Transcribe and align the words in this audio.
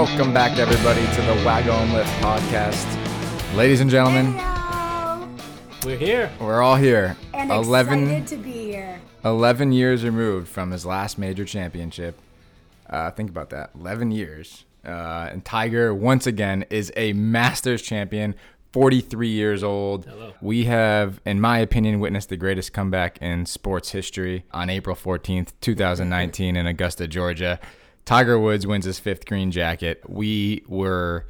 Welcome 0.00 0.32
back, 0.32 0.56
everybody, 0.56 1.02
to 1.14 1.20
the 1.20 1.44
Waggle 1.44 1.74
and 1.74 1.92
Whiff 1.92 2.06
podcast. 2.22 3.54
Ladies 3.54 3.82
and 3.82 3.90
gentlemen, 3.90 4.32
Hello. 4.38 5.28
We're 5.84 5.98
here. 5.98 6.32
we're 6.40 6.62
all 6.62 6.76
here. 6.76 7.18
And 7.34 7.50
11, 7.50 8.04
excited 8.04 8.26
to 8.28 8.36
be 8.38 8.50
here. 8.50 8.98
11 9.26 9.72
years 9.72 10.02
removed 10.02 10.48
from 10.48 10.70
his 10.70 10.86
last 10.86 11.18
major 11.18 11.44
championship. 11.44 12.18
Uh, 12.88 13.10
think 13.10 13.28
about 13.28 13.50
that. 13.50 13.72
11 13.74 14.10
years. 14.10 14.64
Uh, 14.86 15.28
and 15.32 15.44
Tiger, 15.44 15.92
once 15.92 16.26
again, 16.26 16.64
is 16.70 16.90
a 16.96 17.12
Masters 17.12 17.82
champion, 17.82 18.34
43 18.72 19.28
years 19.28 19.62
old. 19.62 20.06
Hello. 20.06 20.32
We 20.40 20.64
have, 20.64 21.20
in 21.26 21.42
my 21.42 21.58
opinion, 21.58 22.00
witnessed 22.00 22.30
the 22.30 22.38
greatest 22.38 22.72
comeback 22.72 23.18
in 23.20 23.44
sports 23.44 23.90
history 23.90 24.46
on 24.50 24.70
April 24.70 24.96
14th, 24.96 25.52
2019, 25.60 26.56
in 26.56 26.66
Augusta, 26.66 27.06
Georgia. 27.06 27.60
Tiger 28.10 28.40
Woods 28.40 28.66
wins 28.66 28.86
his 28.86 28.98
fifth 28.98 29.24
green 29.24 29.52
jacket. 29.52 30.02
We 30.08 30.64
were 30.66 31.28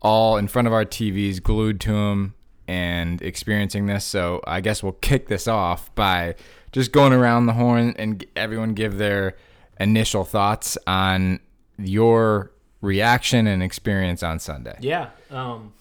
all 0.00 0.36
in 0.36 0.46
front 0.46 0.68
of 0.68 0.72
our 0.72 0.84
TVs, 0.84 1.42
glued 1.42 1.80
to 1.80 1.92
him, 1.92 2.34
and 2.68 3.20
experiencing 3.20 3.86
this. 3.86 4.04
So 4.04 4.40
I 4.46 4.60
guess 4.60 4.80
we'll 4.80 4.92
kick 4.92 5.26
this 5.26 5.48
off 5.48 5.92
by 5.96 6.36
just 6.70 6.92
going 6.92 7.12
around 7.12 7.46
the 7.46 7.54
horn 7.54 7.96
and 7.98 8.24
everyone 8.36 8.74
give 8.74 8.96
their 8.96 9.34
initial 9.80 10.22
thoughts 10.22 10.78
on 10.86 11.40
your 11.76 12.52
reaction 12.80 13.48
and 13.48 13.60
experience 13.60 14.22
on 14.22 14.38
Sunday. 14.38 14.78
Yeah. 14.78 15.08
Um, 15.32 15.72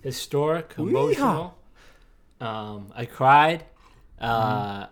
historic, 0.00 0.74
emotional. 0.78 1.58
Um, 2.40 2.92
I 2.94 3.04
cried. 3.04 3.64
Uh, 4.20 4.86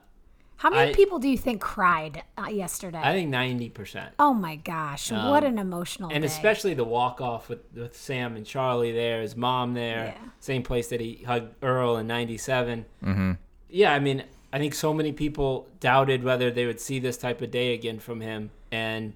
How 0.58 0.70
many 0.70 0.90
I- 0.90 0.94
people 0.94 1.18
do 1.18 1.28
you 1.28 1.36
think 1.38 1.60
cried 1.60 2.22
uh, 2.38 2.48
yesterday? 2.48 3.00
I 3.02 3.12
think 3.12 3.28
ninety 3.30 3.68
percent, 3.68 4.14
oh 4.18 4.32
my 4.32 4.56
gosh, 4.56 5.12
what 5.12 5.44
an 5.44 5.58
emotional 5.58 6.10
and 6.10 6.22
day. 6.22 6.26
especially 6.26 6.74
the 6.74 6.84
walk 6.84 7.20
off 7.20 7.48
with, 7.48 7.60
with 7.74 7.96
Sam 7.96 8.36
and 8.36 8.46
Charlie 8.46 8.92
there, 8.92 9.20
his 9.20 9.36
mom 9.36 9.74
there, 9.74 10.14
Yeah. 10.16 10.28
same 10.40 10.62
place 10.62 10.88
that 10.88 11.00
he 11.00 11.22
hugged 11.26 11.54
Earl 11.62 11.96
in 11.98 12.06
'97. 12.06 12.84
Mm-hmm. 13.04 13.32
Yeah, 13.68 13.92
I 13.92 13.98
mean, 13.98 14.24
I 14.52 14.58
think 14.58 14.74
so 14.74 14.94
many 14.94 15.12
people 15.12 15.68
doubted 15.80 16.24
whether 16.24 16.50
they 16.50 16.64
would 16.66 16.80
see 16.80 16.98
this 17.00 17.16
type 17.18 17.42
of 17.42 17.50
day 17.50 17.74
again 17.74 17.98
from 17.98 18.20
him, 18.22 18.50
and 18.72 19.14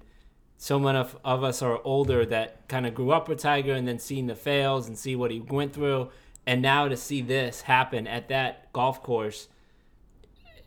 so 0.57 0.77
many 0.77 0.99
of, 0.99 1.17
of 1.25 1.43
us 1.43 1.63
are 1.63 1.81
older 1.83 2.23
that 2.27 2.67
kind 2.67 2.85
of 2.85 2.93
grew 2.93 3.11
up 3.11 3.27
with 3.27 3.39
Tiger 3.39 3.73
and 3.73 3.87
then 3.87 3.97
seeing 3.97 4.27
the 4.27 4.35
fails 4.35 4.87
and 4.87 4.95
see 4.95 5.15
what 5.15 5.31
he 5.31 5.39
went 5.39 5.73
through, 5.73 6.09
and 6.45 6.61
now 6.61 6.87
to 6.87 6.95
see 6.95 7.21
this 7.21 7.61
happen 7.61 8.05
at 8.05 8.27
that 8.29 8.71
golf 8.73 9.01
course, 9.01 9.47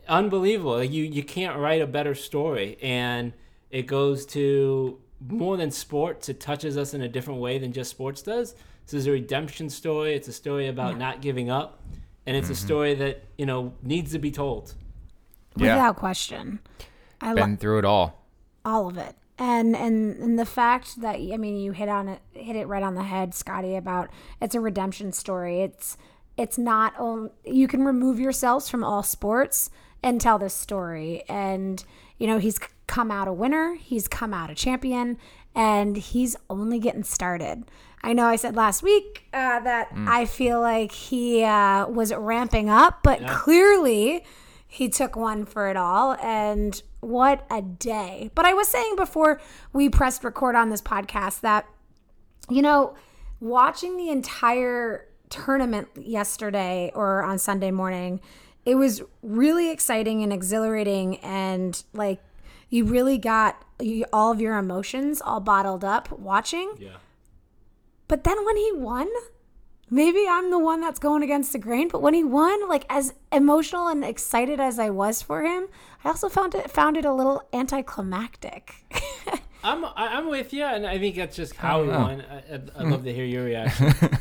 unbelievable. 0.09 0.77
Like, 0.77 0.93
you 0.93 1.05
you 1.05 1.23
can't 1.23 1.59
write 1.59 1.81
a 1.81 1.87
better 1.87 2.15
story, 2.15 2.79
and 2.83 3.33
it 3.71 3.87
goes 3.87 4.27
to 4.27 4.99
more 5.27 5.57
than 5.57 5.71
sports. 5.71 6.29
It 6.29 6.41
touches 6.41 6.77
us 6.77 6.95
in 6.95 7.03
a 7.03 7.09
different 7.09 7.41
way 7.41 7.59
than 7.59 7.73
just 7.73 7.91
sports 7.91 8.23
does. 8.23 8.55
This 8.87 8.95
is 8.95 9.07
a 9.07 9.13
redemption 9.13 9.71
story. 9.71 10.15
It's 10.15 10.29
a 10.29 10.33
story 10.33 10.69
about 10.69 10.99
not 10.99 11.23
giving 11.23 11.51
up, 11.51 11.83
and 12.27 12.37
it's 12.37 12.51
a 12.51 12.53
mm-hmm. 12.53 12.67
story 12.67 12.95
that 12.95 13.25
you 13.39 13.47
know 13.47 13.75
needs 13.83 14.13
to 14.13 14.19
be 14.19 14.31
told. 14.31 14.75
Yeah. 15.57 15.75
Without 15.75 15.97
question. 15.97 16.61
I 17.21 17.29
love 17.29 17.37
Been 17.37 17.57
through 17.57 17.79
it 17.79 17.85
all. 17.85 18.25
all 18.65 18.89
of 18.89 18.99
it. 18.99 19.15
And, 19.39 19.75
and 19.75 20.17
and 20.19 20.39
the 20.39 20.47
fact 20.47 21.01
that 21.01 21.17
I 21.17 21.37
mean 21.37 21.57
you 21.57 21.73
hit 21.73 21.89
on 21.89 22.09
it 22.09 22.21
hit 22.35 22.55
it 22.55 22.67
right 22.67 22.83
on 22.83 22.95
the 22.95 23.03
head, 23.03 23.35
Scotty, 23.35 23.75
about 23.75 24.11
it's 24.41 24.55
a 24.55 24.61
redemption 24.61 25.13
story. 25.13 25.63
It's 25.63 25.97
it's 26.37 26.59
not 26.59 26.99
on, 26.99 27.31
you 27.45 27.69
can 27.69 27.85
remove 27.85 28.19
yourselves 28.19 28.69
from 28.69 28.83
all 28.83 29.03
sports 29.03 29.71
and 30.05 30.21
tell 30.21 30.39
this 30.39 30.55
story. 30.55 31.25
And 31.29 31.83
you 32.19 32.29
know, 32.29 32.39
he's 32.39 32.61
come 32.87 33.11
out 33.11 33.27
a 33.27 33.33
winner, 33.33 33.75
he's 33.75 34.07
come 34.07 34.33
out 34.33 34.51
a 34.51 34.55
champion, 34.55 35.19
and 35.57 35.97
he's 35.97 36.37
only 36.49 36.79
getting 36.79 37.03
started. 37.03 37.65
I 38.03 38.13
know 38.13 38.27
I 38.27 38.37
said 38.37 38.55
last 38.55 38.83
week 38.83 39.25
uh, 39.33 39.61
that 39.61 39.89
I 39.97 40.27
feel 40.27 40.61
like 40.61 40.93
he 40.93 41.43
uh, 41.43 41.89
was 41.89 42.15
ramping 42.15 42.69
up, 42.69 43.01
but 43.03 43.27
clearly 43.27 44.25
he 44.75 44.89
took 44.89 45.17
one 45.17 45.47
for 45.47 45.69
it 45.69 45.77
all 45.77 46.15
and 46.21 46.83
what 46.99 47.47
a 47.49 47.63
day 47.63 48.29
but 48.35 48.45
i 48.45 48.53
was 48.53 48.67
saying 48.67 48.97
before 48.97 49.41
we 49.73 49.89
pressed 49.89 50.25
record 50.25 50.57
on 50.57 50.69
this 50.69 50.83
podcast 50.83 51.43
that 51.43 51.65
you 52.51 52.61
know 52.61 52.93
watching 53.39 53.97
the 53.97 54.09
entire 54.09 55.07
tournament 55.31 55.87
yesterday 55.97 56.91
or 56.93 57.23
on 57.23 57.39
sunday 57.39 57.71
morning 57.71 58.21
it 58.65 58.75
was 58.77 59.03
really 59.23 59.71
exciting 59.71 60.23
and 60.23 60.33
exhilarating 60.33 61.19
and 61.19 61.85
like 61.93 62.21
you 62.71 62.85
really 62.85 63.19
got 63.19 63.63
all 64.13 64.33
of 64.33 64.41
your 64.41 64.57
emotions 64.59 65.21
all 65.21 65.41
bottled 65.41 65.85
up 65.85 66.11
watching 66.13 66.73
Yeah. 66.79 66.97
but 68.09 68.25
then 68.25 68.45
when 68.45 68.57
he 68.57 68.71
won, 68.73 69.09
maybe 69.91 70.25
I'm 70.29 70.51
the 70.51 70.59
one 70.59 70.81
that's 70.81 70.99
going 70.99 71.23
against 71.23 71.53
the 71.53 71.59
grain, 71.59 71.89
but 71.89 72.01
when 72.03 72.15
he 72.15 72.25
won, 72.25 72.69
like 72.69 72.87
as 72.89 73.13
emotional 73.31 73.89
and 73.89 74.05
excited 74.05 74.59
as 74.61 74.79
I 74.79 74.91
was 74.91 75.23
for 75.23 75.43
him, 75.43 75.67
I 76.05 76.09
also 76.09 76.29
found 76.29 76.55
it 76.55 76.71
found 76.71 76.97
it 76.97 77.05
a 77.05 77.13
little 77.13 77.43
anticlimactic. 77.53 78.75
I'm 79.65 79.85
I- 79.85 79.93
I'm 80.17 80.29
with 80.29 80.53
you, 80.53 80.63
and 80.65 80.87
I 80.87 80.99
think 80.99 81.17
that's 81.17 81.37
just 81.37 81.55
how 81.57 81.83
he 81.83 81.89
won. 81.89 82.23
I, 82.31 82.55
I'd, 82.55 82.71
I'd 82.77 82.87
love 82.87 83.05
to 83.05 83.13
hear 83.13 83.25
your 83.25 83.45
reaction. 83.45 83.93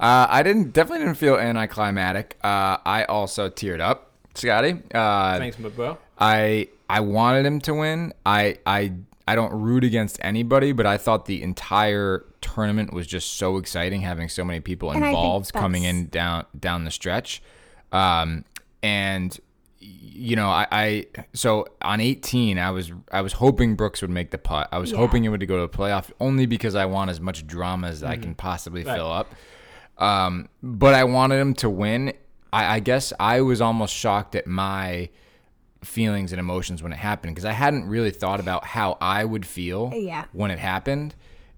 Uh, 0.00 0.26
I 0.28 0.42
didn't 0.42 0.72
definitely 0.72 1.04
didn't 1.06 1.18
feel 1.18 1.36
anticlimactic. 1.36 2.36
Uh, 2.42 2.78
I 2.84 3.04
also 3.08 3.48
teared 3.48 3.80
up, 3.80 4.10
Scotty. 4.34 4.82
Uh, 4.94 5.38
Thanks, 5.38 5.58
my 5.58 5.68
bro. 5.68 5.98
I 6.18 6.68
I 6.90 7.00
wanted 7.00 7.46
him 7.46 7.60
to 7.62 7.74
win. 7.74 8.12
I 8.26 8.58
I 8.66 8.92
I 9.28 9.36
don't 9.36 9.52
root 9.52 9.84
against 9.84 10.18
anybody, 10.22 10.72
but 10.72 10.86
I 10.86 10.98
thought 10.98 11.26
the 11.26 11.42
entire 11.42 12.24
tournament 12.40 12.92
was 12.92 13.06
just 13.06 13.34
so 13.34 13.56
exciting, 13.56 14.00
having 14.00 14.28
so 14.28 14.44
many 14.44 14.58
people 14.60 14.90
I 14.90 14.96
involved 14.96 15.52
coming 15.52 15.84
in 15.84 16.06
down 16.08 16.46
down 16.58 16.84
the 16.84 16.90
stretch. 16.90 17.40
Um, 17.92 18.44
and 18.82 19.38
you 19.84 20.36
know, 20.36 20.48
I, 20.48 20.66
I 20.70 21.06
so 21.32 21.66
on 21.82 22.00
18, 22.00 22.58
I 22.58 22.70
was 22.70 22.92
I 23.12 23.20
was 23.20 23.34
hoping 23.34 23.74
Brooks 23.76 24.00
would 24.02 24.10
make 24.10 24.30
the 24.30 24.38
putt. 24.38 24.68
I 24.72 24.78
was 24.78 24.90
Yeah. 24.92 24.98
hoping 24.98 25.24
it 25.24 25.28
would 25.28 25.46
go 25.48 25.56
to 25.56 25.72
the 25.72 25.78
playoff 25.78 26.10
only 26.20 26.46
because 26.46 26.74
I 26.74 26.84
want 26.86 27.10
as 27.10 27.20
much 27.20 27.46
drama 27.46 27.88
as 27.88 28.02
I 28.02 28.16
can 28.16 28.34
possibly 28.34 28.82
Right. 28.84 28.96
fill 28.96 29.10
up. 29.10 29.32
Um, 30.02 30.48
but 30.62 30.94
I 30.94 31.04
wanted 31.04 31.36
him 31.38 31.54
to 31.54 31.70
win. 31.70 32.12
I, 32.52 32.76
I 32.76 32.80
guess 32.80 33.12
I 33.20 33.40
was 33.40 33.60
almost 33.60 33.94
shocked 33.94 34.34
at 34.34 34.46
my 34.46 35.08
feelings 35.82 36.32
and 36.32 36.38
emotions 36.40 36.82
when 36.82 36.92
it 36.92 36.98
happened 36.98 37.34
because 37.34 37.44
I 37.44 37.52
hadn't 37.52 37.88
really 37.88 38.10
thought 38.10 38.40
about 38.40 38.64
how 38.64 38.96
I 39.00 39.24
would 39.24 39.44
feel 39.46 39.90
Yeah. 39.94 40.24
when 40.32 40.50
it 40.50 40.58
happened, 40.58 41.14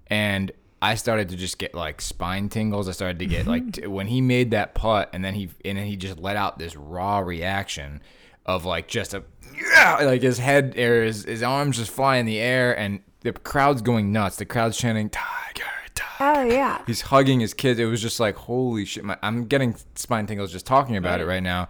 and 0.07 0.51
I 0.81 0.95
started 0.95 1.29
to 1.29 1.35
just 1.35 1.57
get 1.57 1.73
like 1.75 2.01
spine 2.01 2.49
tingles. 2.49 2.87
I 2.87 2.91
started 2.91 3.19
to 3.19 3.25
get 3.25 3.47
like 3.53 3.73
t- 3.73 3.87
when 3.87 4.07
he 4.07 4.21
made 4.21 4.51
that 4.51 4.73
putt, 4.75 5.09
and 5.13 5.23
then 5.23 5.33
he 5.33 5.49
and 5.63 5.77
then 5.77 5.85
he 5.85 5.95
just 5.95 6.17
let 6.19 6.35
out 6.35 6.59
this 6.59 6.75
raw 6.75 7.19
reaction 7.19 8.01
of 8.45 8.65
like 8.65 8.87
just 8.87 9.13
a 9.13 9.23
yeah, 9.57 9.97
like 10.01 10.21
his 10.21 10.37
head 10.37 10.77
or 10.77 11.03
his 11.03 11.23
his 11.25 11.41
arms 11.43 11.77
just 11.77 11.91
fly 11.91 12.17
in 12.17 12.25
the 12.25 12.39
air, 12.39 12.77
and 12.77 13.01
the 13.21 13.33
crowd's 13.33 13.81
going 13.81 14.11
nuts. 14.11 14.35
The 14.37 14.45
crowd's 14.45 14.77
chanting 14.77 15.09
Tiger, 15.09 15.65
Tiger. 15.95 16.39
oh 16.39 16.43
yeah. 16.43 16.81
He's 16.85 17.01
hugging 17.01 17.39
his 17.39 17.53
kids. 17.53 17.79
It 17.79 17.85
was 17.85 18.01
just 18.01 18.19
like, 18.19 18.35
holy 18.35 18.85
shit. 18.85 19.03
My, 19.03 19.17
I'm 19.21 19.45
getting 19.45 19.75
spine 19.95 20.27
tingles 20.27 20.51
just 20.51 20.65
talking 20.65 20.95
about 20.97 21.21
it 21.21 21.25
right 21.25 21.43
now. 21.43 21.69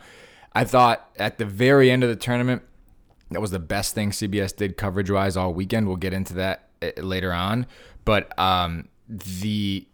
I 0.53 0.63
thought 0.65 1.09
at 1.17 1.37
the 1.37 1.45
very 1.45 1.91
end 1.91 2.03
of 2.03 2.09
the 2.09 2.15
tournament, 2.15 2.63
that 3.31 3.41
was 3.41 3.51
the 3.51 3.59
best 3.59 3.95
thing 3.95 4.11
CBS 4.11 4.55
did 4.55 4.77
coverage 4.77 5.09
wise 5.09 5.35
all 5.35 5.53
weekend. 5.53 5.87
We'll 5.87 5.97
get 5.97 6.13
into 6.13 6.33
that 6.35 6.69
uh, 6.81 6.91
later 7.01 7.33
on. 7.33 7.65
But 8.05 8.37
um, 8.39 8.87
the 9.09 9.85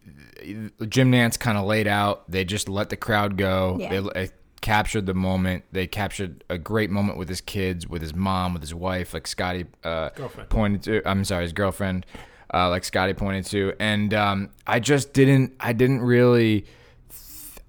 Jim 0.87 1.11
Nantz 1.11 1.39
kind 1.39 1.57
of 1.57 1.65
laid 1.65 1.87
out. 1.87 2.29
They 2.29 2.43
just 2.45 2.67
let 2.69 2.89
the 2.89 2.97
crowd 2.97 3.37
go. 3.37 3.77
Yeah. 3.79 3.89
They 4.01 4.23
uh, 4.23 4.27
captured 4.61 5.05
the 5.05 5.13
moment. 5.13 5.63
They 5.71 5.87
captured 5.87 6.43
a 6.49 6.57
great 6.57 6.89
moment 6.89 7.17
with 7.17 7.29
his 7.29 7.41
kids, 7.41 7.87
with 7.87 8.01
his 8.01 8.13
mom, 8.13 8.53
with 8.53 8.61
his 8.61 8.73
wife, 8.75 9.13
like 9.13 9.27
Scotty 9.27 9.65
uh, 9.83 10.09
Girlfriend. 10.09 10.49
pointed 10.49 10.83
to. 10.83 11.09
I'm 11.09 11.23
sorry, 11.25 11.43
his 11.43 11.53
girlfriend, 11.53 12.05
uh, 12.53 12.69
like 12.69 12.83
Scotty 12.83 13.13
pointed 13.13 13.45
to. 13.47 13.73
And 13.79 14.13
um, 14.13 14.49
I 14.67 14.79
just 14.79 15.13
didn't. 15.13 15.53
I 15.59 15.73
didn't 15.73 16.01
really. 16.01 16.65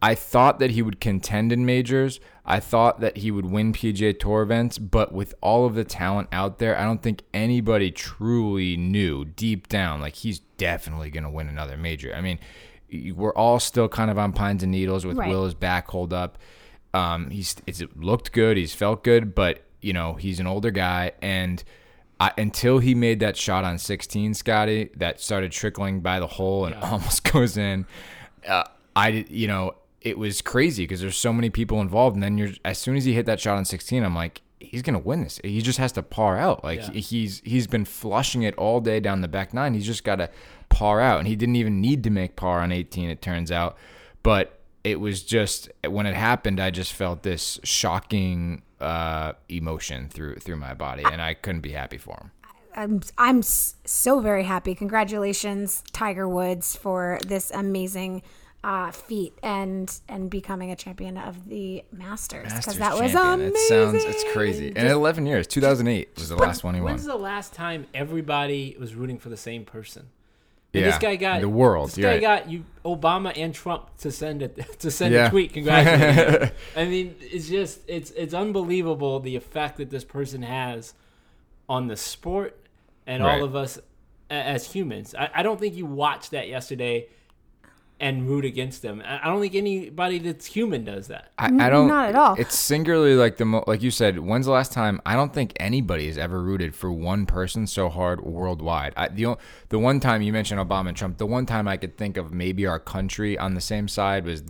I 0.01 0.17
thought 0.17 0.59
that 0.59 0.73
he 0.73 0.83
would 0.83 1.01
contend 1.01 1.53
in 1.53 1.65
majors. 1.65 2.19
I 2.45 2.59
thought 2.59 3.01
that 3.01 3.19
he 3.19 3.31
would 3.31 3.47
win 3.47 3.73
PGA 3.73 4.19
Tour 4.19 4.43
events, 4.43 4.77
but 4.77 5.13
with 5.13 5.33
all 5.41 5.65
of 5.65 5.77
the 5.77 5.85
talent 5.85 6.29
out 6.33 6.59
there, 6.59 6.77
I 6.77 6.83
don't 6.83 7.01
think 7.01 7.23
anybody 7.33 7.93
truly 7.93 8.77
knew 8.77 9.25
deep 9.25 9.69
down 9.69 10.01
like 10.01 10.17
he's 10.17 10.41
definitely 10.59 11.11
going 11.11 11.23
to 11.23 11.31
win 11.31 11.49
another 11.49 11.77
major. 11.77 12.13
I 12.13 12.21
mean, 12.21 12.41
we're 13.15 13.35
all 13.35 13.61
still 13.61 13.89
kind 13.89 14.11
of 14.11 14.19
on 14.19 14.33
pines 14.33 14.65
and 14.65 14.73
needles 14.73 15.07
with 15.07 15.19
Right. 15.19 15.29
Will's 15.29 15.55
back 15.55 15.89
hold 15.89 16.13
up. 16.13 16.37
Um, 16.93 17.31
he's 17.31 17.55
it's, 17.67 17.81
it 17.81 17.97
looked 17.97 18.33
good, 18.33 18.57
he's 18.57 18.75
felt 18.75 19.05
good, 19.05 19.37
but 19.37 19.63
you 19.81 19.93
know 19.93 20.15
he's 20.15 20.41
an 20.41 20.49
older 20.49 20.73
guy, 20.73 21.13
and 21.23 21.63
I, 22.23 22.31
until 22.39 22.79
he 22.79 22.95
made 22.95 23.19
that 23.21 23.37
shot 23.37 23.65
on 23.65 23.79
16, 23.79 24.35
Scotty, 24.35 24.91
that 24.97 25.21
started 25.21 25.51
trickling 25.51 26.01
by 26.01 26.21
the 26.21 26.27
hole 26.29 26.67
and 26.67 26.75
almost 26.83 27.25
goes 27.33 27.57
in. 27.57 27.85
Uh, 28.47 28.65
I 28.95 29.25
you 29.29 29.49
know 29.49 29.75
it 30.01 30.19
was 30.19 30.41
crazy 30.43 30.85
because 30.85 31.01
there's 31.01 31.17
so 31.17 31.33
many 31.33 31.51
people 31.51 31.81
involved, 31.81 32.15
and 32.15 32.23
then 32.23 32.39
you're 32.39 32.51
as 32.65 32.79
soon 32.79 32.97
as 32.97 33.05
he 33.05 33.13
hit 33.15 33.27
that 33.27 33.41
shot 33.41 33.57
on 33.57 33.65
16, 33.65 34.05
I'm 34.05 34.15
like, 34.15 34.41
he's 34.61 34.83
gonna 34.83 34.99
win 34.99 35.23
this. 35.25 35.41
He 35.43 35.61
just 35.63 35.79
has 35.79 35.91
to 35.93 36.03
par 36.03 36.39
out. 36.39 36.63
Like 36.63 36.79
Yeah. 36.81 36.91
he's 36.93 37.43
he's 37.45 37.67
been 37.67 37.85
flushing 37.85 38.43
it 38.43 38.55
all 38.57 38.81
day 38.81 39.01
down 39.01 39.21
the 39.21 39.29
back 39.29 39.53
nine. 39.53 39.75
He's 39.75 39.87
just 39.87 40.05
got 40.05 40.17
to 40.17 40.31
par 40.69 41.01
out, 41.01 41.19
and 41.19 41.27
he 41.27 41.35
didn't 41.35 41.57
even 41.57 41.81
need 41.81 42.05
to 42.05 42.11
make 42.11 42.37
par 42.37 42.61
on 42.61 42.71
18. 42.71 43.11
It 43.11 43.21
turns 43.21 43.51
out, 43.51 43.77
but 44.23 44.61
it 44.85 45.01
was 45.01 45.23
just 45.23 45.71
when 45.87 46.07
it 46.07 46.15
happened, 46.15 46.61
I 46.61 46.71
just 46.71 46.93
felt 46.93 47.23
this 47.23 47.61
shocking 47.63 48.63
uh, 48.81 49.33
emotion 49.49 50.09
through 50.09 50.37
through 50.37 50.57
my 50.57 50.75
body, 50.75 51.05
and 51.05 51.23
I 51.23 51.35
couldn't 51.35 51.61
be 51.61 51.73
happy 51.73 51.99
for 51.99 52.17
him. 52.21 52.31
I'm 52.75 53.01
I'm 53.19 53.43
so 53.43 54.21
very 54.21 54.45
happy. 54.45 54.75
Congratulations, 54.75 55.83
Tiger 55.93 56.29
Woods, 56.29 56.75
for 56.75 57.19
this 57.27 57.51
amazing 57.51 58.23
uh, 58.65 58.91
feat 58.91 59.39
and 59.43 60.01
and 60.09 60.31
becoming 60.31 60.71
a 60.71 60.77
champion 60.77 61.17
of 61.17 61.49
the 61.49 61.85
Masters 61.93 62.53
because 62.53 62.79
Masters 62.79 62.79
that 62.79 63.03
was 63.03 63.15
amazing. 63.15 63.55
It 63.55 63.69
sounds 63.69 64.05
it's 64.05 64.25
crazy. 64.33 64.73
And 64.75 64.89
11 64.89 65.27
years, 65.27 65.47
2008 65.47 66.11
was 66.17 66.29
the 66.29 66.37
last 66.37 66.65
one 66.65 66.75
he 66.75 66.81
won. 66.81 66.93
When's 66.93 67.05
the 67.05 67.17
last 67.17 67.53
time 67.53 67.87
everybody 67.95 68.77
was 68.79 68.95
rooting 68.95 69.19
for 69.19 69.29
the 69.29 69.37
same 69.37 69.65
person? 69.65 70.09
And 70.75 70.81
Yeah, 70.83 70.91
this 70.91 70.99
guy 70.99 71.17
got 71.17 71.41
the 71.43 71.49
world, 71.49 71.89
This 71.91 71.99
guy 71.99 72.13
right. 72.13 72.21
got 72.21 72.51
you 72.51 72.65
Obama 72.85 73.33
and 73.37 73.55
Trump 73.55 73.97
to 73.99 74.11
send 74.11 74.43
it 74.43 74.57
to 74.81 74.91
send 74.91 75.13
Yeah. 75.13 75.27
a 75.27 75.31
tweet 75.31 75.53
congratulating. 75.53 76.51
I 76.77 76.85
mean, 76.87 77.15
it's 77.21 77.49
just 77.49 77.81
it's 77.89 78.11
it's 78.13 78.33
unbelievable 78.35 79.21
the 79.21 79.37
effect 79.37 79.77
that 79.79 79.91
this 79.91 80.05
person 80.05 80.43
has 80.43 80.95
on 81.69 81.89
the 81.89 81.97
sport 81.97 82.57
and 83.07 83.23
Right. 83.23 83.39
all 83.39 83.45
of 83.45 83.55
us 83.55 83.79
as 84.31 84.73
humans. 84.73 85.15
I, 85.19 85.29
I 85.35 85.43
don't 85.43 85.61
think 85.61 85.75
you 85.77 85.85
watched 85.85 86.31
that 86.31 86.49
yesterday 86.49 87.09
and 88.03 88.29
root 88.29 88.45
against 88.45 88.83
them. 88.83 89.01
I 89.07 89.21
I 89.23 89.27
don't 89.29 89.41
think 89.41 89.55
anybody 89.55 90.19
that's 90.19 90.45
human 90.45 90.85
does 90.85 91.07
that. 91.07 91.33
I, 91.39 91.47
I 91.47 91.71
don't. 91.71 91.89
not 91.89 92.09
at 92.11 92.15
all. 92.17 92.35
It's 92.35 92.59
singularly 92.59 93.15
like 93.15 93.37
the 93.39 93.45
mo- 93.47 93.65
like 93.67 93.81
you 93.83 93.91
said. 93.91 94.19
When's 94.19 94.45
the 94.47 94.53
last 94.53 94.73
time? 94.73 95.01
I 95.07 95.15
don't 95.15 95.33
think 95.33 95.53
anybody 95.61 96.09
has 96.09 96.19
ever 96.19 96.43
rooted 96.43 96.75
for 96.75 96.93
one 96.93 97.25
person 97.25 97.67
so 97.67 97.89
hard 97.89 98.21
worldwide. 98.23 98.93
I, 98.97 99.09
the 99.09 99.27
o- 99.27 99.39
the 99.71 99.79
one 99.79 100.01
time 100.01 100.21
you 100.21 100.33
mentioned 100.33 100.61
Obama 100.61 100.89
and 100.89 100.97
Trump, 100.97 101.17
the 101.19 101.27
one 101.27 101.47
time 101.47 101.67
I 101.69 101.77
could 101.79 101.97
think 101.97 102.17
of 102.19 102.33
maybe 102.33 102.67
our 102.67 102.79
country 102.81 103.39
on 103.39 103.55
the 103.55 103.61
same 103.61 103.87
side 103.89 104.25
was, 104.25 104.43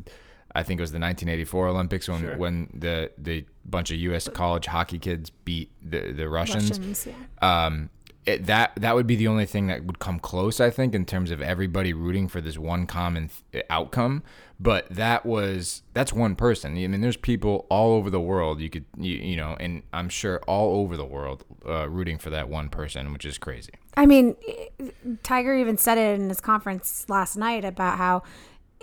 I 0.55 0.63
think 0.63 0.81
it 0.81 0.83
was 0.83 0.93
the 0.93 0.99
1984 0.99 1.69
Olympics 1.69 2.09
when 2.09 2.21
Sure. 2.21 2.37
when 2.39 2.71
the 2.75 3.11
the 3.19 3.45
bunch 3.65 3.91
of 3.93 3.99
U.S. 3.99 4.29
college 4.29 4.67
hockey 4.67 4.99
kids 4.99 5.31
beat 5.31 5.71
the 5.83 6.13
the 6.13 6.29
Russians. 6.29 6.71
Russians, 6.71 7.07
yeah. 7.07 7.67
um, 7.67 7.91
it, 8.25 8.47
that 8.47 8.73
that 8.77 8.95
would 8.95 9.07
be 9.07 9.17
the 9.17 9.27
only 9.27 9.47
thing 9.47 9.67
that 9.67 9.85
would 9.85 9.99
come 9.99 10.21
close, 10.21 10.61
I 10.61 10.71
think, 10.71 10.95
in 10.95 11.05
terms 11.05 11.31
of 11.31 11.43
everybody 11.43 11.93
rooting 11.93 12.29
for 12.29 12.41
this 12.41 12.57
one 12.57 12.87
common 12.87 13.31
th- 13.51 13.65
outcome. 13.69 14.23
But 14.61 14.89
that 14.91 15.27
was 15.27 15.83
that's 15.93 16.13
one 16.13 16.37
person. 16.37 16.73
I 16.73 16.87
mean, 16.87 17.01
there's 17.01 17.17
people 17.17 17.67
all 17.69 17.95
over 17.95 18.11
the 18.11 18.21
world. 18.21 18.61
You 18.61 18.71
could 18.71 18.85
you, 18.97 19.17
you 19.17 19.37
know, 19.37 19.57
and 19.59 19.83
I'm 19.93 20.09
sure 20.09 20.41
all 20.47 20.81
over 20.81 20.97
the 20.97 21.05
world 21.05 21.45
uh, 21.67 21.89
rooting 21.89 22.19
for 22.19 22.31
that 22.31 22.49
one 22.49 22.69
person, 22.69 23.13
which 23.13 23.25
is 23.25 23.39
crazy. 23.39 23.73
I 23.97 24.07
mean, 24.07 24.37
Tiger 25.25 25.55
even 25.55 25.77
said 25.77 25.99
it 25.99 26.21
in 26.21 26.29
his 26.29 26.41
conference 26.41 27.07
last 27.09 27.37
night 27.37 27.65
about 27.65 27.99
how 27.99 28.23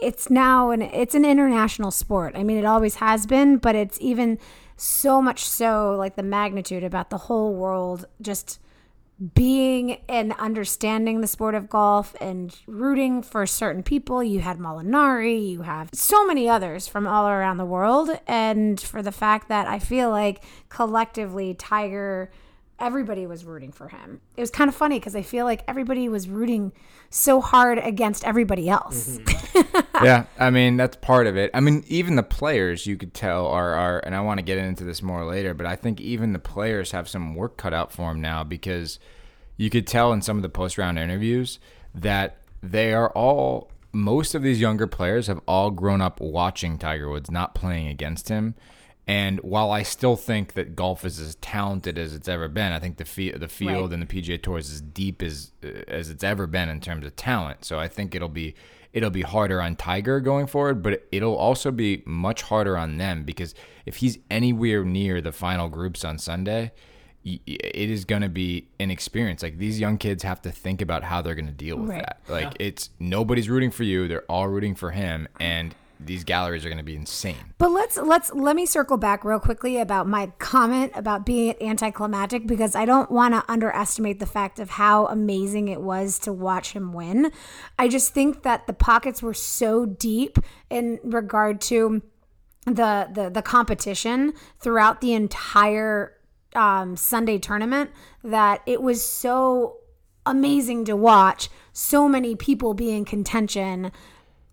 it's 0.01 0.29
now 0.29 0.71
an 0.71 0.81
it's 0.81 1.15
an 1.15 1.23
international 1.23 1.91
sport. 1.91 2.35
I 2.35 2.43
mean, 2.43 2.57
it 2.57 2.65
always 2.65 2.95
has 2.95 3.25
been, 3.25 3.55
but 3.55 3.73
it's 3.73 3.97
even 4.01 4.37
so 4.75 5.21
much 5.21 5.47
so 5.47 5.95
like 5.97 6.15
the 6.15 6.23
magnitude 6.23 6.83
about 6.83 7.09
the 7.09 7.17
whole 7.17 7.53
world 7.53 8.05
just 8.21 8.59
being 9.33 9.97
and 10.07 10.33
understanding 10.39 11.21
the 11.21 11.27
sport 11.27 11.55
of 11.55 11.69
golf 11.69 12.15
and 12.21 12.55
rooting 12.67 13.21
for 13.21 13.45
certain 13.45 13.83
people. 13.83 14.23
You 14.23 14.39
had 14.39 14.59
Molinari, 14.59 15.49
you 15.49 15.63
have 15.63 15.89
so 15.93 16.25
many 16.25 16.47
others 16.47 16.87
from 16.87 17.05
all 17.05 17.27
around 17.27 17.57
the 17.57 17.65
world. 17.65 18.09
And 18.27 18.79
for 18.79 19.01
the 19.01 19.11
fact 19.11 19.49
that 19.49 19.67
I 19.67 19.79
feel 19.79 20.09
like 20.09 20.43
collectively, 20.69 21.53
Tiger, 21.53 22.31
everybody 22.79 23.25
was 23.27 23.45
rooting 23.45 23.71
for 23.71 23.87
him. 23.87 24.21
It 24.37 24.41
was 24.41 24.51
kind 24.51 24.69
of 24.69 24.75
funny 24.75 24.99
because 24.99 25.15
I 25.15 25.21
feel 25.21 25.45
like 25.45 25.63
everybody 25.67 26.09
was 26.09 26.27
rooting 26.27 26.71
so 27.09 27.41
hard 27.41 27.77
against 27.79 28.25
everybody 28.25 28.69
else. 28.69 29.17
Mm-hmm. 29.17 29.79
yeah, 30.05 30.25
I 30.37 30.49
mean 30.49 30.77
that's 30.77 30.97
part 30.97 31.27
of 31.27 31.37
it. 31.37 31.51
I 31.53 31.59
mean, 31.59 31.83
even 31.87 32.15
the 32.15 32.23
players 32.23 32.85
you 32.85 32.97
could 32.97 33.13
tell 33.13 33.47
are 33.47 33.73
are, 33.73 33.99
and 33.99 34.15
I 34.15 34.21
want 34.21 34.39
to 34.39 34.43
get 34.43 34.57
into 34.57 34.83
this 34.83 35.01
more 35.01 35.25
later, 35.25 35.53
but 35.53 35.65
I 35.65 35.75
think 35.75 35.99
even 36.01 36.33
the 36.33 36.39
players 36.39 36.91
have 36.91 37.09
some 37.09 37.35
work 37.35 37.57
cut 37.57 37.73
out 37.73 37.91
for 37.91 38.11
them 38.11 38.21
now 38.21 38.43
because 38.43 38.99
you 39.57 39.69
could 39.69 39.87
tell 39.87 40.13
in 40.13 40.21
some 40.21 40.37
of 40.37 40.43
the 40.43 40.49
post 40.49 40.77
round 40.77 40.97
interviews 40.97 41.59
that 41.93 42.37
they 42.61 42.93
are 42.93 43.09
all 43.11 43.71
most 43.91 44.35
of 44.35 44.43
these 44.43 44.61
younger 44.61 44.87
players 44.87 45.27
have 45.27 45.41
all 45.47 45.71
grown 45.71 46.01
up 46.01 46.19
watching 46.19 46.77
Tiger 46.77 47.09
Woods, 47.09 47.31
not 47.31 47.55
playing 47.55 47.87
against 47.87 48.29
him. 48.29 48.55
And 49.09 49.39
while 49.39 49.71
I 49.71 49.81
still 49.81 50.15
think 50.15 50.53
that 50.53 50.75
golf 50.75 51.03
is 51.03 51.19
as 51.19 51.33
talented 51.35 51.97
as 51.97 52.13
it's 52.13 52.27
ever 52.27 52.47
been, 52.47 52.71
I 52.71 52.77
think 52.77 52.97
the 52.97 53.05
fi- 53.05 53.31
the 53.31 53.47
field 53.47 53.89
Right. 53.89 53.93
and 53.93 54.03
the 54.03 54.05
PGA 54.05 54.37
Tour 54.41 54.59
is 54.59 54.71
as 54.71 54.81
deep 54.81 55.23
as 55.23 55.51
as 55.87 56.11
it's 56.11 56.23
ever 56.23 56.45
been 56.45 56.69
in 56.69 56.79
terms 56.79 57.05
of 57.07 57.15
talent. 57.15 57.65
So 57.65 57.79
I 57.79 57.87
think 57.87 58.13
it'll 58.13 58.29
be 58.29 58.53
it'll 58.93 59.09
be 59.09 59.23
harder 59.23 59.61
on 59.63 59.75
Tiger 59.75 60.19
going 60.19 60.45
forward, 60.45 60.83
but 60.83 61.07
it'll 61.11 61.35
also 61.35 61.71
be 61.71 62.03
much 62.05 62.43
harder 62.43 62.77
on 62.77 62.97
them 62.97 63.23
because 63.23 63.55
if 63.87 63.95
he's 63.97 64.19
anywhere 64.29 64.85
near 64.85 65.21
the 65.21 65.31
final 65.31 65.69
groups 65.69 66.05
on 66.05 66.19
Sunday, 66.19 66.71
it 67.25 67.89
is 67.89 68.05
going 68.05 68.21
to 68.21 68.29
be 68.29 68.67
an 68.79 68.91
experience. 68.91 69.41
Like 69.43 69.57
these 69.57 69.79
young 69.79 69.97
kids 69.97 70.21
have 70.23 70.41
to 70.43 70.51
think 70.51 70.81
about 70.81 71.03
how 71.03 71.21
they're 71.23 71.35
going 71.35 71.47
to 71.47 71.51
deal 71.51 71.77
with 71.77 71.89
Right. 71.89 72.05
that. 72.05 72.19
Like 72.27 72.53
it's 72.59 72.91
nobody's 72.99 73.49
rooting 73.49 73.71
for 73.71 73.83
you; 73.83 74.07
they're 74.07 74.23
all 74.29 74.47
rooting 74.47 74.75
for 74.75 74.91
him, 74.91 75.27
and 75.39 75.73
these 75.99 76.23
galleries 76.23 76.65
are 76.65 76.69
going 76.69 76.77
to 76.77 76.83
be 76.83 76.95
insane. 76.95 77.53
But 77.57 77.71
let's 77.71 77.97
let's 77.97 78.33
let 78.33 78.55
me 78.55 78.65
circle 78.65 78.97
back 78.97 79.25
real 79.25 79.39
quickly 79.39 79.77
about 79.77 80.07
my 80.07 80.31
comment 80.39 80.93
about 80.95 81.25
being 81.25 81.55
anticlimactic 81.61 82.47
because 82.47 82.73
I 82.73 82.85
don't 82.85 83.11
want 83.11 83.33
to 83.33 83.43
underestimate 83.51 84.19
the 84.19 84.25
fact 84.25 84.59
of 84.59 84.71
how 84.71 85.07
amazing 85.07 85.67
it 85.67 85.81
was 85.81 86.17
to 86.19 86.31
watch 86.31 86.71
him 86.71 86.93
win. 86.93 87.31
I 87.77 87.89
just 87.89 88.13
think 88.13 88.43
that 88.43 88.65
the 88.65 88.73
pockets 88.73 89.21
were 89.21 89.33
so 89.33 89.85
deep 89.85 90.39
in 90.69 90.99
regard 91.03 91.59
to 91.61 92.01
the 92.65 93.09
the 93.11 93.29
the 93.29 93.41
competition 93.41 94.33
throughout 94.59 95.01
the 95.01 95.13
entire 95.13 96.13
um, 96.55 96.95
Sunday 96.95 97.39
tournament 97.39 97.91
that 98.23 98.61
it 98.65 98.81
was 98.81 99.05
so 99.05 99.77
amazing 100.25 100.85
to 100.85 100.95
watch 100.95 101.49
so 101.73 102.07
many 102.07 102.35
people 102.35 102.73
be 102.73 102.91
in 102.91 103.03
contention 103.05 103.91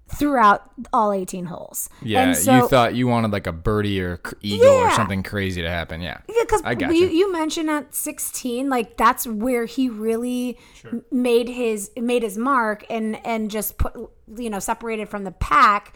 throughout 0.09 0.71
all 0.93 1.13
18 1.13 1.47
holes. 1.47 1.89
Yeah, 2.03 2.23
And 2.23 2.37
so- 2.37 2.57
you 2.57 2.69
thought 2.69 2.95
you 2.95 3.07
wanted 3.09 3.33
like 3.33 3.47
a 3.47 3.53
birdie 3.53 4.01
or 4.01 4.21
eagle 4.41 4.69
or 4.69 4.91
something 4.93 5.23
crazy 5.23 5.63
to 5.63 5.69
happen. 5.71 6.01
Yeah, 6.01 6.19
Yeah, 6.29 6.43
because 6.43 6.63
I 6.65 6.75
got 6.77 6.95
you, 6.95 7.07
you. 7.07 7.09
you 7.09 7.33
mentioned 7.33 7.69
at 7.71 7.95
16, 7.95 8.69
like 8.71 8.97
that's 8.97 9.27
where 9.27 9.65
he 9.65 9.89
really 9.89 10.59
m- 10.85 11.05
made 11.11 11.49
his 11.49 11.91
made 11.97 12.23
his 12.23 12.39
mark 12.39 12.85
and 12.89 13.19
and 13.27 13.51
just 13.51 13.79
put 13.79 13.95
you 14.37 14.49
know 14.51 14.59
separated 14.61 15.09
from 15.09 15.25
the 15.25 15.33
pack. 15.33 15.95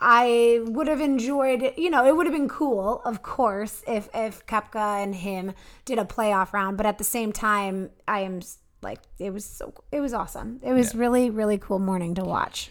I 0.00 0.60
would 0.64 0.86
have 0.86 1.00
enjoyed, 1.00 1.72
you 1.76 1.90
know, 1.90 2.06
it 2.06 2.16
would 2.16 2.26
have 2.26 2.32
been 2.34 2.48
cool, 2.48 3.02
of 3.04 3.22
course, 3.22 3.82
if 3.86 4.08
if 4.14 4.46
Koepka 4.46 5.02
and 5.02 5.14
him 5.14 5.52
did 5.84 5.98
a 5.98 6.04
playoff 6.04 6.52
round. 6.52 6.76
But 6.76 6.86
at 6.86 6.98
the 6.98 7.04
same 7.04 7.32
time, 7.32 7.90
I 8.06 8.20
am 8.20 8.40
like, 8.80 9.00
it 9.18 9.32
was 9.32 9.44
so, 9.44 9.74
it 9.90 9.98
was 10.00 10.12
awesome. 10.14 10.60
It 10.62 10.72
was 10.72 10.94
really, 10.94 11.30
really 11.30 11.58
cool 11.58 11.80
morning 11.80 12.14
to 12.14 12.22
watch. 12.22 12.70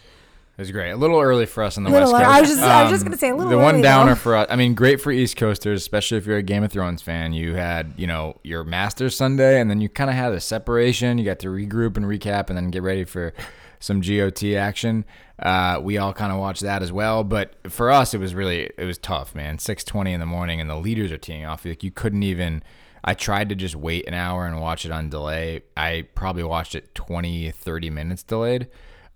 It 0.58 0.62
was 0.62 0.72
great. 0.72 0.90
A 0.90 0.96
little 0.96 1.20
early 1.20 1.46
for 1.46 1.62
us 1.62 1.78
on 1.78 1.84
the 1.84 1.90
West 1.90 2.10
Coast. 2.10 2.24
Um, 2.24 2.32
I 2.32 2.40
was 2.40 2.50
just- 2.50 2.60
I 2.62 2.82
was 2.82 2.90
just 2.90 3.04
gonna 3.04 3.16
say 3.16 3.28
a 3.28 3.34
little 3.36 3.48
The 3.50 3.58
one 3.58 3.80
downer 3.80 4.10
though. 4.10 4.16
for 4.16 4.34
us. 4.36 4.48
I 4.50 4.56
mean, 4.56 4.74
great 4.74 5.00
for 5.00 5.12
East 5.12 5.36
Coasters, 5.36 5.80
especially 5.80 6.18
if 6.18 6.26
you're 6.26 6.38
a 6.38 6.42
Game 6.42 6.64
of 6.64 6.72
Thrones 6.72 7.00
fan. 7.00 7.32
You 7.32 7.54
had, 7.54 7.92
you 7.96 8.08
know, 8.08 8.38
your 8.42 8.64
Masters 8.64 9.16
Sunday, 9.16 9.60
and 9.60 9.70
then 9.70 9.80
you 9.80 9.88
kind 9.88 10.10
of 10.10 10.16
had 10.16 10.32
a 10.32 10.40
separation. 10.40 11.16
You 11.16 11.24
got 11.24 11.38
to 11.40 11.46
regroup 11.48 11.96
and 11.96 12.04
recap, 12.06 12.48
and 12.48 12.56
then 12.56 12.70
get 12.70 12.82
ready 12.82 13.04
for 13.04 13.32
some 13.78 14.00
GOT 14.00 14.56
action. 14.56 15.04
Uh, 15.38 15.78
we 15.80 15.96
all 15.96 16.12
kind 16.12 16.32
of 16.32 16.38
watched 16.40 16.62
that 16.62 16.82
as 16.82 16.90
well, 16.90 17.22
but 17.22 17.54
for 17.70 17.92
us, 17.92 18.12
it 18.12 18.18
was 18.18 18.34
really 18.34 18.68
it 18.76 18.84
was 18.84 18.98
tough, 18.98 19.36
man. 19.36 19.60
Six 19.60 19.84
twenty 19.84 20.12
in 20.12 20.18
the 20.18 20.26
morning, 20.26 20.60
and 20.60 20.68
the 20.68 20.74
leaders 20.74 21.12
are 21.12 21.18
teeing 21.18 21.44
off. 21.46 21.64
Like 21.64 21.84
you 21.84 21.92
couldn't 21.92 22.24
even. 22.24 22.64
I 23.04 23.14
tried 23.14 23.48
to 23.50 23.54
just 23.54 23.76
wait 23.76 24.08
an 24.08 24.14
hour 24.14 24.44
and 24.44 24.60
watch 24.60 24.84
it 24.84 24.90
on 24.90 25.08
delay. 25.08 25.62
I 25.76 26.06
probably 26.16 26.42
watched 26.42 26.74
it 26.74 26.96
20, 26.96 27.52
30 27.52 27.90
minutes 27.90 28.24
delayed. 28.24 28.66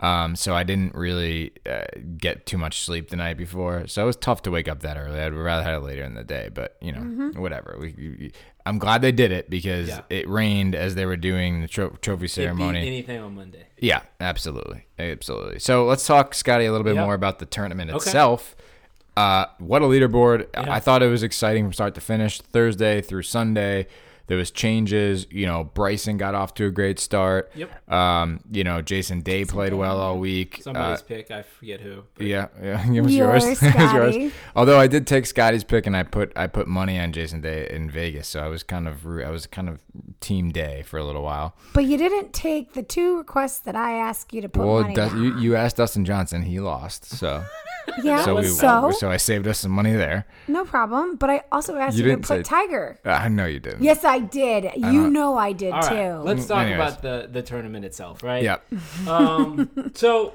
Um, 0.03 0.35
so 0.35 0.53
I 0.55 0.65
didn't 0.65 0.97
really 0.97 1.53
uh, 1.65 1.85
get 2.19 2.45
too 2.45 2.59
much 2.59 2.81
sleep 2.85 3.09
the 3.11 3.17
night 3.17 3.37
before. 3.37 3.87
So 3.87 4.03
it 4.03 4.07
was 4.07 4.17
tough 4.17 4.43
to 4.43 4.51
wake 4.51 4.67
up 4.67 4.81
that 4.81 4.97
early. 4.97 5.21
I'd 5.21 5.33
rather 5.33 5.63
had 5.63 5.75
it 5.75 5.81
later 5.81 6.03
in 6.03 6.15
the 6.15 6.25
day, 6.25 6.51
but 6.53 6.77
you 6.81 6.91
know, 6.91 6.99
Mm-hmm. 7.01 7.41
whatever. 7.41 7.77
We, 7.81 7.95
we- 7.97 8.33
I'm 8.67 8.79
glad 8.79 9.01
they 9.03 9.13
did 9.13 9.33
it 9.33 9.49
because 9.51 9.89
Yeah. 9.89 10.01
it 10.11 10.29
rained 10.29 10.75
as 10.75 10.95
they 10.97 11.07
were 11.07 11.17
doing 11.17 11.63
the 11.63 11.69
tro- 11.69 11.97
trophy 12.01 12.27
ceremony. 12.29 12.81
anything 12.87 13.21
on 13.21 13.35
Monday. 13.37 13.67
Yeah, 13.79 14.03
absolutely, 14.21 14.87
absolutely. 14.99 15.59
So 15.61 15.85
let's 15.87 16.07
talk, 16.07 16.35
Scotty, 16.35 16.67
a 16.67 16.71
little 16.73 16.85
bit 16.85 16.95
Yep. 16.95 17.05
more 17.05 17.15
about 17.15 17.39
the 17.39 17.47
tournament 17.47 17.91
Okay. 17.91 17.97
itself. 17.97 18.55
Uh, 19.17 19.47
what 19.59 19.83
a 19.83 19.85
leaderboard! 19.85 20.47
Yeah. 20.55 20.73
I 20.73 20.81
thought 20.81 21.03
it 21.03 21.09
was 21.09 21.23
exciting 21.23 21.65
from 21.65 21.73
start 21.73 21.95
to 21.97 22.01
finish, 22.01 22.41
Thursday 22.41 23.01
through 23.03 23.23
Sunday. 23.23 23.87
There 24.33 24.39
was 24.39 24.51
changes. 24.51 25.27
You 25.31 25.45
know, 25.45 25.65
Bryson 25.65 26.17
got 26.17 26.35
off 26.35 26.55
to 26.55 26.65
a 26.65 26.71
great 26.71 26.99
start. 26.99 27.53
Yep. 27.55 27.93
Um, 27.93 28.41
you 28.51 28.65
know, 28.65 28.81
Jason 28.81 29.21
Day 29.21 29.45
played 29.45 29.75
well 29.75 30.01
all 30.01 30.19
week. 30.19 30.61
Somebody's 30.63 31.03
Uh, 31.03 31.05
pick, 31.05 31.31
I 31.31 31.43
forget 31.43 31.83
who. 31.83 32.05
but- 32.15 32.27
yeah, 32.27 32.47
yeah, 32.63 32.83
it 32.95 33.01
was 33.03 33.15
Yours, 33.15 33.45
yours. 33.45 33.63
It 33.63 33.75
was 33.75 33.93
yours. 33.93 34.33
Although 34.57 34.79
I 34.79 34.87
did 34.87 35.07
take 35.07 35.27
Scotty's 35.27 35.65
pick 35.65 35.87
and 35.87 35.95
I 35.95 36.03
put 36.03 36.33
I 36.35 36.47
put 36.47 36.67
money 36.67 36.99
on 36.99 37.13
Jason 37.13 37.43
Day 37.43 37.69
in 37.71 37.91
Vegas, 37.91 38.27
so 38.27 38.41
I 38.41 38.49
was 38.49 38.63
kind 38.63 38.89
of 38.89 39.07
I 39.07 39.29
was 39.29 39.47
kind 39.47 39.69
of 39.69 39.81
team 40.21 40.51
Day 40.51 40.83
for 40.87 40.99
a 40.99 41.05
little 41.05 41.23
while. 41.23 41.55
But 41.75 41.85
you 41.85 41.99
didn't 41.99 42.33
take 42.33 42.73
the 42.73 42.83
two 42.83 43.19
requests 43.19 43.59
that 43.61 43.77
I 43.77 43.93
asked 43.99 44.33
you 44.33 44.41
to 44.41 44.49
put 44.49 44.65
Well, 44.65 44.81
money 44.81 44.95
Dust- 44.95 45.13
down. 45.13 45.23
you, 45.23 45.39
you 45.39 45.57
asked 45.57 45.77
Dustin 45.77 46.07
Johnson, 46.07 46.41
he 46.43 46.59
lost, 46.59 47.05
so 47.05 47.45
yeah, 48.03 48.25
so 48.25 48.41
so, 48.43 48.87
we 48.89 48.95
so 48.95 49.11
I 49.11 49.17
saved 49.19 49.47
us 49.47 49.59
some 49.59 49.73
money 49.73 49.93
there. 49.93 50.25
no 50.49 50.65
problem. 50.65 51.17
But 51.17 51.29
I 51.31 51.43
also 51.53 51.77
asked 51.77 51.97
You 51.99 52.05
you, 52.05 52.11
to 52.11 52.17
didn't 52.17 52.27
put 52.29 52.47
say- 52.47 52.51
Tiger. 52.57 52.99
I 53.05 53.29
know 53.29 53.45
you 53.47 53.61
didn't. 53.61 53.83
Yes, 53.83 54.05
I 54.05 54.22
did. 54.23 54.71
You 54.77 55.11
know 55.11 55.37
I 55.37 55.53
did 55.53 55.73
All 55.73 55.83
too. 55.83 55.95
right, 55.95 56.17
let's 56.19 56.47
talk 56.47 56.63
Anyways. 56.67 56.77
about 56.81 57.03
the, 57.03 57.29
the 57.31 57.43
tournament 57.43 57.85
itself, 57.85 58.23
right? 58.23 58.43
Yeah. 58.43 58.59
Um, 59.09 59.71
so 59.95 60.33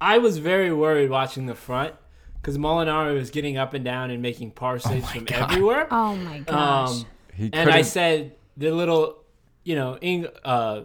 I 0.00 0.18
was 0.18 0.38
very 0.38 0.72
worried 0.72 1.10
watching 1.10 1.46
the 1.46 1.54
front 1.54 1.94
because 2.36 2.58
Molinari 2.58 3.14
was 3.14 3.30
getting 3.30 3.56
up 3.56 3.72
and 3.74 3.84
down 3.84 4.10
and 4.10 4.20
making 4.20 4.50
par 4.50 4.78
saves 4.78 5.10
from 5.10 5.24
God. 5.24 5.52
everywhere. 5.52 5.86
oh 5.90 6.14
my 6.16 6.40
gosh. 6.40 6.90
Um, 7.00 7.06
He 7.34 7.44
and 7.52 7.68
I 7.68 7.72
couldn't- 7.72 7.84
said 7.86 8.32
the 8.56 8.70
little, 8.70 9.18
you 9.64 9.74
know, 9.76 9.98
Eng, 10.02 10.26
uh, 10.44 10.82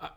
uh, 0.00 0.08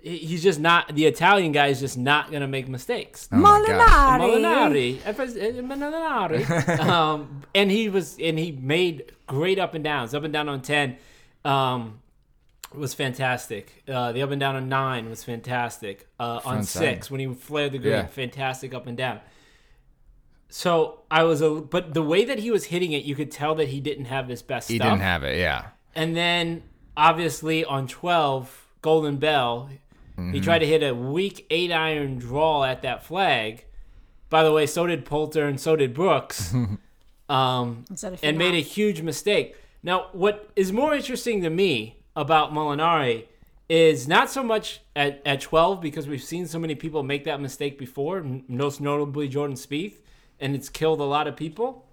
he- 0.00 0.18
he's 0.18 0.42
just 0.42 0.58
not 0.60 0.94
the 0.94 1.04
Italian 1.06 1.52
guy 1.52 1.66
is 1.68 1.80
just 1.80 1.98
not 1.98 2.30
gonna 2.32 2.48
make 2.48 2.66
mistakes. 2.68 3.28
Oh 3.32 3.36
my 3.36 3.64
gosh. 3.66 4.20
Molinari. 4.20 5.00
Molinari, 5.00 5.00
F- 5.04 5.20
uh, 5.20 6.44
Molinari. 6.46 6.78
um, 6.88 7.42
and 7.54 7.70
he 7.70 7.88
was, 7.88 8.16
and 8.22 8.38
he 8.38 8.52
made 8.52 9.12
great 9.26 9.58
up 9.58 9.74
and 9.74 9.82
downs, 9.84 10.14
up 10.14 10.24
and 10.24 10.32
down 10.32 10.48
on 10.48 10.62
ten, 10.62 10.96
um, 11.44 12.00
was 12.74 12.94
fantastic. 12.94 13.82
Uh, 13.88 14.12
the 14.12 14.22
up 14.22 14.30
and 14.30 14.40
down 14.40 14.56
on 14.56 14.68
nine 14.68 15.08
was 15.08 15.22
fantastic. 15.24 16.08
Uh, 16.18 16.40
on 16.44 16.62
six 16.62 17.10
when 17.10 17.20
he 17.20 17.32
flared 17.34 17.72
the 17.72 17.78
green, 17.78 17.92
Yeah. 17.92 18.06
fantastic 18.06 18.74
up 18.74 18.86
and 18.86 18.96
down. 18.96 19.20
So 20.48 21.00
I 21.10 21.24
was 21.24 21.40
a, 21.42 21.50
but 21.50 21.94
the 21.94 22.02
way 22.02 22.24
that 22.24 22.38
he 22.38 22.50
was 22.50 22.66
hitting 22.66 22.92
it, 22.92 23.04
you 23.04 23.14
could 23.14 23.30
tell 23.30 23.54
that 23.56 23.68
he 23.68 23.80
didn't 23.80 24.06
have 24.06 24.28
his 24.28 24.42
best 24.42 24.68
He 24.68 24.76
stuff. 24.76 24.88
didn't 24.90 25.02
have 25.02 25.24
it. 25.24 25.38
Yeah. 25.38 25.66
And 25.94 26.16
then 26.16 26.62
obviously 26.96 27.64
on 27.64 27.86
12, 27.88 28.66
Golden 28.82 29.16
Bell, 29.16 29.70
Mm-hmm. 30.18 30.32
he 30.32 30.40
tried 30.40 30.60
to 30.60 30.66
hit 30.66 30.82
a 30.82 30.94
weak 30.94 31.44
eight 31.50 31.70
iron 31.70 32.16
draw 32.16 32.64
at 32.64 32.80
that 32.80 33.04
flag. 33.04 33.66
By 34.30 34.42
the 34.44 34.50
way, 34.50 34.64
so 34.66 34.86
did 34.86 35.04
Poulter 35.04 35.46
and 35.46 35.60
so 35.60 35.76
did 35.76 35.92
Brooks. 35.92 36.54
um, 37.28 37.84
Instead 37.90 38.14
of 38.14 38.20
and 38.22 38.38
made 38.38 38.54
a 38.54 38.60
huge 38.60 39.02
mistake. 39.02 39.56
Now, 39.82 40.08
what 40.12 40.50
is 40.56 40.72
more 40.72 40.94
interesting 40.94 41.42
to 41.42 41.50
me 41.50 42.00
about 42.14 42.52
Molinari 42.52 43.26
is 43.68 44.06
not 44.06 44.30
so 44.30 44.42
much 44.42 44.80
at, 44.94 45.20
at 45.26 45.40
12 45.40 45.80
because 45.80 46.06
we've 46.06 46.22
seen 46.22 46.46
so 46.46 46.58
many 46.58 46.74
people 46.74 47.02
make 47.02 47.24
that 47.24 47.40
mistake 47.40 47.78
before, 47.78 48.24
most 48.48 48.80
notably 48.80 49.28
Jordan 49.28 49.56
Spieth, 49.56 49.96
and 50.38 50.54
it's 50.54 50.68
killed 50.68 51.00
a 51.00 51.04
lot 51.04 51.26
of 51.26 51.36
people. 51.36 51.84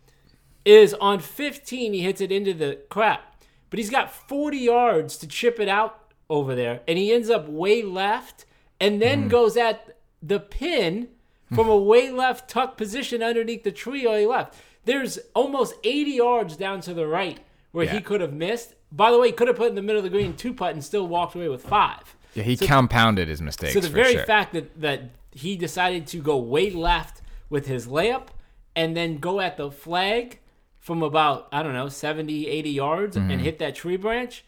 Is 0.65 0.93
on 0.93 1.19
15 1.19 1.93
he 1.93 2.01
hits 2.01 2.21
it 2.21 2.31
into 2.31 2.53
the 2.53 2.79
crap, 2.89 3.43
but 3.69 3.79
he's 3.79 3.89
got 3.89 4.13
40 4.13 4.57
yards 4.57 5.17
to 5.17 5.27
chip 5.27 5.59
it 5.59 5.67
out 5.67 6.13
over 6.29 6.55
there, 6.55 6.81
and 6.87 6.97
he 6.97 7.11
ends 7.11 7.29
up 7.29 7.49
way 7.49 7.81
left, 7.81 8.45
and 8.79 9.01
then 9.01 9.27
goes 9.27 9.57
at 9.57 9.97
the 10.21 10.39
pin 10.39 11.09
from 11.53 11.69
a 11.69 11.77
way 11.77 12.09
left 12.11 12.49
tuck 12.49 12.77
position 12.77 13.21
underneath 13.21 13.63
the 13.63 13.71
tree 13.71 14.05
on 14.05 14.15
the 14.15 14.25
left. 14.25 14.55
There's 14.85 15.17
almost 15.33 15.75
80 15.83 16.11
yards 16.11 16.57
down 16.57 16.81
to 16.81 16.93
the 16.93 17.07
right 17.07 17.39
where 17.71 17.87
he 17.87 18.01
could 18.01 18.21
have 18.21 18.33
missed. 18.33 18.73
By 18.91 19.11
the 19.11 19.17
way, 19.19 19.27
he 19.27 19.33
could 19.33 19.47
have 19.47 19.57
put 19.57 19.69
in 19.69 19.75
the 19.75 19.81
middle 19.81 19.97
of 19.97 20.03
the 20.03 20.09
green 20.09 20.35
two 20.35 20.53
putt 20.53 20.73
and 20.73 20.83
still 20.83 21.07
walked 21.07 21.35
away 21.35 21.49
with 21.49 21.63
five. 21.63 22.15
Yeah, 22.35 22.43
he 22.43 22.55
So- 22.55 22.65
compounded 22.67 23.27
his 23.27 23.41
mistakes. 23.41 23.73
So 23.73 23.79
the 23.79 23.89
very 23.89 24.13
sure. 24.13 24.25
fact 24.25 24.53
that 24.53 24.79
that 24.81 25.01
he 25.31 25.55
decided 25.55 26.05
to 26.07 26.17
go 26.17 26.37
way 26.37 26.69
left 26.69 27.21
with 27.49 27.65
his 27.67 27.87
layup 27.87 28.27
and 28.75 28.95
then 28.95 29.17
go 29.17 29.39
at 29.39 29.57
the 29.57 29.71
flag 29.71 30.39
from 30.79 31.01
about 31.01 31.47
I 31.51 31.63
don't 31.63 31.73
know 31.73 31.89
70 31.89 32.47
80 32.47 32.69
yards 32.69 33.15
Mm-hmm. 33.17 33.31
and 33.31 33.41
hit 33.41 33.57
that 33.59 33.73
tree 33.75 33.95
branch 33.97 34.43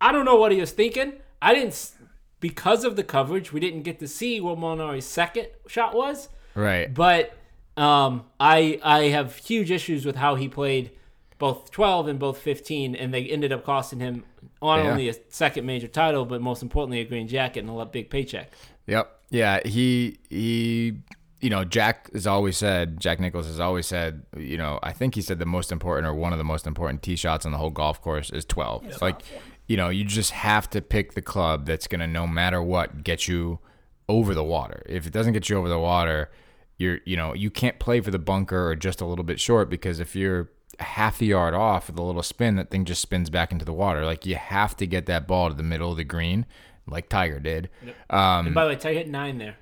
I 0.00 0.12
don't 0.12 0.24
know 0.24 0.36
what 0.36 0.52
he 0.52 0.60
was 0.60 0.72
thinking 0.72 1.14
I 1.40 1.54
didn't 1.54 1.92
because 2.40 2.84
of 2.84 2.96
the 2.96 3.04
coverage 3.04 3.52
we 3.52 3.60
didn't 3.60 3.82
get 3.82 3.98
to 4.00 4.08
see 4.08 4.40
what 4.40 4.58
Molinari's 4.58 5.04
second 5.06 5.48
shot 5.66 5.94
was 5.94 6.28
right. 6.54 6.92
but 6.92 7.34
um, 7.76 8.24
I 8.38 8.78
I 8.82 9.04
have 9.04 9.36
huge 9.36 9.70
issues 9.70 10.04
with 10.04 10.16
how 10.16 10.34
he 10.34 10.48
played 10.48 10.90
both 11.38 11.70
12 11.70 12.08
and 12.08 12.18
both 12.18 12.36
15, 12.38 12.94
and 12.94 13.14
they 13.14 13.24
ended 13.24 13.50
up 13.52 13.64
costing 13.64 14.00
him 14.00 14.24
not 14.60 14.76
Yeah. 14.84 14.90
only 14.90 15.08
a 15.08 15.14
second 15.30 15.64
major 15.64 15.88
title, 15.88 16.26
but 16.26 16.42
most 16.42 16.62
importantly, 16.62 17.00
a 17.00 17.04
green 17.04 17.28
jacket 17.28 17.60
and 17.64 17.70
a 17.80 17.86
big 17.86 18.10
paycheck. 18.10 18.50
Yep. 18.86 19.10
Yeah. 19.30 19.60
He 19.66 20.18
he. 20.28 20.98
You 21.42 21.48
know, 21.48 21.64
Jack 21.64 22.12
has 22.12 22.26
always 22.26 22.58
said. 22.58 23.00
Jack 23.00 23.18
Nicklaus 23.18 23.46
has 23.46 23.58
always 23.60 23.86
said. 23.86 24.24
You 24.36 24.58
know, 24.58 24.78
I 24.82 24.92
think 24.92 25.14
he 25.14 25.22
said 25.22 25.38
the 25.38 25.46
most 25.46 25.72
important 25.72 26.06
or 26.06 26.12
one 26.12 26.32
of 26.32 26.38
the 26.38 26.44
most 26.44 26.66
important 26.66 27.02
tee 27.02 27.16
shots 27.16 27.46
on 27.46 27.52
the 27.52 27.56
whole 27.56 27.70
golf 27.70 28.02
course 28.02 28.28
is 28.28 28.44
twelve. 28.44 28.84
like, 29.00 29.22
you 29.66 29.78
know, 29.78 29.88
you 29.88 30.04
just 30.04 30.32
have 30.32 30.68
to 30.70 30.82
pick 30.82 31.14
the 31.14 31.22
club 31.22 31.64
that's 31.64 31.86
gonna, 31.86 32.06
no 32.06 32.26
matter 32.26 32.60
what, 32.62 33.02
get 33.02 33.26
you 33.26 33.58
over 34.06 34.34
the 34.34 34.44
water. 34.44 34.82
If 34.86 35.06
it 35.06 35.14
doesn't 35.14 35.32
get 35.32 35.48
you 35.48 35.56
over 35.56 35.70
the 35.70 35.78
water, 35.78 36.30
you're 36.80 36.98
you 37.04 37.16
know 37.16 37.34
you 37.34 37.50
can't 37.50 37.78
play 37.78 38.00
for 38.00 38.10
the 38.10 38.18
bunker 38.18 38.68
or 38.68 38.74
just 38.74 39.00
a 39.00 39.04
little 39.06 39.24
bit 39.24 39.38
short 39.40 39.68
because 39.70 40.00
if 40.00 40.16
you're 40.16 40.50
half 40.78 41.20
a 41.20 41.26
yard 41.26 41.52
off 41.54 41.88
with 41.88 41.98
a 41.98 42.02
little 42.02 42.22
spin, 42.22 42.56
that 42.56 42.70
thing 42.70 42.84
just 42.84 43.02
spins 43.02 43.28
back 43.30 43.52
into 43.52 43.64
the 43.64 43.72
water. 43.72 44.04
Like 44.04 44.24
you 44.26 44.36
have 44.36 44.76
to 44.78 44.86
get 44.86 45.06
that 45.06 45.28
ball 45.28 45.48
to 45.50 45.54
the 45.54 45.62
middle 45.62 45.90
of 45.90 45.96
the 45.98 46.04
green, 46.04 46.46
like 46.86 47.08
Tiger 47.10 47.38
did. 47.38 47.68
Um, 48.08 48.46
And 48.46 48.54
by 48.54 48.64
the 48.64 48.70
way, 48.70 48.76
Tiger 48.76 48.98
hit 49.00 49.08
nine 49.08 49.36
there. 49.38 49.56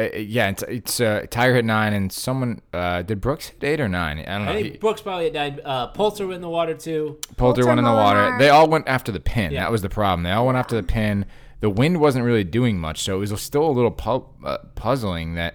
uh, 0.00 0.16
yeah, 0.16 0.48
it's, 0.48 0.62
it's 0.64 1.00
uh, 1.00 1.24
Tiger 1.30 1.54
hit 1.54 1.64
nine, 1.64 1.92
and 1.92 2.10
someone 2.12 2.60
uh, 2.72 3.02
did 3.02 3.20
Brooks 3.20 3.50
hit 3.50 3.62
eight 3.62 3.80
or 3.80 3.88
nine? 3.88 4.18
I 4.18 4.24
don't 4.24 4.44
know. 4.46 4.50
I 4.50 4.54
think 4.54 4.72
He, 4.72 4.78
Brooks 4.78 5.00
probably 5.00 5.24
hit 5.24 5.34
nine. 5.34 5.60
Uh, 5.64 5.86
Poulter 5.88 6.26
went 6.26 6.36
in 6.36 6.42
the 6.42 6.48
water 6.48 6.74
too. 6.74 7.18
Poulter 7.36 7.62
Poulter, 7.62 7.66
went 7.66 7.78
in 7.78 7.84
the 7.84 7.92
water. 7.92 8.18
Molinari. 8.18 8.38
They 8.40 8.48
all 8.48 8.68
went 8.68 8.88
after 8.88 9.12
the 9.12 9.20
pin. 9.20 9.52
Yeah. 9.52 9.60
That 9.62 9.70
was 9.70 9.82
the 9.82 9.88
problem. 9.88 10.24
They 10.24 10.32
all 10.32 10.46
went 10.46 10.58
after 10.58 10.74
the 10.74 10.82
pin. 10.82 11.26
The 11.60 11.70
wind 11.70 12.00
wasn't 12.00 12.24
really 12.24 12.42
doing 12.44 12.80
much, 12.80 13.02
so 13.02 13.16
it 13.16 13.20
was 13.30 13.40
still 13.40 13.64
a 13.64 13.70
little 13.70 13.92
pu- 13.92 14.26
uh, 14.44 14.58
puzzling. 14.74 15.34
That 15.36 15.54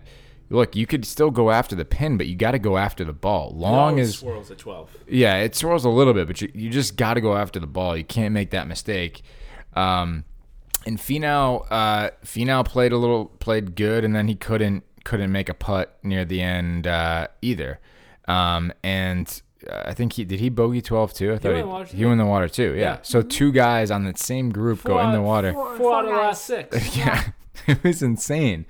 look, 0.49 0.75
you 0.75 0.85
could 0.87 1.05
still 1.05 1.31
go 1.31 1.51
after 1.51 1.75
the 1.75 1.85
pin, 1.85 2.17
but 2.17 2.27
you 2.27 2.35
got 2.35 2.51
to 2.51 2.59
go 2.59 2.77
after 2.77 3.03
the 3.05 3.13
ball. 3.13 3.51
Long 3.55 3.71
Long 3.73 3.99
as 3.99 4.17
swirls 4.17 4.49
at 4.51 4.57
12. 4.57 4.89
yeah, 5.07 5.37
it 5.37 5.55
swirls 5.55 5.85
a 5.85 5.89
little 5.89 6.13
bit, 6.13 6.27
but 6.27 6.41
you, 6.41 6.51
you 6.53 6.69
just 6.69 6.95
got 6.97 7.13
to 7.15 7.21
go 7.21 7.35
after 7.35 7.59
the 7.59 7.67
ball. 7.67 7.95
You 7.95 8.03
can't 8.03 8.33
make 8.33 8.49
that 8.51 8.67
mistake. 8.67 9.21
Um, 9.75 10.25
and 10.85 10.97
Finau, 10.97 11.65
uh, 11.69 12.09
Finau 12.25 12.65
played 12.65 12.91
a 12.91 12.97
little, 12.97 13.25
played 13.25 13.75
good, 13.75 14.03
and 14.03 14.15
then 14.15 14.27
he 14.27 14.35
couldn't 14.35 14.83
couldn't 15.05 15.31
make 15.31 15.49
a 15.49 15.53
putt 15.53 15.97
near 16.03 16.23
the 16.25 16.41
end 16.41 16.85
uh, 16.87 17.27
either. 17.41 17.79
Um, 18.27 18.71
and 18.83 19.41
uh, 19.69 19.83
I 19.85 19.93
think 19.93 20.13
he 20.13 20.23
did 20.23 20.39
he 20.39 20.49
bogey 20.49 20.81
twelve 20.81 21.13
too. 21.13 21.33
I 21.33 21.37
thought 21.37 21.53
went 21.53 21.55
he, 21.55 21.59
in 21.61 21.65
the 21.67 21.71
water, 21.71 21.85
he 21.85 21.97
too. 21.97 22.03
went 22.07 22.11
in 22.13 22.17
the 22.25 22.25
water 22.29 22.47
too. 22.49 22.73
Yeah. 22.73 22.79
Yeah. 22.81 22.97
So 23.01 23.21
two 23.21 23.51
guys 23.51 23.91
on 23.91 24.03
that 24.05 24.17
same 24.17 24.51
group 24.51 24.83
go 24.83 24.93
Four 24.93 25.03
in 25.03 25.11
the 25.11 25.21
water. 25.21 25.53
Four- 25.53 25.75
Four 25.77 25.93
out 25.95 26.05
of 26.05 26.11
the 26.11 26.15
last 26.17 26.45
six. 26.45 26.95
Yeah, 26.97 27.29
it 27.67 27.83
was 27.83 28.01
insane. 28.01 28.65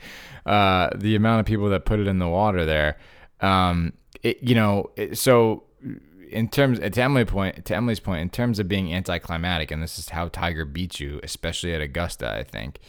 Uh, 0.46 0.90
the 0.96 1.16
amount 1.16 1.40
of 1.42 1.46
people 1.46 1.70
that 1.70 1.86
put 1.86 2.00
it 2.00 2.08
in 2.08 2.20
the 2.20 2.28
water 2.28 2.66
there. 2.66 2.98
Um, 3.42 3.94
it, 4.24 4.42
you 4.42 4.56
know, 4.56 4.90
it, 4.96 5.18
so 5.18 5.64
in 6.30 6.48
terms 6.50 6.80
to 6.80 7.02
Emily 7.02 7.26
point 7.26 7.66
to 7.66 7.76
Emily's 7.76 8.00
point, 8.00 8.22
in 8.22 8.30
terms 8.30 8.60
of 8.60 8.68
being 8.68 8.94
anticlimactic, 8.94 9.72
and 9.72 9.82
this 9.82 9.98
is 10.00 10.10
how 10.10 10.28
Tiger 10.30 10.66
beats 10.66 11.00
you, 11.00 11.20
especially 11.24 11.74
at 11.74 11.82
Augusta, 11.82 12.32
I 12.34 12.44
think, 12.44 12.80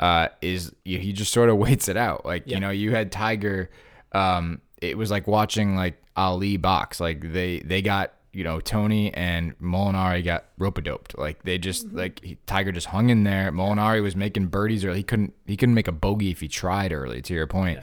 uh, 0.00 0.28
is 0.40 0.72
you, 0.84 0.98
he 0.98 1.12
just 1.12 1.32
sort 1.32 1.48
of 1.48 1.56
waits 1.66 1.88
it 1.88 1.96
out. 1.96 2.24
Like 2.24 2.44
Yeah. 2.46 2.54
you 2.56 2.60
know, 2.60 2.70
you 2.70 2.94
had 2.94 3.12
Tiger. 3.12 3.70
Um, 4.12 4.60
it 4.80 4.98
was 4.98 5.10
like 5.10 5.26
watching 5.26 5.76
like 5.76 6.02
Ali 6.16 6.56
box. 6.56 7.00
Like 7.00 7.32
they 7.32 7.60
they 7.60 7.82
got 7.82 8.12
you 8.32 8.44
know 8.44 8.60
Tony 8.60 9.12
and 9.12 9.58
Molinari 9.58 10.24
got 10.24 10.46
rope 10.58 10.82
doped. 10.82 11.18
Like 11.18 11.42
they 11.42 11.58
just 11.58 11.92
like 11.92 12.22
he, 12.22 12.38
Tiger 12.46 12.72
just 12.72 12.88
hung 12.88 13.10
in 13.10 13.24
there. 13.24 13.52
Molinari 13.52 14.02
was 14.02 14.16
making 14.16 14.46
birdies 14.46 14.84
early. 14.84 14.98
He 14.98 15.02
couldn't 15.02 15.34
he 15.46 15.56
couldn't 15.56 15.74
make 15.74 15.88
a 15.88 15.92
bogey 15.92 16.30
if 16.30 16.40
he 16.40 16.48
tried 16.48 16.92
early. 16.92 17.22
To 17.22 17.34
your 17.34 17.46
point. 17.46 17.80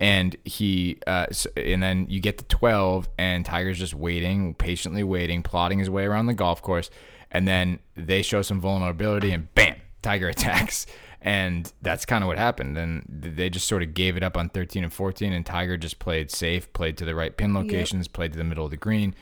And 0.00 0.34
he, 0.46 0.96
uh, 1.06 1.26
and 1.58 1.82
then 1.82 2.06
you 2.08 2.20
get 2.20 2.38
to 2.38 2.44
12, 2.44 3.06
and 3.18 3.44
Tiger's 3.44 3.78
just 3.78 3.92
waiting, 3.92 4.54
patiently 4.54 5.02
waiting, 5.02 5.42
plotting 5.42 5.78
his 5.78 5.90
way 5.90 6.06
around 6.06 6.24
the 6.24 6.32
golf 6.32 6.62
course. 6.62 6.88
And 7.30 7.46
then 7.46 7.80
they 7.96 8.22
show 8.22 8.40
some 8.40 8.62
vulnerability, 8.62 9.30
and 9.30 9.54
bam, 9.54 9.76
Tiger 10.00 10.28
attacks. 10.30 10.86
And 11.20 11.70
that's 11.82 12.06
kind 12.06 12.24
of 12.24 12.28
what 12.28 12.38
happened. 12.38 12.78
And 12.78 13.04
they 13.10 13.50
just 13.50 13.68
sort 13.68 13.82
of 13.82 13.92
gave 13.92 14.16
it 14.16 14.22
up 14.22 14.38
on 14.38 14.48
13 14.48 14.84
and 14.84 14.92
14, 14.92 15.34
and 15.34 15.44
Tiger 15.44 15.76
just 15.76 15.98
played 15.98 16.30
safe, 16.30 16.72
played 16.72 16.96
to 16.96 17.04
the 17.04 17.14
right 17.14 17.36
pin 17.36 17.52
locations, 17.52 18.08
played 18.08 18.32
to 18.32 18.38
the 18.38 18.44
middle 18.44 18.64
of 18.64 18.70
the 18.70 18.78
green. 18.78 19.14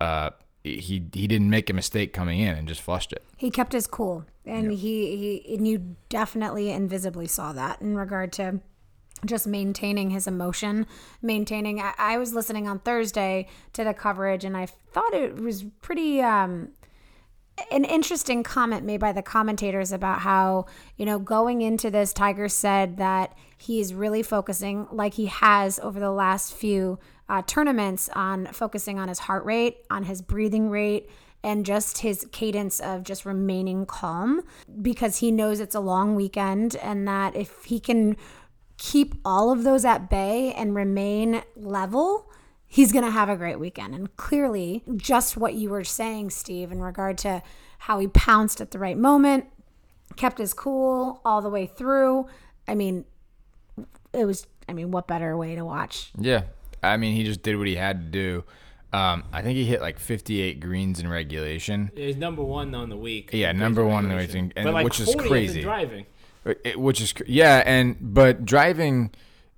Uh, 0.00 0.30
he 0.62 1.04
he 1.12 1.26
didn't 1.26 1.50
make 1.50 1.70
a 1.70 1.72
mistake 1.72 2.12
coming 2.12 2.40
in 2.40 2.56
and 2.56 2.68
just 2.68 2.80
flushed 2.80 3.12
it. 3.12 3.24
He 3.36 3.50
kept 3.50 3.72
his 3.72 3.86
cool, 3.86 4.24
and 4.44 4.72
he, 4.72 5.16
he 5.44 5.54
and 5.54 5.66
you 5.66 5.96
definitely 6.08 6.70
invisibly 6.70 7.26
saw 7.26 7.52
that 7.52 7.80
in 7.80 7.96
regard 7.96 8.32
to 8.34 8.60
just 9.24 9.46
maintaining 9.46 10.10
his 10.10 10.26
emotion, 10.26 10.86
maintaining. 11.22 11.80
I, 11.80 11.94
I 11.98 12.18
was 12.18 12.34
listening 12.34 12.68
on 12.68 12.80
Thursday 12.80 13.48
to 13.72 13.84
the 13.84 13.94
coverage, 13.94 14.44
and 14.44 14.56
I 14.56 14.66
thought 14.66 15.14
it 15.14 15.36
was 15.36 15.64
pretty. 15.80 16.20
Um, 16.20 16.70
an 17.72 17.84
interesting 17.84 18.44
comment 18.44 18.84
made 18.84 19.00
by 19.00 19.10
the 19.10 19.20
commentators 19.20 19.90
about 19.90 20.20
how, 20.20 20.66
you 20.96 21.04
know, 21.04 21.18
going 21.18 21.60
into 21.60 21.90
this, 21.90 22.12
Tiger 22.12 22.48
said 22.48 22.98
that 22.98 23.36
he's 23.56 23.92
really 23.92 24.22
focusing, 24.22 24.86
like 24.92 25.14
he 25.14 25.26
has 25.26 25.80
over 25.80 25.98
the 25.98 26.12
last 26.12 26.54
few 26.54 27.00
uh, 27.28 27.42
tournaments, 27.46 28.08
on 28.14 28.46
focusing 28.46 28.98
on 28.98 29.08
his 29.08 29.20
heart 29.20 29.44
rate, 29.44 29.78
on 29.90 30.04
his 30.04 30.22
breathing 30.22 30.70
rate, 30.70 31.10
and 31.42 31.64
just 31.64 31.98
his 31.98 32.26
cadence 32.32 32.80
of 32.80 33.04
just 33.04 33.24
remaining 33.24 33.86
calm 33.86 34.42
because 34.82 35.18
he 35.18 35.30
knows 35.30 35.60
it's 35.60 35.74
a 35.74 35.80
long 35.80 36.14
weekend 36.14 36.74
and 36.76 37.06
that 37.06 37.36
if 37.36 37.64
he 37.64 37.78
can 37.78 38.16
keep 38.76 39.14
all 39.24 39.50
of 39.50 39.62
those 39.64 39.84
at 39.84 40.10
bay 40.10 40.52
and 40.54 40.74
remain 40.74 41.42
level, 41.56 42.30
he's 42.66 42.92
going 42.92 43.04
to 43.04 43.10
have 43.10 43.28
a 43.28 43.36
great 43.36 43.58
weekend. 43.58 43.94
And 43.94 44.16
clearly, 44.16 44.82
just 44.96 45.36
what 45.36 45.54
you 45.54 45.70
were 45.70 45.84
saying, 45.84 46.30
Steve, 46.30 46.72
in 46.72 46.80
regard 46.80 47.18
to 47.18 47.42
how 47.80 47.98
he 47.98 48.08
pounced 48.08 48.60
at 48.60 48.70
the 48.70 48.78
right 48.78 48.98
moment, 48.98 49.46
kept 50.16 50.38
his 50.38 50.54
cool 50.54 51.20
all 51.24 51.40
the 51.40 51.50
way 51.50 51.66
through. 51.66 52.26
I 52.66 52.74
mean, 52.74 53.04
it 54.12 54.24
was, 54.24 54.46
I 54.68 54.72
mean, 54.72 54.90
what 54.90 55.06
better 55.06 55.36
way 55.36 55.54
to 55.54 55.64
watch? 55.64 56.10
Yeah. 56.18 56.42
I 56.82 56.96
mean, 56.96 57.14
he 57.14 57.24
just 57.24 57.42
did 57.42 57.56
what 57.56 57.66
he 57.66 57.76
had 57.76 58.00
to 58.00 58.06
do. 58.10 58.44
Um, 58.92 59.24
I 59.32 59.42
think 59.42 59.56
he 59.56 59.64
hit 59.64 59.80
like 59.82 59.98
58 59.98 60.60
greens 60.60 60.98
in 61.00 61.08
regulation. 61.08 61.90
He's 61.94 62.16
number 62.16 62.42
one 62.42 62.74
on 62.74 62.88
the 62.88 62.96
week. 62.96 63.30
Yeah, 63.32 63.52
number 63.52 63.84
one 63.84 64.04
in 64.04 64.10
the 64.10 64.16
regulation. 64.16 64.46
week, 64.46 64.52
and- 64.56 64.72
like, 64.72 64.84
which 64.84 65.00
is 65.00 65.14
crazy. 65.14 65.60
driving. 65.62 66.06
It- 66.64 66.80
which 66.80 67.00
is 67.02 67.12
yeah, 67.26 67.62
and 67.66 67.96
but 68.00 68.46
driving, 68.46 69.10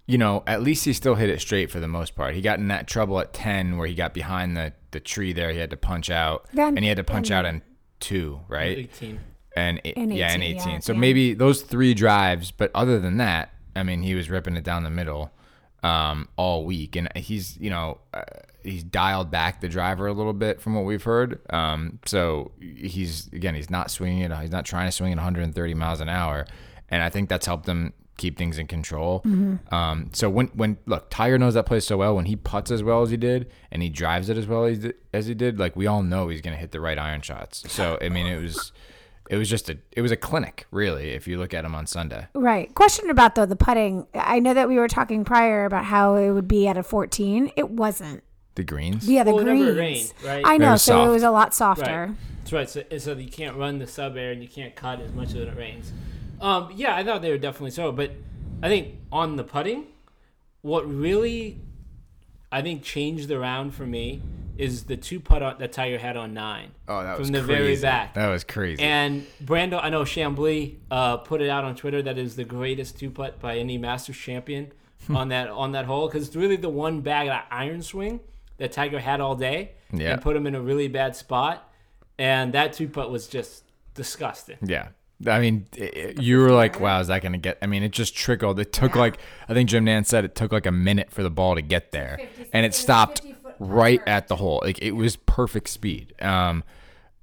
you 0.07 0.19
know, 0.19 0.43
at 0.49 0.63
least 0.63 0.85
he 0.85 0.93
still 0.93 1.15
hit 1.15 1.31
it 1.31 1.41
straight 1.41 1.71
for 1.71 1.79
the 1.79 1.87
most 1.87 2.17
part. 2.17 2.35
He 2.35 2.41
got 2.41 2.59
in 2.59 2.67
that 2.69 2.89
trouble 2.89 3.21
at 3.21 3.33
10 3.33 3.77
where 3.77 3.87
he 3.87 3.95
got 3.95 4.15
behind 4.15 4.57
the 4.57 4.73
the 4.91 4.99
tree 4.99 5.33
there. 5.33 5.53
He 5.53 5.59
had 5.61 5.71
to 5.71 5.77
punch 5.77 6.11
out, 6.11 6.47
Then- 6.53 6.75
and 6.77 6.81
he 6.81 6.89
had 6.89 6.97
to 6.97 7.05
punch 7.05 7.31
and- 7.31 7.37
out 7.39 7.45
in 7.45 7.63
two, 8.01 8.41
right? 8.49 8.77
18. 8.79 9.21
and 9.57 9.81
it, 9.85 9.97
In 9.97 10.11
yeah, 10.11 10.33
in 10.35 10.43
18, 10.43 10.57
18. 10.57 10.73
yeah, 10.73 10.79
so 10.81 10.93
yeah. 10.95 10.99
maybe 10.99 11.35
those 11.35 11.63
three 11.63 11.95
drives, 11.95 12.51
but 12.51 12.73
other 12.75 12.99
than 12.99 13.19
that, 13.19 13.53
I 13.77 13.85
mean, 13.85 14.03
he 14.03 14.17
was 14.17 14.29
ripping 14.29 14.57
it 14.57 14.65
down 14.65 14.83
the 14.83 14.91
middle 14.91 15.31
um, 15.83 16.29
all 16.37 16.65
week, 16.65 16.97
and 16.97 17.09
he's 17.17 17.57
you 17.59 17.71
know 17.71 17.99
uh, 18.13 18.23
he's 18.63 18.83
dialed 18.83 19.31
back 19.31 19.61
the 19.61 19.69
driver 19.69 20.07
a 20.07 20.13
little 20.13 20.33
bit 20.33 20.61
from 20.61 20.75
what 20.75 20.85
we've 20.85 21.03
heard. 21.03 21.41
Um, 21.51 21.99
so 22.07 22.53
he's 22.61 23.29
again 23.29 23.55
he's 23.55 23.71
not 23.71 23.91
swinging 23.91 24.23
it. 24.23 24.37
He's 24.39 24.51
not 24.51 24.65
trying 24.65 24.87
to 24.87 24.93
swing 24.93 25.13
at 25.13 25.17
130 25.17 25.75
miles 25.75 26.01
an 26.01 26.09
hour, 26.09 26.47
and 26.89 27.03
I 27.03 27.09
think 27.09 27.29
that's 27.29 27.47
helped 27.47 27.67
him 27.67 27.93
keep 28.21 28.37
things 28.37 28.59
in 28.59 28.67
control. 28.67 29.23
Mm-hmm. 29.25 29.75
Um, 29.75 30.11
so 30.13 30.29
when 30.29 30.49
when 30.49 30.77
look, 30.87 31.09
Tiger 31.11 31.39
knows 31.39 31.55
that 31.55 31.67
place 31.67 31.87
so 31.87 31.97
well. 31.97 32.15
When 32.15 32.27
he 32.27 32.37
puts 32.37 32.71
as 32.71 32.83
well 32.83 33.03
as 33.03 33.11
he 33.11 33.17
did, 33.17 33.51
and 33.71 33.83
he 33.83 33.89
drives 33.89 34.29
it 34.29 34.37
as 34.37 34.47
well 34.47 34.67
as, 34.67 34.87
as 35.13 35.27
he 35.27 35.35
did, 35.35 35.59
like 35.59 35.75
we 35.75 35.87
all 35.87 36.03
know 36.03 36.29
he's 36.29 36.43
going 36.43 36.55
to 36.55 36.61
hit 36.61 36.73
the 36.73 36.81
right 36.81 36.99
iron 36.99 37.23
shots. 37.23 37.65
So 37.73 37.99
I 38.01 38.11
mean, 38.11 38.27
it 38.27 38.41
was 38.41 38.73
it 39.31 39.37
was 39.39 39.49
just 39.49 39.71
a 39.71 39.79
it 39.93 40.03
was 40.03 40.11
a 40.11 40.17
clinic 40.17 40.67
really. 40.71 41.11
If 41.13 41.27
you 41.27 41.39
look 41.39 41.55
at 41.55 41.65
him 41.65 41.75
on 41.75 41.87
Sunday, 41.87 42.27
Right. 42.35 42.75
Question 42.75 43.09
about 43.09 43.35
though 43.37 43.47
the 43.47 43.57
putting. 43.57 44.07
I 44.15 44.41
know 44.41 44.53
that 44.53 44.69
we 44.69 44.77
were 44.77 44.89
talking 44.89 45.25
prior 45.25 45.65
about 45.65 45.85
how 45.87 46.17
it 46.17 46.31
would 46.33 46.49
be 46.49 46.67
at 46.69 46.77
a 46.77 46.83
14. 46.83 47.53
It 47.57 47.71
wasn't. 47.71 48.23
the 48.57 48.65
greens. 48.65 49.09
Yeah, 49.09 49.23
the 49.25 49.33
Well, 49.35 49.45
greens. 49.45 49.77
rained, 49.77 50.13
right? 50.25 50.43
I 50.45 50.59
know, 50.59 50.73
was 50.73 50.83
so 50.83 50.93
soft. 50.93 51.09
it 51.09 51.13
was 51.13 51.23
a 51.23 51.31
lot 51.31 51.55
softer. 51.55 52.07
Right. 52.09 52.17
That's 52.41 52.53
right. 52.53 52.69
So, 52.69 52.83
so 52.99 53.13
you 53.19 53.31
can't 53.31 53.57
run 53.57 53.79
the 53.79 53.85
SubAir 53.87 54.33
and 54.33 54.43
you 54.43 54.49
can't 54.49 54.75
cut 54.75 55.01
as 55.01 55.13
much 55.13 55.29
as 55.29 55.37
it 55.37 55.57
rains. 55.57 55.93
Um, 56.41 56.71
yeah, 56.75 56.97
I 56.97 57.05
thought 57.05 57.23
they 57.23 57.31
were 57.31 57.39
definitely 57.39 57.71
so. 57.71 57.93
But 57.93 58.11
I 58.63 58.69
think 58.69 58.97
on 59.13 59.37
the 59.37 59.45
putting, 59.45 59.87
what 60.63 60.87
really 60.91 61.61
I 62.51 62.61
think 62.63 62.83
changed 62.83 63.29
the 63.29 63.39
round 63.39 63.75
for 63.75 63.87
me 63.87 64.23
is 64.61 64.85
the 64.85 64.97
two 64.97 65.19
putt 65.21 65.43
on, 65.43 65.59
that 65.59 65.73
Tiger 65.73 65.99
had 65.99 66.17
on 66.17 66.35
nine. 66.35 66.71
Oh, 66.87 67.03
that 67.03 67.15
from 67.15 67.21
was 67.21 67.31
the 67.31 67.39
crazy. 67.43 67.53
very 67.63 67.81
back. 67.81 68.15
That 68.15 68.29
was 68.29 68.45
crazy. 68.45 68.83
And 68.83 69.27
Brandel, 69.45 69.81
I 69.83 69.89
know 69.91 70.03
Chamblee 70.03 70.77
uh, 70.91 71.17
put 71.19 71.41
it 71.43 71.49
out 71.49 71.65
on 71.65 71.75
Twitter 71.75 72.03
that 72.03 72.19
is 72.19 72.37
the 72.37 72.45
greatest 72.45 72.99
two 72.99 73.11
putt 73.11 73.41
by 73.41 73.57
any 73.59 73.79
Masters 73.79 74.17
champion 74.17 74.73
Hmm. 75.07 75.17
on 75.17 75.29
that 75.31 75.49
on 75.49 75.73
that 75.73 75.87
hole 75.87 76.09
because 76.09 76.27
it's 76.27 76.37
really 76.37 76.57
the 76.57 76.69
one 76.69 77.01
bag 77.01 77.29
of 77.29 77.41
iron 77.51 77.81
swing 77.83 78.21
that 78.59 78.71
Tiger 78.71 79.01
had 79.01 79.19
all 79.21 79.35
day 79.35 79.71
Yeah. 79.93 80.13
and 80.13 80.21
put 80.21 80.37
him 80.37 80.47
in 80.47 80.55
a 80.55 80.61
really 80.61 80.89
bad 80.89 81.17
spot. 81.17 81.73
And 82.19 82.53
that 82.53 82.75
two 82.75 82.87
putt 82.87 83.11
was 83.11 83.27
just 83.27 83.65
disgusting. 83.95 84.59
yeah. 84.63 84.89
I 85.27 85.39
mean, 85.39 85.67
it- 85.77 86.21
you 86.23 86.39
were 86.39 86.51
like, 86.51 86.81
"Wow, 86.81 86.99
is 87.01 87.09
that 87.09 87.21
going 87.21 87.33
to 87.33 87.39
get?" 87.39 87.59
I 87.61 87.67
mean, 87.67 87.83
it 87.83 87.93
just 87.93 88.17
trickled. 88.17 88.59
It 88.59 88.73
took 88.73 88.95
like, 88.97 89.19
I 89.51 89.53
think 89.55 89.69
Jim 89.69 89.85
Nantz 89.85 90.07
said 90.07 90.25
it 90.25 90.35
took 90.35 90.51
like 90.51 90.65
a 90.65 90.73
minute 90.73 91.11
for 91.11 91.23
the 91.23 91.29
ball 91.31 91.55
to 91.57 91.61
get 91.63 91.93
there, 91.93 92.19
and 92.55 92.65
it 92.65 92.73
stopped 92.75 93.21
right 93.61 94.01
at 94.07 94.27
the 94.27 94.35
hole. 94.37 94.61
Like 94.65 94.81
it 94.83 94.93
was 94.93 95.15
perfect 95.15 95.69
speed. 95.69 96.15
Um, 96.21 96.65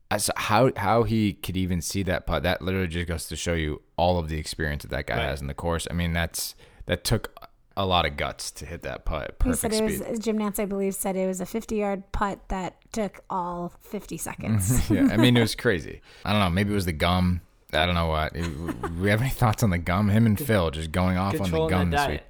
as 0.10 0.32
how 0.38 0.72
how 0.78 1.04
he 1.04 1.34
could 1.34 1.58
even 1.58 1.82
see 1.82 2.02
that 2.04 2.26
putt, 2.26 2.44
that 2.44 2.62
literally 2.62 2.88
just 2.88 3.08
goes 3.08 3.28
to 3.28 3.36
show 3.36 3.54
you 3.54 3.82
all 3.98 4.18
of 4.20 4.30
the 4.30 4.38
experience 4.40 4.84
that 4.84 4.92
that 4.92 5.06
guy 5.08 5.18
Right. 5.18 5.26
has 5.26 5.42
in 5.42 5.48
the 5.48 5.54
course. 5.54 5.86
I 5.92 5.94
mean, 5.94 6.14
that's 6.14 6.56
that 6.86 7.04
took 7.04 7.34
a 7.76 7.86
lot 7.86 8.06
of 8.06 8.16
guts 8.18 8.50
to 8.52 8.66
hit 8.66 8.82
that 8.84 9.04
putt. 9.06 9.36
He 9.44 9.50
Perfect 9.52 9.74
said 9.76 9.84
it 9.84 9.96
speed. 10.00 10.10
was 10.10 10.20
Jim 10.20 10.38
Nantz, 10.40 10.60
I 10.60 10.66
believe, 10.66 10.96
said 10.96 11.16
it 11.16 11.28
was 11.28 11.42
a 11.42 11.46
50 11.46 11.76
yard 11.76 12.04
putt 12.14 12.40
that 12.48 12.78
took 12.94 13.20
all 13.30 13.74
50 13.82 14.18
seconds. 14.18 14.90
yeah, 14.90 15.08
I 15.12 15.18
mean 15.18 15.36
it 15.36 15.42
was 15.42 15.56
crazy. 15.56 16.02
I 16.24 16.32
don't 16.32 16.40
know. 16.42 16.50
Maybe 16.50 16.72
it 16.72 16.76
was 16.76 16.86
the 16.86 16.94
gum. 16.94 17.42
I 17.74 17.86
don't 17.86 17.96
know 17.96 18.08
what. 18.08 18.34
we 18.34 19.10
have 19.10 19.20
any 19.22 19.30
thoughts 19.42 19.62
on 19.62 19.72
the 19.72 19.78
gum? 19.78 20.08
Him 20.10 20.26
and 20.26 20.40
Phil 20.40 20.72
just 20.72 20.94
going 20.94 21.18
off 21.18 21.40
on 21.42 21.52
the 21.52 21.68
gum 21.68 21.90
this 21.92 22.00
diet. 22.00 22.12
week. 22.12 22.22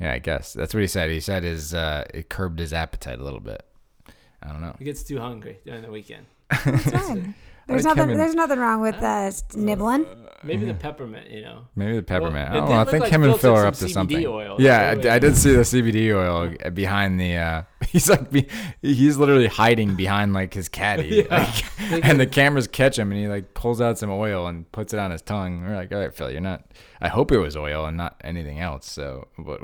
Yeah, 0.00 0.12
I 0.12 0.18
guess 0.18 0.52
that's 0.52 0.74
what 0.74 0.80
he 0.80 0.86
said. 0.86 1.10
He 1.10 1.20
said 1.20 1.42
his 1.42 1.72
uh, 1.74 2.04
it 2.12 2.28
curbed 2.28 2.58
his 2.58 2.72
appetite 2.72 3.18
a 3.18 3.24
little 3.24 3.40
bit. 3.40 3.64
I 4.42 4.48
don't 4.48 4.60
know. 4.60 4.76
He 4.78 4.84
gets 4.84 5.02
too 5.02 5.18
hungry 5.18 5.58
during 5.64 5.82
the 5.82 5.90
weekend. 5.90 6.26
It's 6.50 6.90
fine. 6.90 7.34
There's 7.66 7.84
like 7.84 7.96
nothing. 7.96 8.04
him 8.04 8.10
and- 8.10 8.20
There's 8.20 8.34
nothing 8.34 8.58
wrong 8.60 8.80
with 8.80 8.94
uh, 9.02 9.30
nibbling. 9.56 10.06
Maybe 10.44 10.66
the 10.66 10.74
peppermint, 10.74 11.30
you 11.30 11.40
know. 11.42 11.62
Maybe 11.74 11.96
the 11.96 12.02
peppermint. 12.02 12.50
Well, 12.50 12.62
I 12.62 12.66
don't 12.66 12.68
know. 12.68 12.76
I 12.76 12.84
think 12.84 13.02
look 13.04 13.10
him 13.12 13.22
like 13.22 13.30
and 13.32 13.40
Phil 13.40 13.54
Phil 13.54 13.62
are 13.62 13.66
up 13.66 13.74
to 13.76 13.86
CBD 13.86 13.90
something. 13.92 14.26
oil. 14.26 14.56
Yeah, 14.60 14.94
That's 14.94 15.06
I, 15.06 15.14
I 15.14 15.18
did 15.18 15.36
see 15.36 15.52
the 15.52 15.62
CBD 15.62 16.14
oil 16.14 16.70
behind 16.70 17.18
the. 17.18 17.36
Uh, 17.36 17.62
he's 17.88 18.08
like, 18.08 18.30
be, 18.30 18.46
he's 18.82 19.16
literally 19.16 19.48
hiding 19.48 19.96
behind 19.96 20.34
like 20.34 20.54
his 20.54 20.68
caddy, 20.68 21.26
Yeah. 21.30 21.52
like, 21.90 22.04
and 22.04 22.20
the 22.20 22.26
cameras 22.26 22.68
catch 22.68 22.96
him, 22.98 23.10
and 23.10 23.20
he 23.20 23.26
like 23.26 23.54
pulls 23.54 23.80
out 23.80 23.98
some 23.98 24.10
oil 24.10 24.46
and 24.46 24.70
puts 24.70 24.92
it 24.94 25.00
on 25.00 25.10
his 25.10 25.22
tongue. 25.22 25.64
We're 25.64 25.74
like, 25.74 25.90
all 25.90 25.98
right, 25.98 26.14
Phil, 26.14 26.30
you're 26.30 26.40
not. 26.40 26.64
I 27.00 27.08
hope 27.08 27.32
it 27.32 27.38
was 27.38 27.56
oil 27.56 27.84
and 27.86 27.96
not 27.96 28.20
anything 28.22 28.60
else. 28.60 28.88
So, 28.88 29.26
but 29.38 29.60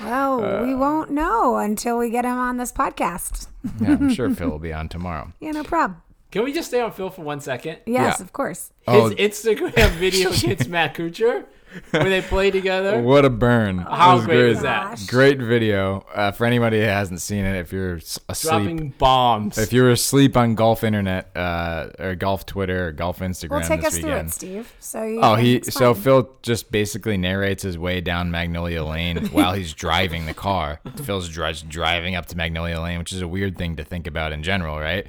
Well, 0.00 0.44
Uh, 0.44 0.62
we 0.64 0.74
won't 0.74 1.10
know 1.10 1.56
until 1.56 1.98
we 1.98 2.10
get 2.10 2.24
him 2.24 2.36
on 2.38 2.56
this 2.58 2.72
podcast. 2.72 3.48
yeah, 3.80 3.90
I'm 3.92 4.12
sure 4.12 4.30
Phil 4.30 4.48
will 4.50 4.58
be 4.58 4.72
on 4.72 4.88
tomorrow. 4.88 5.32
Yeah, 5.40 5.50
no 5.52 5.62
problem. 5.64 6.00
Can 6.34 6.42
we 6.42 6.52
just 6.52 6.66
stay 6.66 6.80
on 6.80 6.90
Phil 6.90 7.10
for 7.10 7.22
one 7.22 7.38
second? 7.38 7.78
Yes, 7.86 8.16
Yeah. 8.18 8.24
of 8.24 8.32
course. 8.32 8.72
Oh. 8.88 9.08
His 9.08 9.14
Instagram 9.46 9.90
video 9.92 10.30
against 10.32 10.68
Matt 10.68 10.96
Kuchar, 10.96 11.44
where 11.92 12.08
they 12.10 12.22
play 12.22 12.50
together. 12.50 13.00
What 13.00 13.24
a 13.24 13.30
burn! 13.30 13.78
How 13.78 14.14
It 14.14 14.16
was 14.16 14.24
great 14.26 14.34
great. 14.38 14.48
was 14.48 14.62
that? 14.62 15.04
Great 15.06 15.38
video 15.38 16.04
uh, 16.12 16.32
for 16.32 16.44
anybody 16.44 16.80
who 16.80 16.86
hasn't 16.86 17.20
seen 17.20 17.44
it. 17.44 17.56
If 17.60 17.72
you're 17.72 17.98
s- 17.98 18.18
asleep, 18.28 18.50
Dropping 18.50 18.88
bombs. 18.98 19.58
if 19.58 19.72
you're 19.72 19.90
asleep 19.92 20.36
on 20.36 20.56
golf 20.56 20.82
internet 20.82 21.30
uh, 21.36 21.90
or 22.00 22.16
golf 22.16 22.46
Twitter 22.46 22.88
or 22.88 22.90
golf 22.92 23.20
Instagram 23.20 23.50
Well, 23.50 23.60
take 23.62 23.82
this 23.82 23.94
us 23.94 24.00
through 24.00 24.10
weekend. 24.10 24.28
it, 24.30 24.32
Steve. 24.34 24.74
So 24.80 25.04
you 25.04 25.20
Oh, 25.20 25.36
can 25.36 25.44
he 25.44 25.54
explain. 25.54 25.94
so 25.94 25.94
Phil 25.94 26.30
just 26.42 26.72
basically 26.72 27.16
narrates 27.16 27.62
his 27.62 27.78
way 27.78 28.00
down 28.00 28.32
Magnolia 28.32 28.82
Lane 28.82 29.26
while 29.32 29.52
he's 29.54 29.72
driving 29.72 30.26
the 30.26 30.34
car. 30.34 30.80
Phil's 31.04 31.28
dri- 31.28 31.54
driving 31.68 32.16
up 32.16 32.26
to 32.26 32.36
Magnolia 32.36 32.80
Lane, 32.80 32.98
which 32.98 33.12
is 33.12 33.22
a 33.22 33.28
weird 33.28 33.56
thing 33.56 33.76
to 33.76 33.84
think 33.84 34.08
about 34.08 34.32
in 34.32 34.42
general, 34.42 34.80
right? 34.80 35.06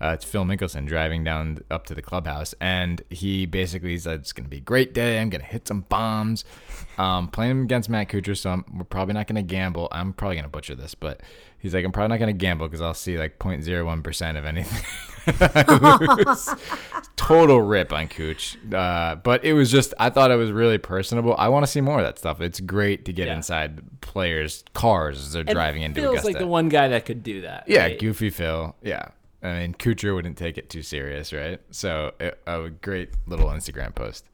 Uh, 0.00 0.10
it's 0.14 0.24
Phil 0.24 0.44
Mickelson 0.44 0.86
driving 0.86 1.24
down 1.24 1.58
up 1.70 1.84
to 1.86 1.94
the 1.94 2.02
clubhouse, 2.02 2.54
and 2.60 3.02
he 3.10 3.46
basically 3.46 3.98
said 3.98 4.20
it's 4.20 4.32
going 4.32 4.44
to 4.44 4.50
be 4.50 4.58
a 4.58 4.60
great 4.60 4.94
day. 4.94 5.18
I'm 5.20 5.28
going 5.28 5.40
to 5.40 5.46
hit 5.46 5.66
some 5.66 5.80
bombs. 5.88 6.44
Um, 6.98 7.28
playing 7.28 7.50
him 7.52 7.62
against 7.64 7.88
Matt 7.88 8.08
Kuchar, 8.08 8.36
so 8.36 8.50
I'm, 8.50 8.64
we're 8.72 8.84
probably 8.84 9.14
not 9.14 9.26
going 9.26 9.36
to 9.36 9.42
gamble. 9.42 9.88
I'm 9.90 10.12
probably 10.12 10.36
going 10.36 10.44
to 10.44 10.50
butcher 10.50 10.74
this, 10.76 10.94
but 10.94 11.20
he's 11.58 11.74
like, 11.74 11.84
I'm 11.84 11.90
probably 11.92 12.08
not 12.10 12.18
going 12.20 12.32
to 12.32 12.38
gamble 12.38 12.66
because 12.68 12.80
I'll 12.80 12.94
see 12.94 13.18
like 13.18 13.38
0.01 13.40 14.02
percent 14.04 14.38
of 14.38 14.44
anything. 14.44 14.84
total 17.16 17.60
rip 17.60 17.92
on 17.92 18.08
Cooch. 18.08 18.56
Uh, 18.72 19.16
but 19.16 19.44
it 19.44 19.52
was 19.52 19.70
just, 19.70 19.94
I 19.98 20.10
thought 20.10 20.30
it 20.30 20.36
was 20.36 20.50
really 20.52 20.78
personable. 20.78 21.34
I 21.38 21.48
want 21.48 21.64
to 21.66 21.70
see 21.70 21.80
more 21.80 21.98
of 21.98 22.04
that 22.04 22.18
stuff. 22.18 22.40
It's 22.40 22.60
great 22.60 23.04
to 23.06 23.12
get 23.12 23.26
Yeah. 23.28 23.36
inside 23.36 24.00
players' 24.00 24.64
cars 24.74 25.18
as 25.18 25.32
they're 25.32 25.40
And 25.42 25.50
driving 25.50 25.82
into 25.82 26.00
Phil's 26.00 26.12
Augusta. 26.14 26.28
like 26.28 26.38
the 26.38 26.46
one 26.46 26.68
guy 26.68 26.88
that 26.88 27.04
could 27.04 27.22
do 27.22 27.42
that. 27.42 27.64
yeah, 27.66 27.82
right? 27.82 27.98
goofy 27.98 28.30
Phil. 28.30 28.74
Yeah. 28.82 29.08
I 29.42 29.60
mean, 29.60 29.74
Kuchar 29.74 30.14
wouldn't 30.14 30.36
take 30.36 30.58
it 30.58 30.68
too 30.68 30.82
serious, 30.82 31.32
right? 31.32 31.60
So, 31.70 32.12
it, 32.18 32.38
a 32.46 32.70
great 32.70 33.10
little 33.26 33.46
Instagram 33.48 33.94
post. 33.94 34.24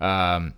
Um, 0.00 0.54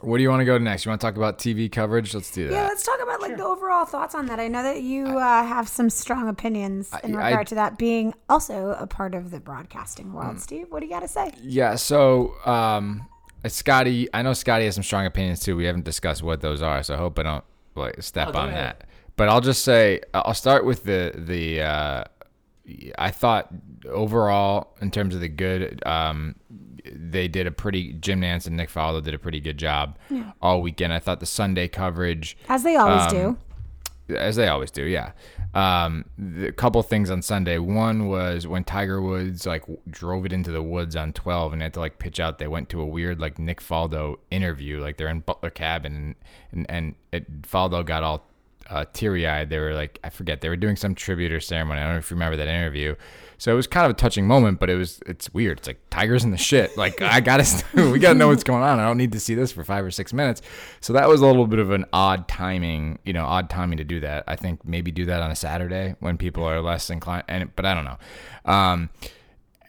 where 0.00 0.18
do 0.18 0.22
you 0.22 0.28
want 0.30 0.40
to 0.40 0.44
go 0.44 0.58
to 0.58 0.62
next? 0.64 0.84
You 0.84 0.90
want 0.90 1.00
to 1.00 1.06
talk 1.06 1.16
about 1.16 1.38
TV 1.38 1.70
coverage? 1.70 2.12
Let's 2.12 2.30
do 2.30 2.48
that. 2.48 2.52
Yeah, 2.52 2.64
let's 2.66 2.82
talk 2.84 3.00
about 3.02 3.20
like 3.20 3.36
the 3.36 3.44
overall 3.44 3.84
thoughts 3.84 4.14
on 4.14 4.26
that. 4.26 4.40
I 4.40 4.48
know 4.48 4.62
that 4.62 4.82
you 4.82 5.06
uh, 5.06 5.44
have 5.46 5.68
some 5.68 5.88
strong 5.90 6.28
opinions 6.28 6.90
in 7.04 7.14
I- 7.14 7.28
regard 7.28 7.46
to 7.48 7.54
that 7.56 7.78
being 7.78 8.12
also 8.28 8.70
a 8.78 8.86
part 8.86 9.14
of 9.14 9.30
the 9.30 9.38
broadcasting 9.40 10.12
world. 10.12 10.36
Mm. 10.36 10.40
Steve, 10.40 10.66
what 10.70 10.80
do 10.80 10.86
you 10.86 10.92
got 10.92 11.00
to 11.00 11.08
say? 11.08 11.32
Yeah, 11.40 11.76
so 11.76 12.34
um 12.44 13.06
Scotty, 13.46 14.08
I 14.12 14.22
know 14.22 14.32
Scotty 14.32 14.64
has 14.64 14.74
some 14.74 14.82
strong 14.82 15.06
opinions 15.06 15.38
too. 15.40 15.56
We 15.56 15.66
haven't 15.66 15.84
discussed 15.84 16.22
what 16.22 16.40
those 16.40 16.62
are, 16.62 16.82
so 16.82 16.94
I 16.94 16.96
hope 16.96 17.16
I 17.18 17.22
don't 17.22 17.44
like 17.76 18.02
step 18.02 18.30
Oh, 18.34 18.38
on 18.40 18.48
ahead. 18.48 18.64
that. 18.80 18.84
But 19.14 19.28
I'll 19.28 19.40
just 19.40 19.62
say 19.62 20.00
I'll 20.12 20.34
start 20.34 20.64
with 20.64 20.82
the 20.84 21.12
the 21.14 21.62
uh 21.62 22.04
I 22.98 23.10
thought 23.10 23.48
overall, 23.88 24.76
in 24.80 24.90
terms 24.90 25.14
of 25.14 25.20
the 25.20 25.28
good, 25.28 25.84
um, 25.86 26.34
they 26.92 27.28
did 27.28 27.46
a 27.46 27.50
pretty. 27.50 27.92
Jim 27.94 28.20
Nantz 28.20 28.46
and 28.46 28.56
Nick 28.56 28.70
Faldo 28.70 29.02
did 29.02 29.14
a 29.14 29.18
pretty 29.18 29.40
good 29.40 29.58
job 29.58 29.98
all 30.42 30.62
weekend. 30.62 30.92
I 30.92 30.98
thought 30.98 31.20
the 31.20 31.26
Sunday 31.26 31.68
coverage, 31.68 32.36
As 32.48 32.62
they 32.62 32.76
always 32.76 33.12
Um, 33.12 33.38
do. 34.08 34.16
as 34.16 34.36
they 34.36 34.48
always 34.48 34.70
do, 34.70 34.84
yeah. 34.84 35.12
Um, 35.54 36.04
the 36.18 36.52
couple 36.52 36.82
things 36.82 37.10
on 37.10 37.22
Sunday. 37.22 37.58
One 37.58 38.08
was 38.08 38.46
when 38.46 38.62
Tiger 38.62 39.00
Woods 39.00 39.46
like 39.46 39.62
w- 39.62 39.80
drove 39.88 40.26
it 40.26 40.32
into 40.32 40.50
the 40.52 40.62
woods 40.62 40.94
on 40.94 41.12
twelve 41.12 41.52
and 41.52 41.62
had 41.62 41.72
to 41.74 41.80
like 41.80 41.98
pitch 41.98 42.20
out. 42.20 42.38
They 42.38 42.46
went 42.48 42.68
to 42.70 42.80
a 42.80 42.86
weird 42.86 43.18
like 43.20 43.38
Nick 43.38 43.60
Faldo 43.60 44.16
interview. 44.30 44.80
Like 44.80 44.96
they're 44.96 45.08
in 45.08 45.20
Butler 45.20 45.50
cabin 45.50 45.94
and 45.96 46.14
and 46.52 46.66
and 46.68 46.94
it, 47.12 47.42
Faldo 47.42 47.84
got 47.86 48.02
all 48.02 48.26
uh, 48.70 48.84
teary 48.92 49.26
eyed. 49.26 49.50
They 49.50 49.58
were 49.58 49.74
like 49.74 49.98
I 50.04 50.10
forget 50.10 50.40
they 50.40 50.48
were 50.48 50.56
doing 50.56 50.76
some 50.76 50.94
tribute 50.94 51.32
or 51.32 51.40
ceremony. 51.40 51.80
I 51.80 51.84
don't 51.84 51.92
know 51.94 51.98
if 51.98 52.10
you 52.10 52.14
remember 52.14 52.36
that 52.36 52.48
interview. 52.48 52.94
So 53.38 53.52
it 53.52 53.54
was 53.54 53.66
kind 53.66 53.84
of 53.84 53.90
a 53.90 53.94
touching 53.94 54.26
moment, 54.26 54.60
but 54.60 54.70
it 54.70 54.76
was 54.76 55.00
it's 55.06 55.32
weird. 55.34 55.58
It's 55.58 55.66
like 55.66 55.80
Tiger's 55.90 56.24
in 56.24 56.30
the 56.30 56.36
shit. 56.36 56.76
Like 56.76 57.02
I 57.02 57.20
gotta 57.20 57.64
we 57.74 57.98
gotta 57.98 58.18
know 58.18 58.28
what's 58.28 58.44
going 58.44 58.62
on. 58.62 58.78
I 58.78 58.86
don't 58.86 58.96
need 58.96 59.12
to 59.12 59.20
see 59.20 59.34
this 59.34 59.52
for 59.52 59.62
five 59.64 59.84
or 59.84 59.90
six 59.90 60.12
minutes. 60.12 60.42
So 60.80 60.92
that 60.94 61.08
was 61.08 61.20
a 61.20 61.26
little 61.26 61.46
bit 61.46 61.58
of 61.58 61.70
an 61.70 61.84
odd 61.92 62.28
timing, 62.28 62.98
you 63.04 63.12
know, 63.12 63.24
odd 63.24 63.50
timing 63.50 63.78
to 63.78 63.84
do 63.84 64.00
that. 64.00 64.24
I 64.26 64.36
think 64.36 64.64
maybe 64.64 64.90
do 64.90 65.04
that 65.06 65.22
on 65.22 65.30
a 65.30 65.36
Saturday 65.36 65.96
when 66.00 66.16
people 66.16 66.44
are 66.44 66.60
less 66.60 66.88
inclined. 66.88 67.24
And 67.28 67.54
but 67.56 67.66
I 67.66 67.74
don't 67.74 67.84
know. 67.84 67.98
Um, 68.46 68.90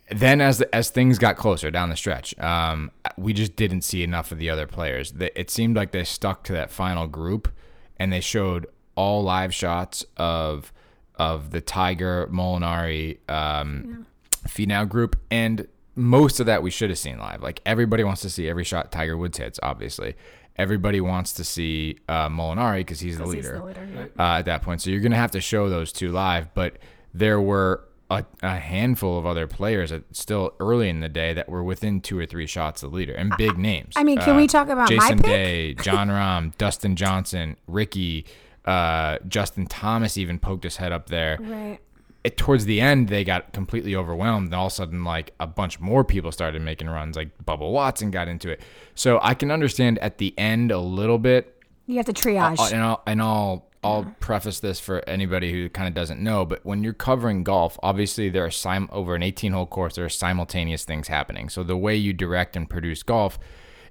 then 0.09 0.39
as 0.39 0.61
as 0.61 0.89
things 0.89 1.19
got 1.19 1.35
closer 1.35 1.69
down 1.69 1.89
the 1.89 1.97
stretch, 1.97 2.37
um, 2.39 2.91
we 3.17 3.33
just 3.33 3.55
didn't 3.55 3.81
see 3.81 4.03
enough 4.03 4.31
of 4.31 4.37
the 4.37 4.49
other 4.49 4.65
players. 4.65 5.13
It 5.19 5.49
seemed 5.49 5.75
like 5.75 5.91
they 5.91 6.05
stuck 6.05 6.43
to 6.45 6.53
that 6.53 6.71
final 6.71 7.07
group, 7.07 7.49
and 7.97 8.13
they 8.13 8.21
showed 8.21 8.67
all 8.97 9.23
live 9.23 9.53
shots 9.53 10.03
of 10.17 10.73
of 11.15 11.51
the 11.51 11.61
Tiger 11.61 12.27
Molinari 12.31 13.17
um, 13.29 14.05
Finau 14.47 14.87
group, 14.87 15.15
and 15.31 15.67
most 15.95 16.39
of 16.39 16.45
that 16.45 16.61
we 16.61 16.69
should 16.69 16.89
have 16.89 16.99
seen 16.99 17.17
live. 17.17 17.41
Like 17.41 17.61
everybody 17.65 18.03
wants 18.03 18.21
to 18.21 18.29
see 18.29 18.49
every 18.49 18.65
shot 18.65 18.91
Tiger 18.91 19.15
Woods 19.15 19.37
hits. 19.37 19.59
Obviously, 19.63 20.15
everybody 20.57 20.99
wants 20.99 21.33
to 21.33 21.43
see 21.43 21.97
uh, 22.09 22.27
Molinari 22.29 22.79
because 22.79 22.99
he's 22.99 23.17
the 23.17 23.23
He's 23.25 23.35
leader 23.35 23.57
the 23.59 23.65
leader, 23.65 23.87
yeah. 23.95 24.01
uh, 24.35 24.39
at 24.39 24.45
that 24.45 24.61
point. 24.61 24.81
So 24.81 24.89
you're 24.89 24.99
going 24.99 25.11
to 25.11 25.17
have 25.17 25.31
to 25.31 25.41
show 25.41 25.69
those 25.69 25.91
two 25.91 26.11
live. 26.11 26.53
But 26.53 26.77
there 27.13 27.39
were 27.41 27.83
a, 28.09 28.25
a 28.41 28.57
handful 28.57 29.17
of 29.17 29.25
other 29.25 29.47
players 29.47 29.89
that 29.89 30.15
still 30.15 30.53
early 30.59 30.89
in 30.89 30.99
the 30.99 31.09
day 31.09 31.33
that 31.33 31.49
were 31.49 31.63
within 31.63 32.01
two 32.01 32.17
or 32.17 32.25
three 32.25 32.47
shots 32.47 32.83
of 32.83 32.91
the 32.91 32.95
leader 32.97 33.13
and 33.13 33.33
big 33.37 33.57
names. 33.57 33.93
I 33.95 34.03
mean, 34.03 34.19
can 34.19 34.35
we 34.35 34.47
talk 34.47 34.69
about 34.69 34.89
my 34.89 34.95
Jason 34.95 35.17
pick? 35.17 35.25
Day, 35.25 35.73
Jon 35.73 36.09
Rahm, 36.09 36.57
Dustin 36.57 36.95
Johnson, 36.95 37.57
Rickie, 37.67 38.25
uh, 38.67 39.17
Justin 39.27 39.65
Thomas 39.65 40.17
even 40.17 40.37
poked 40.39 40.63
his 40.63 40.75
head 40.77 40.91
up 40.91 41.07
there 41.07 41.37
Right. 41.41 41.79
it, 42.23 42.37
towards 42.37 42.65
the 42.65 42.79
end 42.81 43.07
they 43.07 43.23
got 43.23 43.53
completely 43.53 43.95
overwhelmed 43.95 44.47
and 44.47 44.53
all 44.55 44.67
of 44.67 44.71
a 44.73 44.75
sudden 44.75 45.03
like 45.03 45.33
a 45.39 45.47
bunch 45.47 45.79
more 45.79 46.03
people 46.03 46.31
started 46.31 46.61
making 46.61 46.87
runs 46.89 47.15
like 47.15 47.29
Bubba 47.45 47.71
Watson 47.71 48.11
got 48.11 48.27
into 48.27 48.49
it 48.49 48.61
so 48.93 49.19
I 49.23 49.33
can 49.33 49.49
understand 49.51 49.97
at 49.99 50.17
the 50.19 50.33
end 50.37 50.71
a 50.71 50.79
little 50.79 51.17
bit 51.17 51.55
You 51.87 51.95
have 51.97 52.05
to 52.07 52.13
triage. 52.13 52.59
uh, 52.59 52.69
and 52.73 52.81
I'll, 52.83 53.03
and 53.07 53.21
I'll 53.21 53.65
I'll 53.83 54.15
preface 54.19 54.59
this 54.59 54.79
for 54.81 55.07
anybody 55.07 55.51
who 55.53 55.69
kind 55.69 55.87
of 55.87 55.93
doesn't 55.93 56.19
know, 56.19 56.43
but 56.45 56.65
when 56.65 56.83
you're 56.83 56.91
covering 56.93 57.43
golf, 57.43 57.79
obviously 57.81 58.27
there 58.27 58.43
are 58.43 58.51
sim- 58.51 58.89
over 58.91 59.15
an 59.15 59.23
18 59.23 59.53
hole 59.53 59.67
course, 59.67 59.95
there 59.95 60.03
are 60.03 60.09
simultaneous 60.09 60.83
things 60.83 61.07
happening. 61.07 61.47
So 61.47 61.63
the 61.63 61.77
way 61.77 61.95
you 61.95 62.11
direct 62.11 62.57
and 62.57 62.69
produce 62.69 63.01
golf 63.03 63.37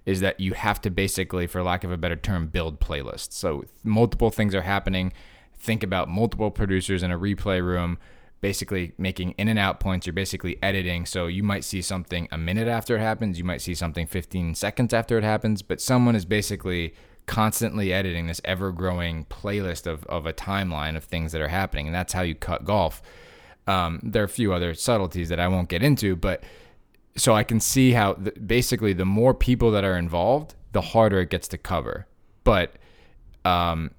is 0.07 0.21
that 0.21 0.39
you 0.39 0.55
have 0.55 0.81
to 0.81 0.91
basically, 0.91 1.47
for 1.47 1.63
lack 1.63 1.83
of 1.85 1.91
a 1.91 1.97
better 1.97 2.17
term, 2.17 2.47
build 2.47 2.81
playlists. 2.81 3.33
So 3.33 3.65
multiple 3.83 4.31
things 4.31 4.55
are 4.55 4.63
happening. 4.63 5.13
Think 5.59 5.83
about 5.83 6.09
multiple 6.09 6.53
producers 6.53 7.03
in 7.03 7.11
a 7.11 7.19
replay 7.19 7.61
room, 7.61 7.99
basically 8.41 8.93
making 8.97 9.33
in 9.33 9.49
and 9.49 9.59
out 9.59 9.81
points. 9.81 10.07
You're 10.07 10.15
basically 10.15 10.63
editing. 10.63 11.07
So 11.07 11.27
you 11.27 11.43
might 11.43 11.65
see 11.65 11.83
something 11.83 12.29
a 12.31 12.39
minute 12.39 12.69
after 12.69 12.97
it 12.97 13.01
happens. 13.01 13.37
You 13.37 13.45
might 13.45 13.61
see 13.61 13.75
something 13.75 14.07
15 14.07 14.55
seconds 14.55 14.95
after 14.95 15.19
it 15.19 15.25
happens. 15.25 15.63
But 15.63 15.81
someone 15.81 16.15
is 16.15 16.25
basically 16.25 16.95
constantly 17.27 17.93
editing 17.93 18.29
this 18.29 18.41
ever 18.45 18.71
growing 18.71 19.25
playlist 19.25 19.89
of, 19.89 20.05
of 20.07 20.25
a 20.25 20.33
timeline 20.33 20.97
of 20.97 21.03
things 21.03 21.33
that 21.33 21.41
are 21.41 21.49
happening. 21.49 21.87
And 21.87 21.95
that's 21.95 22.13
how 22.13 22.23
you 22.23 22.37
cut 22.37 22.65
golf. 22.65 23.03
Um, 23.67 23.99
there 24.05 24.23
are 24.23 24.27
a 24.27 24.29
few 24.29 24.53
other 24.53 24.75
subtleties 24.75 25.29
that 25.31 25.41
I 25.41 25.49
won't 25.49 25.69
get 25.69 25.83
into, 25.83 26.15
but 26.15 26.45
so 27.17 27.35
I 27.35 27.45
can 27.45 27.61
see 27.61 27.93
how 27.93 28.15
the, 28.15 28.33
basically 28.33 28.93
the 28.93 29.05
more 29.05 29.35
people 29.35 29.71
that 29.73 29.85
are 29.85 29.97
involved, 29.97 30.55
the 30.73 30.81
harder 30.81 31.21
it 31.21 31.31
gets 31.31 31.49
to 31.49 31.59
cover. 31.59 32.07
But 32.45 32.75
um, 33.45 33.91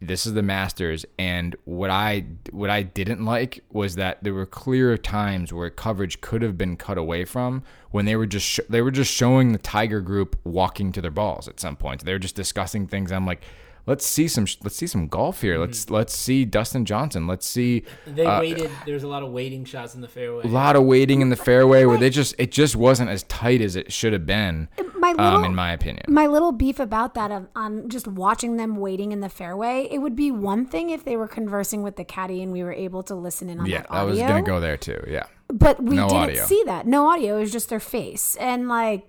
this 0.00 0.26
is 0.26 0.34
the 0.34 0.42
Masters, 0.42 1.06
and 1.18 1.56
what 1.64 1.90
I 1.90 2.26
what 2.50 2.70
I 2.70 2.82
didn't 2.82 3.24
like 3.24 3.64
was 3.70 3.94
that 3.94 4.22
there 4.22 4.34
were 4.34 4.46
clear 4.46 4.98
times 4.98 5.52
where 5.52 5.70
coverage 5.70 6.20
could 6.20 6.42
have 6.42 6.58
been 6.58 6.76
cut 6.76 6.98
away 6.98 7.24
from 7.24 7.62
when 7.90 8.04
they 8.04 8.16
were 8.16 8.26
just 8.26 8.46
sh- 8.46 8.60
they 8.68 8.82
were 8.82 8.90
just 8.90 9.12
showing 9.12 9.52
the 9.52 9.58
Tiger 9.58 10.00
group 10.00 10.36
walking 10.44 10.92
to 10.92 11.00
their 11.00 11.10
balls 11.10 11.48
at 11.48 11.60
some 11.60 11.76
point. 11.76 12.04
They 12.04 12.12
were 12.12 12.18
just 12.18 12.36
discussing 12.36 12.86
things. 12.86 13.12
I'm 13.12 13.26
like. 13.26 13.42
Let's 13.86 14.06
see 14.06 14.28
some. 14.28 14.46
Let's 14.62 14.76
see 14.76 14.86
some 14.86 15.08
golf 15.08 15.42
here. 15.42 15.58
Let's 15.58 15.90
let's 15.90 16.16
see 16.16 16.44
Dustin 16.44 16.84
Johnson. 16.84 17.26
Let's 17.26 17.46
see 17.46 17.84
They 18.06 18.24
uh, 18.24 18.40
waited. 18.40 18.70
There's 18.86 19.02
a 19.02 19.08
lot 19.08 19.22
of 19.22 19.30
waiting 19.30 19.64
shots 19.64 19.94
in 19.94 20.00
the 20.00 20.08
fairway. 20.08 20.44
a 20.44 20.48
lot 20.48 20.74
of 20.76 20.84
waiting 20.84 21.20
in 21.20 21.28
the 21.28 21.36
fairway 21.36 21.84
where 21.84 21.98
they 21.98 22.10
just 22.10 22.34
it 22.38 22.50
just 22.50 22.76
wasn't 22.76 23.10
as 23.10 23.24
tight 23.24 23.60
as 23.60 23.76
it 23.76 23.92
should 23.92 24.12
have 24.14 24.24
been 24.26 24.68
my 24.98 25.10
little, 25.10 25.26
um, 25.26 25.44
in 25.44 25.54
my 25.54 25.72
opinion 25.72 26.04
my 26.08 26.26
little 26.26 26.50
beef 26.52 26.80
about 26.80 27.12
that 27.14 27.30
of, 27.30 27.46
on 27.54 27.88
just 27.90 28.08
watching 28.08 28.56
them 28.56 28.76
waiting 28.76 29.12
in 29.12 29.20
the 29.20 29.28
fairway, 29.28 29.86
it 29.90 29.98
would 29.98 30.16
be 30.16 30.30
one 30.30 30.64
thing 30.64 30.88
if 30.90 31.04
they 31.04 31.16
were 31.16 31.28
conversing 31.28 31.82
with 31.82 31.96
the 31.96 32.04
caddy 32.04 32.42
and 32.42 32.52
we 32.52 32.62
were 32.62 32.72
able 32.72 33.02
to 33.02 33.14
listen 33.14 33.50
in 33.50 33.60
on 33.60 33.66
yeah 33.66 33.82
that 33.82 33.92
i 33.92 34.02
was 34.02 34.18
gonna 34.18 34.42
go 34.42 34.60
there 34.60 34.78
too 34.78 35.02
yeah 35.06 35.24
But 35.48 35.82
we 35.82 35.96
No 35.96 36.08
didn't 36.08 36.22
audio. 36.22 36.44
see 36.46 36.62
that. 36.66 36.86
No 36.86 37.06
audio. 37.06 37.36
It 37.36 37.40
was 37.40 37.52
just 37.52 37.68
their 37.68 37.78
face. 37.80 38.34
And 38.40 38.66
like, 38.66 39.00
I, 39.00 39.04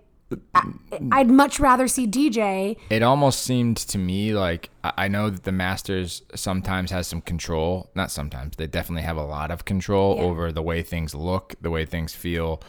I'd 1.12 1.30
much 1.30 1.60
rather 1.60 1.88
see 1.88 2.08
DJ. 2.08 2.78
it 2.90 3.04
almost 3.04 3.44
seemed 3.44 3.78
to 3.78 3.98
me 3.98 4.34
like 4.34 4.70
I 4.84 5.08
know 5.08 5.30
that 5.30 5.44
the 5.44 5.52
Masters 5.52 6.24
sometimes 6.34 6.92
has 6.92 7.08
some 7.08 7.22
control. 7.22 7.90
Not 7.96 8.12
sometimes. 8.12 8.56
They 8.58 8.68
definitely 8.68 9.04
have 9.04 9.18
a 9.18 9.24
lot 9.26 9.52
of 9.52 9.66
control 9.66 10.16
Yeah. 10.18 10.24
over 10.24 10.52
the 10.52 10.62
way 10.64 10.82
things 10.82 11.14
look, 11.14 11.54
the 11.62 11.70
way 11.70 11.86
things 11.86 12.14
feel. 12.14 12.62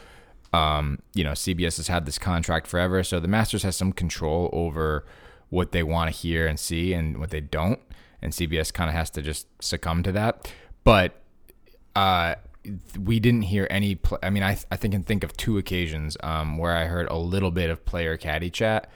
Um, 0.53 1.01
you 1.15 1.25
know, 1.25 1.33
CBS 1.33 1.77
has 1.79 1.89
had 1.89 2.07
this 2.07 2.19
contract 2.19 2.67
forever, 2.67 3.03
so 3.03 3.21
the 3.21 3.29
Masters 3.29 3.63
has 3.63 3.77
some 3.77 3.93
control 3.93 4.49
over 4.53 5.05
what 5.49 5.73
they 5.73 5.83
want 5.83 6.13
to 6.13 6.17
hear 6.17 6.47
and 6.47 6.59
see 6.59 6.93
and 6.93 7.19
what 7.19 7.31
they 7.31 7.41
don't, 7.41 7.81
and 8.23 8.33
CBS 8.33 8.73
kind 8.73 8.89
of 8.89 8.95
has 8.97 9.11
to 9.11 9.23
just 9.23 9.47
succumb 9.63 10.03
to 10.03 10.13
that. 10.13 10.51
But 10.85 11.21
uh, 11.95 12.37
we 12.99 13.21
didn't 13.21 13.43
hear 13.43 13.67
any. 13.71 13.95
Pl- 13.97 14.19
I 14.23 14.31
mean, 14.31 14.43
I 14.43 14.59
I 14.71 14.77
think 14.77 14.93
can 14.93 15.03
think 15.03 15.25
of 15.25 15.37
two 15.37 15.59
occasions 15.59 16.17
um, 16.23 16.59
where 16.59 16.77
I 16.77 16.85
heard 16.87 17.09
a 17.11 17.17
little 17.17 17.51
bit 17.51 17.71
of 17.71 17.85
player 17.85 18.17
caddy 18.17 18.51
chat. 18.51 18.89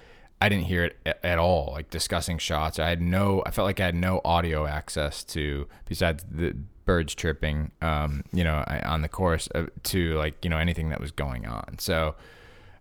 I 0.42 0.48
didn't 0.48 0.64
hear 0.64 0.85
it 0.85 0.96
a- 1.04 1.26
at 1.26 1.38
all, 1.38 1.72
like 1.72 1.90
discussing 1.90 2.38
shots. 2.38 2.78
I 2.78 2.88
had 2.88 3.00
no. 3.02 3.42
I 3.46 3.50
felt 3.50 3.66
like 3.66 3.80
I 3.80 3.87
had 3.87 3.94
no 3.94 4.20
audio 4.24 4.66
access 4.66 5.22
to 5.24 5.68
besides 5.87 6.24
the 6.30 6.56
birds 6.87 7.14
chirping, 7.14 7.70
um, 7.83 8.24
you 8.33 8.42
know, 8.42 8.64
I- 8.66 8.80
on 8.80 9.02
the 9.02 9.09
course 9.09 9.48
uh, 9.54 9.66
to 9.85 10.14
like 10.16 10.42
you 10.44 10.50
know 10.50 10.59
anything 10.59 10.88
that 10.90 11.00
was 11.00 11.11
going 11.11 11.46
on. 11.46 11.78
So, 11.78 12.14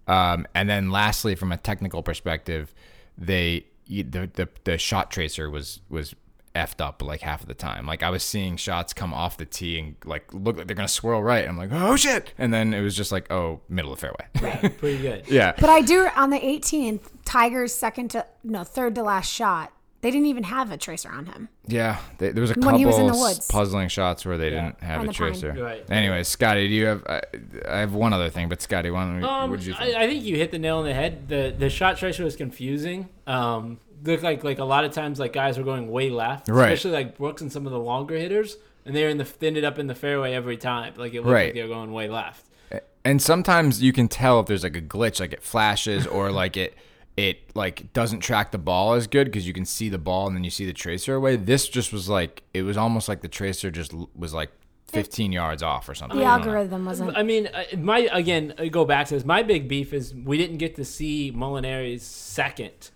um, 0.07 0.47
and 0.55 0.69
then 0.69 0.89
lastly, 0.89 1.35
from 1.35 1.51
a 1.51 1.57
technical 1.57 2.01
perspective, 2.01 2.73
they 3.17 3.65
the 3.87 4.29
the, 4.33 4.47
the 4.63 4.77
shot 4.77 5.11
tracer 5.11 5.49
was 5.49 5.81
was 5.89 6.15
effed 6.59 6.81
up 6.81 7.01
like 7.01 7.21
half 7.21 7.41
of 7.41 7.47
the 7.47 7.53
time. 7.53 7.85
Like 7.87 8.03
I 8.03 8.09
was 8.09 8.21
seeing 8.23 8.57
shots 8.57 8.93
come 8.93 9.13
off 9.13 9.37
the 9.37 9.45
tee 9.45 9.79
and 9.79 9.95
like 10.05 10.33
look 10.33 10.57
like 10.57 10.67
they're 10.67 10.75
gonna 10.75 10.87
swirl 10.87 11.23
right. 11.23 11.47
I'm 11.47 11.57
like, 11.57 11.69
oh 11.71 11.95
shit, 11.95 12.33
and 12.37 12.53
then 12.53 12.73
it 12.73 12.81
was 12.81 12.95
just 12.95 13.11
like, 13.11 13.31
oh, 13.31 13.61
middle 13.69 13.93
of 13.93 13.99
the 13.99 14.07
fairway. 14.07 14.69
Pretty 14.77 15.01
good. 15.01 15.23
yeah. 15.27 15.53
But 15.59 15.69
I 15.69 15.81
do 15.81 16.07
on 16.15 16.29
the 16.29 16.39
18th, 16.39 17.01
Tiger's 17.25 17.73
second 17.73 18.09
to 18.11 18.25
no 18.43 18.63
third 18.63 18.95
to 18.95 19.03
last 19.03 19.31
shot. 19.31 19.71
They 20.01 20.11
didn't 20.11 20.27
even 20.27 20.43
have 20.43 20.71
a 20.71 20.77
tracer 20.77 21.09
on 21.09 21.25
him. 21.25 21.49
Yeah, 21.67 21.97
they, 22.19 22.29
there 22.31 22.39
was 22.39 22.51
a 22.51 22.53
When 22.53 22.63
couple 22.63 22.77
he 22.79 22.85
was 22.85 22.97
in 22.97 23.07
the 23.07 23.13
woods. 23.17 23.45
puzzling 23.47 23.89
shots 23.89 24.25
where 24.25 24.37
they 24.37 24.49
didn't 24.49 24.81
have 24.81 25.01
On 25.01 25.05
a 25.05 25.11
the 25.11 25.13
pine. 25.13 25.31
tracer. 25.33 25.51
Right. 25.61 25.91
Anyways, 25.91 26.29
Scotty, 26.29 26.69
do 26.69 26.73
you 26.73 26.85
have? 26.85 27.03
I, 27.05 27.21
I 27.67 27.79
have 27.79 27.93
one 27.93 28.13
other 28.13 28.29
thing, 28.29 28.47
but 28.47 28.61
Scotty, 28.61 28.91
why 28.91 29.03
don't 29.03 29.17
we, 29.19 29.23
Um, 29.27 29.49
what 29.49 29.59
did 29.59 29.65
you 29.67 29.73
think? 29.73 29.93
I, 29.97 30.03
I 30.03 30.07
think 30.07 30.23
you 30.23 30.37
hit 30.37 30.51
the 30.51 30.57
nail 30.59 30.77
on 30.77 30.85
the 30.85 30.93
head. 30.93 31.27
The 31.27 31.53
the 31.57 31.69
shot 31.69 31.97
tracer 31.97 32.23
was 32.23 32.37
confusing. 32.37 33.09
Um, 33.27 33.79
looked 34.03 34.23
like 34.23 34.43
like 34.43 34.59
a 34.59 34.63
lot 34.65 34.83
of 34.85 34.91
times 34.91 35.19
like 35.19 35.33
guys 35.33 35.57
were 35.57 35.63
going 35.63 35.89
way 35.89 36.09
left, 36.09 36.47
Right. 36.47 36.71
especially 36.71 36.91
like 36.91 37.17
Brooks 37.17 37.41
and 37.41 37.51
some 37.51 37.65
of 37.65 37.71
the 37.71 37.79
longer 37.79 38.15
hitters, 38.15 38.57
and 38.85 38.95
they're 38.95 39.09
in 39.09 39.17
the 39.17 39.27
they 39.39 39.47
ended 39.47 39.63
up 39.65 39.77
in 39.79 39.87
the 39.87 39.95
fairway 39.95 40.33
every 40.33 40.57
time. 40.57 40.93
Like 40.97 41.13
it 41.13 41.21
looked 41.21 41.27
Right. 41.33 41.45
like 41.47 41.53
they're 41.55 41.67
going 41.67 41.91
way 41.91 42.07
left. 42.07 42.45
and 43.05 43.21
sometimes 43.21 43.81
you 43.81 43.93
can 43.93 44.07
tell 44.07 44.39
if 44.41 44.45
there's 44.47 44.63
like 44.63 44.75
a 44.75 44.81
glitch, 44.81 45.19
like 45.19 45.33
it 45.33 45.41
flashes 45.43 46.05
or 46.07 46.31
like 46.43 46.57
it 46.57 46.75
it 47.17 47.39
like 47.55 47.91
doesn't 47.93 48.19
track 48.21 48.51
the 48.51 48.57
ball 48.57 48.93
as 48.93 49.05
good 49.07 49.25
because 49.25 49.45
you 49.45 49.51
can 49.53 49.65
see 49.65 49.89
the 49.89 49.97
ball 49.97 50.27
and 50.27 50.35
then 50.35 50.43
you 50.43 50.49
see 50.49 50.65
the 50.65 50.73
tracer 50.73 51.15
away. 51.15 51.35
This 51.35 51.67
just 51.67 51.91
was 51.91 52.07
like 52.07 52.43
it 52.53 52.61
was 52.63 52.77
almost 52.77 53.09
like 53.09 53.21
the 53.21 53.27
tracer 53.27 53.69
just 53.71 53.93
was 54.15 54.33
like 54.33 54.51
15 54.87 55.31
yards 55.31 55.61
off 55.61 55.87
or 55.89 55.93
something. 55.93 56.17
The 56.17 56.25
I 56.25 56.31
algorithm 56.37 56.85
wasn't. 56.85 57.15
I 57.17 57.21
mean, 57.23 57.47
uh, 57.53 57.63
my 57.77 58.09
again, 58.11 58.53
I 58.57 58.69
go 58.69 58.85
back 58.85 59.07
to 59.07 59.15
this. 59.15 59.25
My 59.25 59.43
big 59.43 59.67
beef 59.67 59.93
is 59.93 60.15
we 60.15 60.37
didn't 60.37 60.57
get 60.57 60.75
to 60.75 60.85
see 60.85 61.31
Molinari's 61.31 62.03
second 62.03 62.89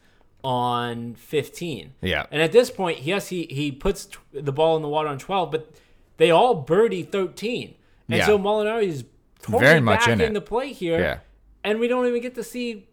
on 0.44 1.16
15. 1.16 1.94
Yeah. 2.02 2.26
And 2.32 2.42
at 2.42 2.52
this 2.52 2.70
point, 2.70 3.02
yes, 3.02 3.30
he 3.30 3.48
he 3.50 3.72
puts 3.72 4.06
t- 4.06 4.18
the 4.34 4.52
ball 4.52 4.76
in 4.76 4.82
the 4.82 4.90
water 4.90 5.08
on 5.10 5.18
12, 5.18 5.52
but 5.52 5.72
they 6.18 6.32
all 6.32 6.56
birdie 6.56 7.04
13. 7.04 7.76
And 8.10 8.18
Yeah. 8.18 8.26
so 8.26 8.38
Molinari 8.38 8.88
is 8.88 9.06
totally 9.42 9.64
Very 9.64 9.80
much 9.80 10.02
back 10.02 10.10
in 10.10 10.22
it. 10.22 10.34
the 10.34 10.42
play 10.42 10.74
here. 10.74 11.00
Yeah. 11.00 11.18
And 11.64 11.80
we 11.80 11.88
don't 11.88 12.06
even 12.08 12.22
get 12.22 12.36
to 12.36 12.44
see 12.44 12.88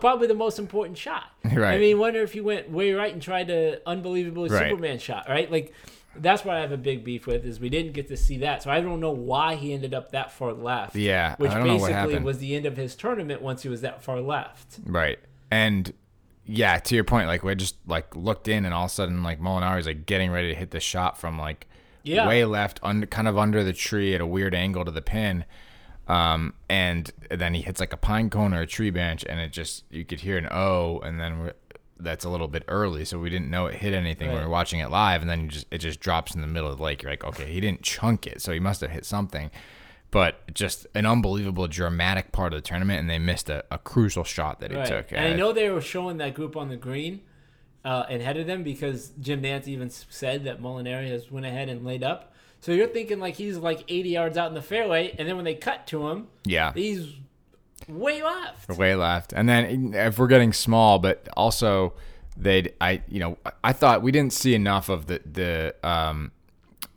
probably 0.00 0.26
the 0.26 0.34
most 0.34 0.58
important 0.58 0.98
shot. 0.98 1.24
Right. 1.44 1.74
I 1.74 1.78
mean, 1.78 1.98
wonder 1.98 2.20
if 2.22 2.32
he 2.32 2.40
went 2.40 2.70
way 2.70 2.92
right 2.92 3.12
and 3.12 3.22
tried 3.22 3.50
a 3.50 3.78
unbelievable 3.86 4.48
Right. 4.48 4.68
Superman 4.70 4.98
shot, 4.98 5.28
right? 5.28 5.50
Like 5.50 5.72
that's 6.16 6.44
what 6.44 6.56
I 6.56 6.60
have 6.60 6.72
a 6.72 6.76
big 6.76 7.04
beef 7.04 7.26
with 7.28 7.44
is 7.44 7.60
we 7.60 7.68
didn't 7.68 7.92
get 7.92 8.08
to 8.08 8.16
see 8.16 8.38
that. 8.38 8.64
So 8.64 8.70
I 8.70 8.80
don't 8.80 8.98
know 8.98 9.12
why 9.12 9.54
he 9.54 9.72
ended 9.72 9.94
up 9.94 10.10
that 10.10 10.32
far 10.32 10.52
left. 10.52 10.96
Yeah, 10.96 11.36
Which 11.36 11.52
I 11.52 11.58
don't 11.58 11.66
know 11.68 11.76
what 11.76 11.92
basically 11.92 12.18
was 12.24 12.38
the 12.38 12.56
end 12.56 12.66
of 12.66 12.76
his 12.76 12.96
tournament 12.96 13.42
once 13.42 13.62
he 13.62 13.68
was 13.68 13.80
that 13.82 14.02
far 14.02 14.20
left. 14.20 14.80
Right. 14.84 15.20
And 15.52 15.92
yeah, 16.52 16.78
to 16.78 16.94
your 16.94 17.04
point, 17.04 17.28
like 17.28 17.42
we 17.44 17.54
just 17.54 17.76
like 17.86 18.14
looked 18.16 18.48
in 18.48 18.64
and 18.64 18.74
all 18.74 18.84
of 18.86 18.90
a 18.90 18.94
sudden 18.94 19.22
like 19.22 19.40
Molinari's 19.40 19.86
like 19.86 20.04
getting 20.06 20.30
ready 20.30 20.48
to 20.48 20.54
hit 20.54 20.70
the 20.72 20.80
shot 20.80 21.16
from 21.18 21.38
like 21.38 21.66
Yeah. 22.02 22.26
way 22.26 22.44
left 22.44 22.80
under 22.82 23.06
kind 23.06 23.28
of 23.28 23.38
under 23.38 23.62
the 23.62 23.72
tree 23.72 24.14
at 24.14 24.20
a 24.20 24.26
weird 24.26 24.54
angle 24.54 24.84
to 24.84 24.90
the 24.90 25.02
pin. 25.02 25.44
Um, 26.08 26.54
and 26.68 27.12
then 27.30 27.54
he 27.54 27.62
hits 27.62 27.78
like 27.78 27.92
a 27.92 27.96
pine 27.96 28.30
cone 28.30 28.52
or 28.52 28.62
a 28.62 28.66
tree 28.66 28.90
branch 28.90 29.24
and 29.28 29.38
it 29.38 29.52
just 29.52 29.84
you 29.90 30.04
could 30.04 30.20
hear 30.20 30.36
an 30.38 30.48
O 30.50 30.98
and 31.04 31.20
then 31.20 31.52
that's 32.00 32.24
a 32.24 32.30
little 32.30 32.48
bit 32.48 32.64
early, 32.66 33.04
so 33.04 33.18
we 33.18 33.28
didn't 33.30 33.50
know 33.50 33.66
it 33.66 33.74
hit 33.76 33.92
anything 33.92 34.28
when 34.28 34.36
we 34.36 34.40
Right. 34.40 34.46
were 34.46 34.50
watching 34.50 34.80
it 34.80 34.90
live, 34.90 35.20
and 35.20 35.28
then 35.30 35.50
just 35.50 35.66
it 35.70 35.78
just 35.78 36.00
drops 36.00 36.34
in 36.34 36.40
the 36.40 36.46
middle 36.46 36.70
of 36.70 36.78
the 36.78 36.82
lake. 36.82 37.02
You're 37.02 37.12
like, 37.12 37.24
okay, 37.24 37.44
he 37.52 37.60
didn't 37.60 37.82
chunk 37.82 38.26
it, 38.26 38.40
so 38.40 38.52
he 38.52 38.58
must 38.58 38.80
have 38.80 38.90
hit 38.90 39.04
something. 39.04 39.50
But 40.10 40.52
just 40.54 40.86
an 40.94 41.06
unbelievable 41.06 41.68
dramatic 41.68 42.32
part 42.32 42.52
of 42.52 42.62
the 42.62 42.68
tournament, 42.68 42.98
and 43.00 43.08
they 43.08 43.18
missed 43.18 43.48
a, 43.48 43.64
a 43.70 43.78
crucial 43.78 44.24
shot 44.24 44.58
that 44.60 44.70
he 44.72 44.76
Right. 44.76 44.86
took. 44.86 45.12
And 45.12 45.20
I 45.20 45.32
know 45.36 45.52
they 45.52 45.70
were 45.70 45.80
showing 45.80 46.16
that 46.16 46.34
group 46.34 46.56
on 46.56 46.68
the 46.68 46.76
green 46.76 47.20
uh, 47.84 48.06
and 48.10 48.20
headed 48.20 48.46
them 48.48 48.62
because 48.64 49.10
Jim 49.20 49.42
Nantz 49.42 49.68
even 49.68 49.88
said 49.88 50.44
that 50.44 50.60
Molinari 50.60 51.08
has 51.08 51.30
went 51.30 51.46
ahead 51.46 51.68
and 51.68 51.84
laid 51.84 52.02
up. 52.02 52.34
So 52.60 52.72
you're 52.72 52.88
thinking 52.88 53.20
like 53.20 53.36
he's 53.36 53.56
like 53.56 53.84
80 53.88 54.08
yards 54.10 54.36
out 54.36 54.48
in 54.48 54.54
the 54.54 54.62
fairway, 54.62 55.14
and 55.18 55.28
then 55.28 55.36
when 55.36 55.44
they 55.44 55.54
cut 55.54 55.86
to 55.88 56.08
him, 56.08 56.26
Yeah. 56.44 56.72
he's 56.74 57.14
way 57.88 58.22
left. 58.22 58.68
way 58.70 58.94
left. 58.94 59.32
And 59.32 59.48
then 59.48 59.94
if 59.94 60.18
we're 60.18 60.26
getting 60.26 60.52
small, 60.52 60.98
but 60.98 61.28
also 61.36 61.94
they'd 62.36 62.72
I 62.80 63.02
you 63.08 63.20
know 63.20 63.38
I 63.64 63.72
thought 63.72 64.02
we 64.02 64.12
didn't 64.12 64.32
see 64.32 64.54
enough 64.54 64.88
of 64.88 65.06
the 65.06 65.20
the 65.30 65.74
um 65.88 66.32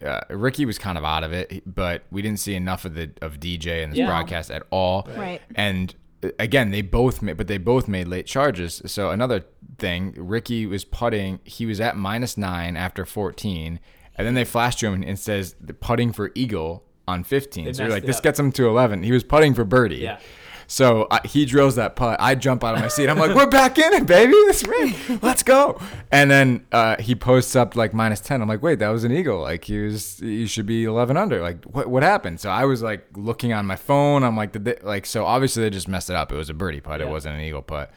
uh, 0.03 0.21
Rickie 0.29 0.65
was 0.65 0.77
kind 0.77 0.97
of 0.97 1.03
out 1.03 1.23
of 1.23 1.31
it, 1.33 1.63
but 1.65 2.03
we 2.11 2.21
didn't 2.21 2.39
see 2.39 2.55
enough 2.55 2.85
of 2.85 2.93
the 2.95 3.11
of 3.21 3.39
DJ 3.39 3.83
in 3.83 3.89
this 3.91 3.99
Yeah. 3.99 4.07
broadcast 4.07 4.51
at 4.51 4.63
all. 4.69 5.07
Right. 5.15 5.41
And 5.55 5.95
uh, 6.23 6.29
again, 6.39 6.71
they 6.71 6.81
both 6.81 7.21
made, 7.21 7.37
but 7.37 7.47
they 7.47 7.57
both 7.57 7.87
made 7.87 8.07
late 8.07 8.25
charges. 8.25 8.81
So 8.85 9.09
another 9.11 9.45
thing, 9.77 10.13
Rickie 10.17 10.65
was 10.65 10.83
putting. 10.85 11.39
He 11.43 11.65
was 11.65 11.79
at 11.79 11.95
minus 11.97 12.37
nine 12.37 12.75
after 12.77 13.05
fourteen, 13.05 13.79
and 14.15 14.27
then 14.27 14.33
they 14.33 14.45
flashed 14.45 14.79
to 14.79 14.87
him 14.87 15.03
and 15.03 15.17
says 15.17 15.55
the 15.61 15.73
putting 15.73 16.11
for 16.13 16.31
eagle 16.35 16.83
on 17.07 17.23
fifteen. 17.23 17.73
so 17.73 17.83
you're 17.83 17.91
like, 17.91 18.05
this 18.05 18.17
up. 18.17 18.23
gets 18.23 18.39
him 18.39 18.51
to 18.53 18.67
eleven. 18.67 19.03
He 19.03 19.11
was 19.11 19.23
putting 19.23 19.53
for 19.53 19.63
birdie. 19.65 19.97
Yeah. 19.97 20.19
So 20.73 21.05
I, 21.12 21.19
he 21.23 21.45
drills 21.45 21.75
that 21.75 21.95
putt. 21.95 22.17
I 22.19 22.33
jump 22.33 22.63
out 22.63 22.73
of 22.73 22.81
my 22.81 22.88
seat. 22.88 23.07
I'm 23.07 23.19
like, 23.19 23.36
"We're 23.36 23.45
back 23.45 23.77
in 23.77 23.93
it, 23.93 24.07
baby! 24.07 24.31
This 24.47 24.65
ring, 24.65 24.95
let's 25.21 25.43
go!" 25.43 25.79
And 26.12 26.31
then 26.31 26.65
uh, 26.71 26.99
he 26.99 27.13
posts 27.13 27.55
up 27.55 27.75
like 27.75 27.93
minus 27.93 28.19
ten. 28.19 28.41
I'm 28.41 28.47
like, 28.47 28.63
"Wait, 28.63 28.79
that 28.79 28.89
was 28.89 29.03
an 29.03 29.12
eagle. 29.12 29.39
Like 29.41 29.65
he 29.65 29.77
was, 29.77 30.17
he 30.17 30.47
should 30.47 30.65
be 30.65 30.86
11 30.86 31.15
under. 31.15 31.41
Like 31.43 31.63
what 31.65 31.86
what 31.91 32.01
happened?" 32.01 32.39
So 32.39 32.49
I 32.49 32.65
was 32.65 32.81
like 32.81 33.05
looking 33.15 33.53
on 33.53 33.67
my 33.67 33.75
phone. 33.75 34.23
I'm 34.23 34.36
like, 34.36 34.51
Did 34.51 34.65
they, 34.65 34.77
like 34.81 35.05
so 35.05 35.25
obviously 35.25 35.62
they 35.62 35.69
just 35.69 35.88
messed 35.88 36.09
it 36.09 36.15
up. 36.15 36.31
It 36.31 36.38
was 36.38 36.49
a 36.49 36.55
birdie 36.55 36.81
putt. 36.81 37.01
It 37.01 37.07
wasn't 37.07 37.36
an 37.36 37.41
eagle 37.41 37.62
putt. 37.62 37.91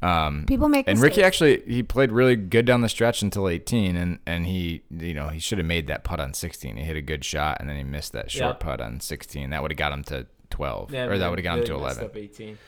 Um, 0.00 0.44
People 0.46 0.68
make 0.68 0.86
and 0.88 1.00
Rickie 1.00 1.24
actually 1.24 1.62
he 1.66 1.82
played 1.82 2.12
really 2.12 2.36
good 2.36 2.64
down 2.64 2.80
the 2.80 2.88
stretch 2.88 3.22
until 3.22 3.48
18, 3.48 3.96
and 3.96 4.20
and 4.24 4.46
he 4.46 4.82
you 4.88 5.14
know 5.14 5.28
he 5.30 5.40
should 5.40 5.58
have 5.58 5.66
made 5.66 5.88
that 5.88 6.04
putt 6.04 6.20
on 6.20 6.32
16. 6.32 6.76
He 6.76 6.84
hit 6.84 6.96
a 6.96 7.02
good 7.02 7.24
shot, 7.24 7.56
and 7.58 7.68
then 7.68 7.76
he 7.76 7.82
missed 7.82 8.12
that 8.12 8.30
short 8.30 8.58
Yeah. 8.60 8.66
putt 8.66 8.80
on 8.80 9.00
16. 9.00 9.50
That 9.50 9.62
would 9.62 9.72
have 9.72 9.78
got 9.78 9.92
him 9.92 10.04
to 10.04 10.26
12, 10.60 10.92
Yeah, 10.92 11.06
or 11.06 11.16
that 11.16 11.30
would 11.30 11.38
have 11.38 11.44
got 11.44 11.58
him 11.58 11.64
to 11.64 11.74
11. 11.74 12.04
Up 12.04 12.14
18. 12.14 12.58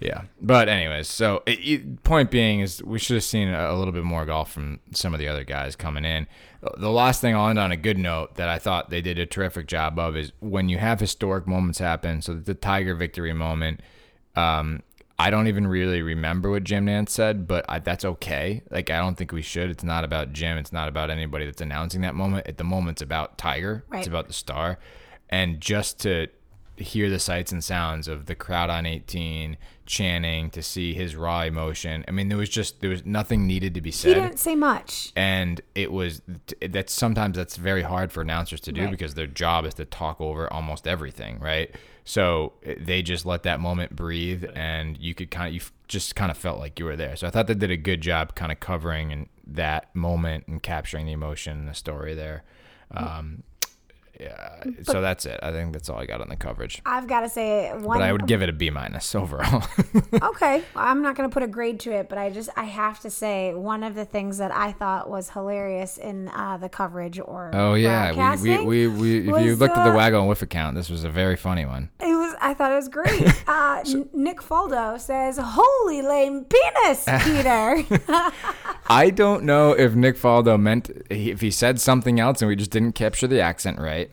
Yeah, 0.00 0.22
but 0.40 0.68
anyways, 0.68 1.06
so 1.06 1.44
it, 1.46 1.58
it, 1.60 2.02
point 2.02 2.30
being 2.30 2.58
is 2.58 2.82
we 2.82 2.98
should 2.98 3.14
have 3.14 3.22
seen 3.22 3.48
a, 3.48 3.70
a 3.70 3.76
little 3.76 3.92
bit 3.92 4.02
more 4.02 4.24
golf 4.24 4.50
from 4.50 4.80
some 4.92 5.14
of 5.14 5.20
the 5.20 5.28
other 5.28 5.44
guys 5.44 5.76
coming 5.76 6.04
in. 6.04 6.26
The 6.76 6.90
last 6.90 7.20
thing 7.20 7.36
I'll 7.36 7.48
end 7.48 7.58
on 7.58 7.70
a 7.70 7.76
good 7.76 7.98
note 7.98 8.34
that 8.34 8.48
I 8.48 8.58
thought 8.58 8.90
they 8.90 9.00
did 9.00 9.18
a 9.18 9.26
terrific 9.26 9.68
job 9.68 9.96
of 9.98 10.16
is 10.16 10.32
when 10.40 10.68
you 10.68 10.78
have 10.78 10.98
historic 10.98 11.46
moments 11.46 11.78
happen. 11.78 12.20
So 12.20 12.34
the 12.34 12.54
Tiger 12.54 12.96
victory 12.96 13.32
moment, 13.32 13.80
um, 14.34 14.82
I 15.18 15.28
don't 15.28 15.46
even 15.46 15.66
really 15.66 16.00
remember 16.00 16.50
what 16.50 16.64
Jim 16.64 16.86
Nantz 16.86 17.10
said, 17.10 17.46
but 17.46 17.64
I, 17.68 17.78
that's 17.78 18.04
okay. 18.04 18.62
Like 18.70 18.90
I 18.90 18.98
don't 18.98 19.16
think 19.18 19.32
we 19.32 19.42
should. 19.42 19.70
It's 19.70 19.84
not 19.84 20.02
about 20.02 20.32
Jim. 20.32 20.58
It's 20.58 20.72
not 20.72 20.88
about 20.88 21.10
anybody 21.10 21.44
that's 21.44 21.60
announcing 21.60 22.00
that 22.00 22.16
moment. 22.16 22.46
At 22.46 22.56
the 22.56 22.64
moment, 22.64 22.96
it's 22.96 23.02
about 23.02 23.36
Tiger. 23.38 23.84
Right. 23.88 23.98
It's 23.98 24.08
about 24.08 24.28
the 24.28 24.32
star, 24.32 24.78
and 25.28 25.60
just 25.60 26.00
to 26.00 26.28
hear 26.84 27.08
the 27.10 27.18
sights 27.18 27.52
and 27.52 27.62
sounds 27.62 28.08
of 28.08 28.26
the 28.26 28.34
crowd 28.34 28.70
on 28.70 28.86
18 28.86 29.56
chanting 29.86 30.50
to 30.50 30.62
see 30.62 30.94
his 30.94 31.16
raw 31.16 31.42
emotion. 31.42 32.04
I 32.06 32.12
mean, 32.12 32.28
there 32.28 32.38
was 32.38 32.48
just 32.48 32.80
there 32.80 32.90
was 32.90 33.04
nothing 33.04 33.46
needed 33.46 33.74
to 33.74 33.80
be 33.80 33.90
said. 33.90 34.14
He 34.16 34.20
didn't 34.22 34.38
say 34.38 34.54
much. 34.54 35.12
and 35.16 35.60
it 35.74 35.90
was 35.92 36.22
that 36.60 36.88
sometimes 36.90 37.36
that's 37.36 37.56
very 37.56 37.82
hard 37.82 38.12
for 38.12 38.20
announcers 38.20 38.60
to 38.62 38.72
do 38.72 38.82
Right. 38.82 38.90
because 38.90 39.14
their 39.14 39.26
job 39.26 39.64
is 39.66 39.74
to 39.74 39.84
talk 39.84 40.20
over 40.20 40.52
almost 40.52 40.86
everything 40.86 41.38
right 41.40 41.74
so 42.04 42.52
eh, 42.64 42.74
they 42.78 43.02
just 43.02 43.26
let 43.26 43.42
that 43.42 43.60
moment 43.60 43.94
breathe 43.96 44.44
and 44.54 44.96
you 44.98 45.14
could 45.14 45.30
kind 45.30 45.48
of 45.48 45.54
you 45.54 45.60
just 45.88 46.14
kind 46.16 46.30
of 46.30 46.36
felt 46.38 46.58
like 46.58 46.78
you 46.78 46.84
were 46.84 46.96
there 46.96 47.16
so 47.16 47.26
i 47.26 47.30
thought 47.30 47.46
they 47.46 47.54
did 47.54 47.70
a 47.70 47.76
good 47.76 48.00
job 48.00 48.34
kind 48.34 48.50
of 48.52 48.60
covering 48.60 49.12
and 49.12 49.28
that 49.46 49.94
moment 49.94 50.46
and 50.46 50.62
capturing 50.62 51.04
the 51.06 51.12
emotion 51.12 51.58
and 51.58 51.68
the 51.68 51.74
story 51.74 52.14
there 52.14 52.42
um 52.92 53.42
yeah 54.20 54.62
so 54.82 55.00
that's 55.00 55.24
it 55.26 55.40
i 55.42 55.50
think 55.50 55.72
that's 55.72 55.88
all 55.88 55.98
i 55.98 56.06
got 56.06 56.20
on 56.20 56.28
the 56.28 56.36
coverage 56.36 56.82
I've 56.84 57.06
got 57.06 57.20
to 57.20 57.28
say 57.28 57.70
one. 57.72 57.98
but 57.98 58.02
i 58.02 58.12
would 58.12 58.26
give 58.26 58.42
it 58.42 58.48
a 58.48 58.52
b 58.52 58.70
minus 58.70 59.14
overall 59.14 59.62
okay, 60.22 60.62
I'm 60.74 61.02
not 61.02 61.16
going 61.16 61.28
to 61.28 61.32
put 61.32 61.42
a 61.42 61.46
grade 61.46 61.80
to 61.80 61.92
it, 61.92 62.08
but 62.08 62.18
I 62.18 62.30
just 62.30 62.50
I 62.56 62.64
have 62.64 63.00
to 63.00 63.10
say 63.10 63.54
one 63.54 63.82
of 63.82 63.94
the 63.94 64.04
things 64.04 64.38
that 64.38 64.52
I 64.52 64.72
thought 64.72 65.08
was 65.08 65.30
hilarious 65.30 65.98
in 65.98 66.28
uh, 66.28 66.56
the 66.58 66.68
coverage 66.68 67.18
or 67.18 67.50
oh 67.54 67.74
yeah 67.74 68.36
we, 68.36 68.58
we, 68.58 68.64
we, 68.64 68.88
we 68.88 69.18
if 69.18 69.26
you 69.26 69.32
was, 69.32 69.60
looked 69.60 69.76
at 69.76 69.84
the 69.84 69.92
uh, 69.92 69.96
waggle 69.96 70.20
and 70.20 70.28
whiff 70.28 70.42
account 70.42 70.76
this 70.76 70.90
was 70.90 71.04
a 71.04 71.10
very 71.10 71.36
funny 71.36 71.64
one 71.64 71.90
It 72.00 72.06
was. 72.06 72.34
I 72.40 72.54
thought 72.54 72.72
it 72.72 72.76
was 72.76 72.88
great. 72.88 73.28
Uh, 73.50 73.82
N- 73.84 74.08
Nick 74.12 74.40
Faldo 74.40 74.98
says, 75.00 75.36
"Holy 75.42 76.02
lame 76.02 76.44
penis, 76.44 77.04
Peter." 77.24 77.82
I 78.90 79.10
don't 79.10 79.44
know 79.44 79.70
if 79.70 79.94
Nick 79.94 80.16
Faldo 80.16 80.58
meant 80.58 80.90
if 81.08 81.40
he 81.40 81.52
said 81.52 81.80
something 81.80 82.18
else 82.18 82.42
and 82.42 82.48
we 82.48 82.56
just 82.56 82.72
didn't 82.72 82.94
capture 82.94 83.28
the 83.28 83.40
accent 83.40 83.78
right. 83.78 84.10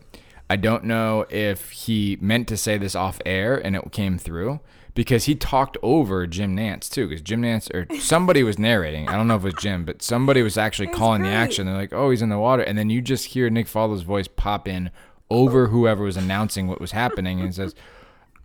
I 0.48 0.54
don't 0.54 0.84
know 0.84 1.26
if 1.30 1.70
he 1.70 2.16
meant 2.20 2.46
to 2.46 2.56
say 2.56 2.78
this 2.78 2.94
off 2.94 3.18
air 3.26 3.56
and 3.56 3.74
it 3.74 3.90
came 3.90 4.18
through 4.18 4.60
because 4.94 5.24
he 5.24 5.34
talked 5.34 5.76
over 5.82 6.28
Jim 6.28 6.56
Nantz 6.56 6.88
too. 6.88 7.08
Because 7.08 7.22
Jim 7.22 7.42
Nantz 7.42 7.74
or 7.74 7.92
somebody 7.98 8.44
was 8.44 8.56
narrating. 8.56 9.08
I 9.08 9.16
don't 9.16 9.26
know 9.26 9.34
if 9.34 9.42
it 9.42 9.54
was 9.54 9.62
Jim, 9.62 9.84
but 9.84 10.00
somebody 10.00 10.42
was 10.42 10.56
actually 10.56 10.88
was 10.88 10.96
calling 10.96 11.22
the 11.22 11.28
action. 11.28 11.66
They're 11.66 11.74
like, 11.74 11.92
"Oh, 11.92 12.10
he's 12.10 12.22
in 12.22 12.28
the 12.28 12.38
water," 12.38 12.62
and 12.62 12.78
then 12.78 12.88
you 12.88 13.02
just 13.02 13.26
hear 13.26 13.50
Nick 13.50 13.66
Faldo's 13.66 14.02
voice 14.02 14.28
pop 14.28 14.68
in 14.68 14.90
over 15.28 15.66
whoever 15.66 16.04
was 16.04 16.16
announcing 16.16 16.68
what 16.68 16.80
was 16.80 16.92
happening 16.92 17.40
and 17.40 17.52
says. 17.52 17.74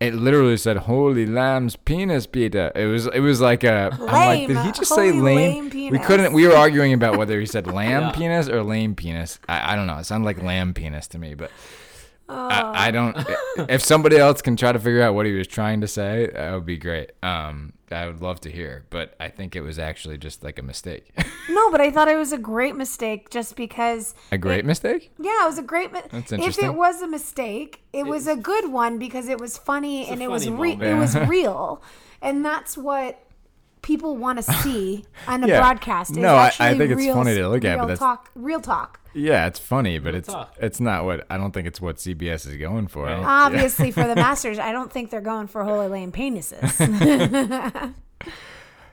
It 0.03 0.15
literally 0.15 0.57
said 0.57 0.77
"Holy 0.77 1.25
lamb's 1.25 1.75
penis, 1.75 2.27
Peter." 2.27 2.71
It 2.75 2.85
was 2.85 3.07
it 3.07 3.19
was 3.19 3.41
like 3.41 3.63
a. 3.63 3.89
I'm 3.93 3.99
like, 3.99 4.47
did 4.47 4.49
he 4.49 4.53
Lame. 4.63 4.73
just 4.73 4.93
say 4.95 5.09
Holy 5.11 5.21
lame? 5.21 5.69
lame 5.69 5.91
We 5.91 5.99
couldn't. 5.99 6.33
We 6.33 6.47
were 6.47 6.55
arguing 6.55 6.93
about 6.93 7.17
whether 7.17 7.39
he 7.39 7.45
said 7.45 7.67
lamb 7.73 8.03
Yeah. 8.03 8.11
penis 8.11 8.49
or 8.49 8.63
lame 8.63 8.95
penis. 8.95 9.39
I, 9.49 9.73
I 9.73 9.75
don't 9.75 9.87
know. 9.87 9.97
It 9.97 10.05
sounded 10.05 10.25
like 10.25 10.41
lamb 10.41 10.73
penis 10.73 11.07
to 11.07 11.17
me, 11.17 11.33
but 11.35 11.51
I, 12.29 12.87
I 12.87 12.91
don't. 12.91 13.15
if 13.69 13.83
somebody 13.83 14.17
else 14.17 14.41
can 14.41 14.55
try 14.55 14.71
to 14.71 14.79
figure 14.79 15.01
out 15.01 15.13
what 15.13 15.25
he 15.25 15.33
was 15.33 15.47
trying 15.47 15.81
to 15.81 15.87
say, 15.87 16.29
that 16.33 16.53
would 16.53 16.65
be 16.65 16.77
great. 16.77 17.11
Um, 17.21 17.73
I 17.91 18.07
would 18.07 18.21
love 18.21 18.41
to 18.41 18.51
hear, 18.51 18.85
but 18.89 19.13
I 19.19 19.29
think 19.29 19.55
it 19.55 19.61
was 19.61 19.77
actually 19.77 20.17
just 20.17 20.43
like 20.43 20.57
a 20.57 20.63
mistake. 20.63 21.11
no, 21.49 21.69
but 21.71 21.79
I 21.81 21.91
thought 21.91 22.07
it 22.07 22.15
was 22.15 22.31
a 22.31 22.37
great 22.37 22.75
mistake 22.75 23.29
just 23.29 23.55
because. 23.55 24.15
a 24.31 24.37
great 24.37 24.65
mistake. 24.65 25.11
Yeah, 25.19 25.43
it 25.43 25.47
was 25.47 25.57
a 25.59 25.63
great. 25.63 25.91
Mi- 25.91 25.99
That's 26.11 26.31
interesting. 26.31 26.65
if 26.65 26.71
it 26.71 26.75
was 26.75 27.01
a 27.01 27.07
mistake, 27.07 27.83
it 27.91 28.05
was 28.05 28.25
a 28.27 28.35
good 28.35 28.71
one 28.71 28.97
because 28.97 29.27
it 29.27 29.39
was 29.39 29.57
funny 29.57 30.07
and 30.07 30.21
a 30.21 30.23
it 30.25 30.31
was 30.31 30.45
funny 30.45 30.57
re- 30.57 30.75
moment. 30.75 30.91
it 30.91 30.95
was 30.99 31.15
real, 31.29 31.83
and 32.21 32.43
that's 32.43 32.77
what 32.77 33.19
people 33.83 34.17
want 34.17 34.37
to 34.43 34.43
see 34.63 35.05
on 35.27 35.43
a 35.43 35.47
Yeah. 35.47 35.59
broadcast. 35.61 36.11
is 36.11 36.17
No, 36.17 36.33
I- 36.35 36.43
I 36.43 36.47
actually 36.47 36.77
think 36.79 36.91
it's 36.93 36.97
real, 36.97 37.13
funny 37.13 37.35
to 37.35 37.47
look 37.49 37.63
at, 37.63 37.69
real 37.75 37.79
but 37.79 37.85
that's- 37.85 37.99
talk, 37.99 38.31
real 38.33 38.59
talk. 38.59 38.99
Yeah, 39.13 39.45
it's 39.45 39.59
funny, 39.59 39.99
but 39.99 40.15
it's 40.15 40.27
talk. 40.29 40.55
it's 40.59 40.79
not 40.79 41.05
what 41.05 41.23
I 41.29 41.37
don't 41.37 41.51
think 41.51 41.67
it's 41.67 41.79
what 41.79 41.97
CBS 41.97 42.47
is 42.47 42.57
going 42.57 42.87
for. 42.87 43.07
I 43.07 43.11
don't- 43.17 43.25
Obviously, 43.25 43.91
for 43.91 44.05
the 44.07 44.15
Masters, 44.25 44.57
I 44.57 44.71
don't 44.71 44.91
think 44.91 45.11
they're 45.11 45.21
going 45.21 45.45
for 45.45 45.63
holy 45.63 45.87
lame 45.87 46.11
penises. 46.11 46.63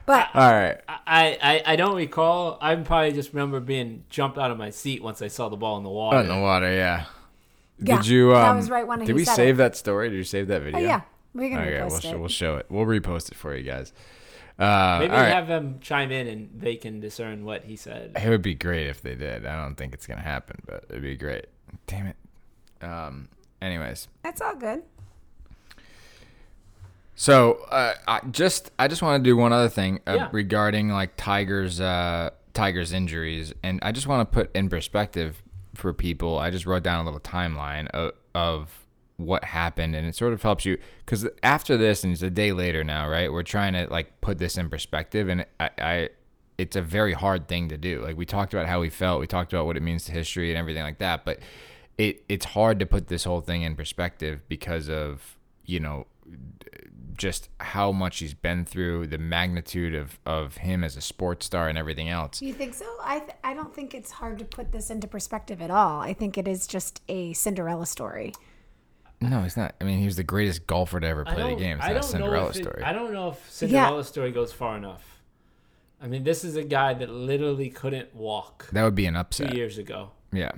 but 0.06 0.28
All 0.34 0.52
right. 0.52 0.78
I, 0.88 1.38
I, 1.42 1.62
I 1.72 1.76
don't 1.76 1.94
recall. 1.96 2.58
I 2.60 2.74
probably 2.76 3.12
just 3.12 3.32
remember 3.32 3.60
being 3.60 4.04
jumped 4.10 4.36
out 4.38 4.50
of 4.50 4.58
my 4.58 4.70
seat 4.70 5.02
once 5.02 5.22
I 5.22 5.28
saw 5.28 5.48
the 5.48 5.56
ball 5.56 5.78
in 5.78 5.84
the 5.84 5.90
water. 5.90 6.18
Oh, 6.18 6.20
in 6.20 6.28
the 6.28 6.36
water, 6.38 6.70
yeah. 6.72 7.06
Yeah, 7.82 7.96
Did 7.96 8.06
you? 8.08 8.34
Um, 8.34 8.42
that 8.42 8.56
was 8.56 8.68
right 8.68 8.86
when 8.86 8.98
Did 9.04 9.16
we 9.16 9.24
save 9.24 9.54
it. 9.54 9.58
that 9.58 9.76
story? 9.76 10.10
Did 10.10 10.16
you 10.16 10.24
save 10.24 10.48
that 10.48 10.60
oh, 10.60 10.64
video? 10.64 10.80
yeah, 10.80 11.00
we're 11.32 11.48
gonna 11.48 11.62
Okay, 11.62 11.80
we'll, 11.80 11.88
post 11.88 12.04
it. 12.04 12.18
we'll 12.20 12.28
show 12.28 12.56
it. 12.56 12.66
We'll 12.68 12.84
repost 12.84 13.30
it 13.32 13.38
for 13.38 13.56
you 13.56 13.62
guys. 13.62 13.94
Uh, 14.60 14.98
Maybe 15.00 15.12
all 15.12 15.20
right. 15.22 15.32
have 15.32 15.48
them 15.48 15.78
chime 15.80 16.12
in 16.12 16.26
and 16.26 16.50
they 16.60 16.76
can 16.76 17.00
discern 17.00 17.44
what 17.46 17.64
he 17.64 17.76
said. 17.76 18.12
It 18.22 18.28
would 18.28 18.42
be 18.42 18.54
great 18.54 18.88
if 18.88 19.00
they 19.00 19.14
did. 19.14 19.46
I 19.46 19.56
don't 19.62 19.74
think 19.74 19.94
it's 19.94 20.06
gonna 20.06 20.20
happen, 20.20 20.60
but 20.66 20.84
it'd 20.90 21.02
be 21.02 21.16
great. 21.16 21.46
Damn 21.86 22.06
it. 22.08 22.16
Um, 22.84 23.28
anyways, 23.62 24.08
That's 24.22 24.40
all 24.42 24.54
good. 24.54 24.82
so 27.14 27.64
uh, 27.70 27.94
I 28.08 28.20
just 28.30 28.70
I 28.78 28.88
just 28.88 29.02
want 29.02 29.22
to 29.22 29.28
do 29.28 29.36
one 29.36 29.52
other 29.52 29.68
thing 29.68 30.00
uh, 30.06 30.14
Yeah. 30.14 30.28
regarding 30.32 30.88
like 30.90 31.16
Tiger's 31.16 31.80
uh, 31.80 32.30
Tiger's 32.54 32.92
injuries, 32.92 33.52
and 33.62 33.78
I 33.82 33.92
just 33.92 34.06
want 34.06 34.30
to 34.30 34.34
put 34.34 34.54
in 34.54 34.68
perspective 34.68 35.42
for 35.74 35.92
people. 35.92 36.38
I 36.38 36.50
just 36.50 36.66
wrote 36.66 36.82
down 36.82 37.00
a 37.00 37.04
little 37.04 37.20
timeline 37.20 37.88
of, 37.88 38.12
of 38.34 38.70
what 39.26 39.44
happened, 39.44 39.94
and 39.94 40.06
it 40.06 40.14
sort 40.14 40.32
of 40.32 40.42
helps 40.42 40.64
you 40.64 40.78
because 41.04 41.26
after 41.42 41.76
this, 41.76 42.04
and 42.04 42.12
it's 42.12 42.22
a 42.22 42.30
day 42.30 42.52
later 42.52 42.84
now, 42.84 43.08
right? 43.08 43.32
We're 43.32 43.42
trying 43.42 43.72
to 43.74 43.86
like 43.90 44.20
put 44.20 44.38
this 44.38 44.56
in 44.56 44.68
perspective, 44.68 45.28
and 45.28 45.46
I, 45.58 45.70
I 45.78 46.08
it's 46.58 46.76
a 46.76 46.82
very 46.82 47.14
hard 47.14 47.48
thing 47.48 47.68
to 47.68 47.78
do. 47.78 48.02
Like 48.02 48.16
we 48.16 48.26
talked 48.26 48.52
about 48.52 48.66
how 48.66 48.80
we 48.80 48.90
felt, 48.90 49.20
we 49.20 49.26
talked 49.26 49.52
about 49.52 49.66
what 49.66 49.76
it 49.76 49.82
means 49.82 50.04
to 50.04 50.12
history 50.12 50.50
and 50.50 50.58
everything 50.58 50.82
like 50.82 50.98
that, 50.98 51.24
but 51.24 51.38
it 51.98 52.24
it's 52.28 52.46
hard 52.46 52.78
to 52.80 52.86
put 52.86 53.08
this 53.08 53.24
whole 53.24 53.40
thing 53.40 53.62
in 53.62 53.76
perspective 53.76 54.40
because 54.48 54.88
of 54.88 55.36
you 55.64 55.80
know 55.80 56.06
just 57.16 57.50
how 57.60 57.92
much 57.92 58.20
he's 58.20 58.32
been 58.32 58.64
through, 58.64 59.06
the 59.06 59.18
magnitude 59.18 59.94
of, 59.94 60.18
of 60.24 60.56
him 60.56 60.82
as 60.82 60.96
a 60.96 61.02
sports 61.02 61.44
star 61.44 61.68
and 61.68 61.76
everything 61.76 62.08
else. 62.08 62.40
You 62.40 62.54
think 62.54 62.72
so? 62.72 62.86
I 63.02 63.18
th- 63.18 63.32
I 63.44 63.52
don't 63.52 63.74
think 63.74 63.94
it's 63.94 64.10
hard 64.10 64.38
to 64.38 64.44
put 64.46 64.72
this 64.72 64.90
into 64.90 65.06
perspective 65.06 65.60
at 65.60 65.70
all. 65.70 66.00
I 66.00 66.14
think 66.14 66.38
it 66.38 66.48
is 66.48 66.66
just 66.66 67.02
a 67.08 67.34
Cinderella 67.34 67.84
story. 67.84 68.32
No, 69.20 69.42
he's 69.42 69.56
not. 69.56 69.74
I 69.80 69.84
mean, 69.84 69.98
he 69.98 70.06
was 70.06 70.16
the 70.16 70.22
greatest 70.24 70.66
golfer 70.66 70.98
to 70.98 71.06
ever 71.06 71.24
play 71.24 71.50
the 71.54 71.60
game. 71.60 71.76
It's 71.78 71.86
I 71.86 71.92
not 71.92 72.04
a 72.04 72.06
Cinderella 72.06 72.48
it- 72.50 72.54
story. 72.54 72.82
I 72.82 72.92
don't 72.92 73.12
know 73.12 73.30
if 73.30 73.50
Cinderella 73.50 74.02
story 74.04 74.32
goes 74.32 74.52
far 74.52 74.76
enough. 74.76 75.20
I 76.02 76.06
mean, 76.06 76.24
this 76.24 76.44
is 76.44 76.56
a 76.56 76.64
guy 76.64 76.94
that 76.94 77.10
literally 77.10 77.68
couldn't 77.68 78.14
walk 78.14 78.68
that 78.72 78.82
would 78.82 78.94
be 78.94 79.04
an 79.04 79.16
upset. 79.16 79.48
two 79.48 79.48
upset. 79.48 79.56
years 79.58 79.76
ago. 79.78 80.10
Yeah. 80.32 80.52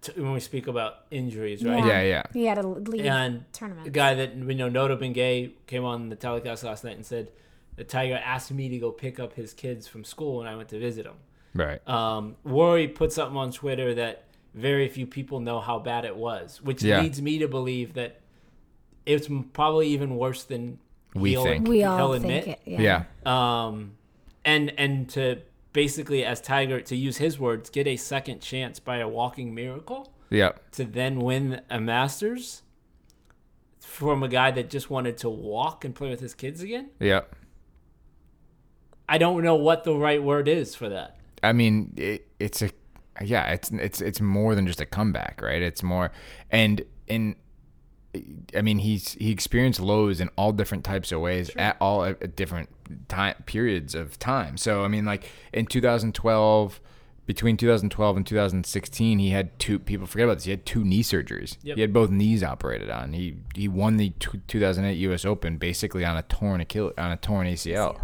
t- 0.00 0.12
When 0.20 0.32
we 0.32 0.38
speak 0.40 0.68
about 0.68 1.06
injuries, 1.10 1.64
right? 1.64 1.84
Yeah, 1.84 2.02
yeah. 2.02 2.22
He 2.32 2.44
had 2.46 2.58
a 2.58 2.66
lead 2.66 3.06
And 3.06 3.44
tournament. 3.52 3.88
a 3.88 3.90
guy 3.90 4.14
that 4.14 4.36
we 4.36 4.54
know, 4.54 4.70
Notah 4.70 4.98
Begay, 5.00 5.50
came 5.66 5.84
on 5.84 6.08
the 6.10 6.16
telecast 6.16 6.62
last 6.62 6.84
night 6.84 6.94
and 6.94 7.04
said 7.04 7.32
the 7.74 7.82
Tiger 7.82 8.20
asked 8.24 8.52
me 8.52 8.68
to 8.68 8.78
go 8.78 8.92
pick 8.92 9.18
up 9.18 9.32
his 9.34 9.52
kids 9.52 9.88
from 9.88 10.04
school, 10.04 10.40
and 10.40 10.48
I 10.48 10.54
went 10.54 10.68
to 10.68 10.78
visit 10.78 11.06
him. 11.06 11.14
Right. 11.52 11.86
Um, 11.88 12.36
Rory 12.44 12.86
put 12.86 13.12
something 13.12 13.36
on 13.36 13.50
Twitter 13.50 13.92
that 13.94 14.26
very 14.54 14.88
few 14.88 15.06
people 15.06 15.40
know 15.40 15.60
how 15.60 15.78
bad 15.78 16.04
it 16.04 16.16
was, 16.16 16.60
which 16.62 16.82
Yeah. 16.82 17.00
leads 17.00 17.20
me 17.22 17.38
to 17.38 17.48
believe 17.48 17.94
that 17.94 18.20
it's 19.06 19.28
probably 19.52 19.88
even 19.88 20.16
worse 20.16 20.44
than 20.44 20.78
We 21.14 21.30
he'll- 21.30 21.44
think. 21.44 21.68
we 21.68 21.78
he'll 21.78 21.90
all 21.90 22.12
admit. 22.12 22.44
think 22.44 22.58
it. 22.66 22.80
yeah. 22.80 23.04
Yeah. 23.24 23.64
Um, 23.66 23.92
and 24.44 24.72
and 24.78 25.08
to 25.10 25.42
basically, 25.72 26.24
as 26.24 26.40
Tiger, 26.40 26.80
to 26.80 26.96
use 26.96 27.18
his 27.18 27.38
words, 27.38 27.70
get 27.70 27.86
a 27.86 27.96
second 27.96 28.40
chance 28.40 28.80
by 28.80 28.96
a 28.98 29.08
walking 29.08 29.54
miracle 29.54 30.12
Yeah. 30.30 30.52
to 30.72 30.84
then 30.84 31.20
win 31.20 31.60
a 31.70 31.80
Masters 31.80 32.62
from 33.80 34.22
a 34.22 34.28
guy 34.28 34.50
that 34.52 34.68
just 34.70 34.90
wanted 34.90 35.16
to 35.18 35.28
walk 35.28 35.84
and 35.84 35.94
play 35.94 36.10
with 36.10 36.20
his 36.20 36.34
kids 36.34 36.60
again. 36.62 36.90
Yeah. 36.98 37.22
I 39.08 39.18
don't 39.18 39.42
know 39.42 39.56
what 39.56 39.84
the 39.84 39.94
right 39.94 40.22
word 40.22 40.48
is 40.48 40.74
for 40.74 40.88
that. 40.88 41.16
I 41.42 41.52
mean, 41.52 41.92
it, 41.96 42.28
it's 42.38 42.62
a 42.62 42.70
yeah, 43.22 43.52
it's 43.52 43.70
it's 43.70 44.00
it's 44.00 44.20
more 44.20 44.54
than 44.54 44.66
just 44.66 44.80
a 44.80 44.86
comeback, 44.86 45.40
right? 45.42 45.62
It's 45.62 45.82
more 45.82 46.10
and 46.50 46.82
in 47.06 47.36
I 48.56 48.62
mean, 48.62 48.78
he's 48.78 49.12
he 49.14 49.30
experienced 49.30 49.80
lows 49.80 50.20
in 50.20 50.30
all 50.36 50.52
different 50.52 50.84
types 50.84 51.12
of 51.12 51.20
ways 51.20 51.50
at 51.56 51.76
all 51.80 52.04
at 52.04 52.34
different 52.34 52.68
time 53.08 53.36
periods 53.46 53.94
of 53.94 54.18
time. 54.18 54.56
So 54.56 54.84
I 54.84 54.88
mean, 54.88 55.04
like 55.04 55.28
in 55.52 55.66
2012, 55.66 56.80
between 57.26 57.56
2012 57.56 58.16
and 58.16 58.26
2016, 58.26 59.18
he 59.20 59.30
had 59.30 59.56
two. 59.60 59.78
People 59.78 60.06
forget 60.08 60.24
about 60.24 60.38
this. 60.38 60.44
He 60.44 60.50
had 60.50 60.66
two 60.66 60.84
knee 60.84 61.04
surgeries. 61.04 61.56
Yep. 61.62 61.76
He 61.76 61.80
had 61.80 61.92
both 61.92 62.10
knees 62.10 62.42
operated 62.42 62.90
on. 62.90 63.12
He 63.12 63.36
he 63.54 63.68
won 63.68 63.96
the 63.96 64.10
t- 64.18 64.40
2008 64.48 64.94
U.S. 64.94 65.24
Open 65.24 65.56
basically 65.56 66.04
on 66.04 66.16
a 66.16 66.22
torn 66.22 66.60
Achilles, 66.60 66.94
on 66.98 67.12
a 67.12 67.16
torn 67.16 67.46
ACL. 67.46 68.00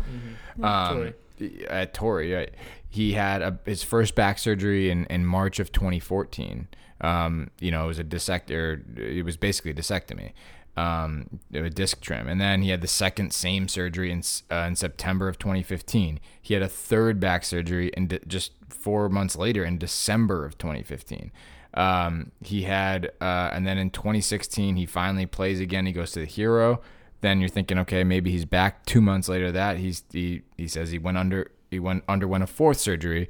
Um, 0.62 1.12
Torrey. 1.38 1.66
at 1.68 1.92
Torrey, 1.94 2.32
right? 2.32 2.54
He 2.96 3.12
had 3.12 3.42
a, 3.42 3.58
his 3.66 3.82
first 3.82 4.14
back 4.14 4.38
surgery 4.38 4.88
in, 4.88 5.04
in 5.06 5.26
March 5.26 5.60
of 5.60 5.70
2014. 5.70 6.66
Um, 7.02 7.50
you 7.60 7.70
know, 7.70 7.84
it 7.84 7.88
was 7.88 7.98
a 7.98 8.04
dissector. 8.04 8.82
It 8.96 9.22
was 9.22 9.36
basically 9.36 9.72
a 9.72 9.74
discectomy, 9.74 10.32
um, 10.78 11.40
a 11.52 11.68
disc 11.68 12.00
trim, 12.00 12.26
and 12.26 12.40
then 12.40 12.62
he 12.62 12.70
had 12.70 12.80
the 12.80 12.86
second 12.86 13.34
same 13.34 13.68
surgery 13.68 14.10
in 14.10 14.22
uh, 14.50 14.64
in 14.66 14.76
September 14.76 15.28
of 15.28 15.38
2015. 15.38 16.20
He 16.40 16.54
had 16.54 16.62
a 16.62 16.68
third 16.68 17.20
back 17.20 17.44
surgery 17.44 17.90
in 17.94 18.06
de- 18.06 18.20
just 18.20 18.52
four 18.70 19.10
months 19.10 19.36
later 19.36 19.62
in 19.62 19.76
December 19.76 20.46
of 20.46 20.56
2015. 20.56 21.32
Um, 21.74 22.32
he 22.40 22.62
had, 22.62 23.12
uh, 23.20 23.50
and 23.52 23.66
then 23.66 23.76
in 23.76 23.90
2016, 23.90 24.76
he 24.76 24.86
finally 24.86 25.26
plays 25.26 25.60
again. 25.60 25.84
He 25.84 25.92
goes 25.92 26.12
to 26.12 26.20
the 26.20 26.24
Hero. 26.24 26.80
Then 27.20 27.40
you're 27.40 27.50
thinking, 27.50 27.78
okay, 27.80 28.04
maybe 28.04 28.30
he's 28.30 28.46
back. 28.46 28.86
Two 28.86 29.02
months 29.02 29.28
later, 29.28 29.52
that 29.52 29.76
he's 29.76 30.02
he 30.10 30.44
he 30.56 30.66
says 30.66 30.92
he 30.92 30.98
went 30.98 31.18
under 31.18 31.50
he 31.76 31.80
went 31.80 32.04
underwent 32.08 32.42
a 32.42 32.46
fourth 32.46 32.78
surgery. 32.78 33.28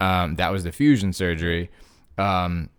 Um, 0.00 0.36
that 0.36 0.52
was 0.52 0.62
the 0.62 0.70
fusion 0.70 1.12
surgery. 1.12 1.70
Um, 2.16 2.70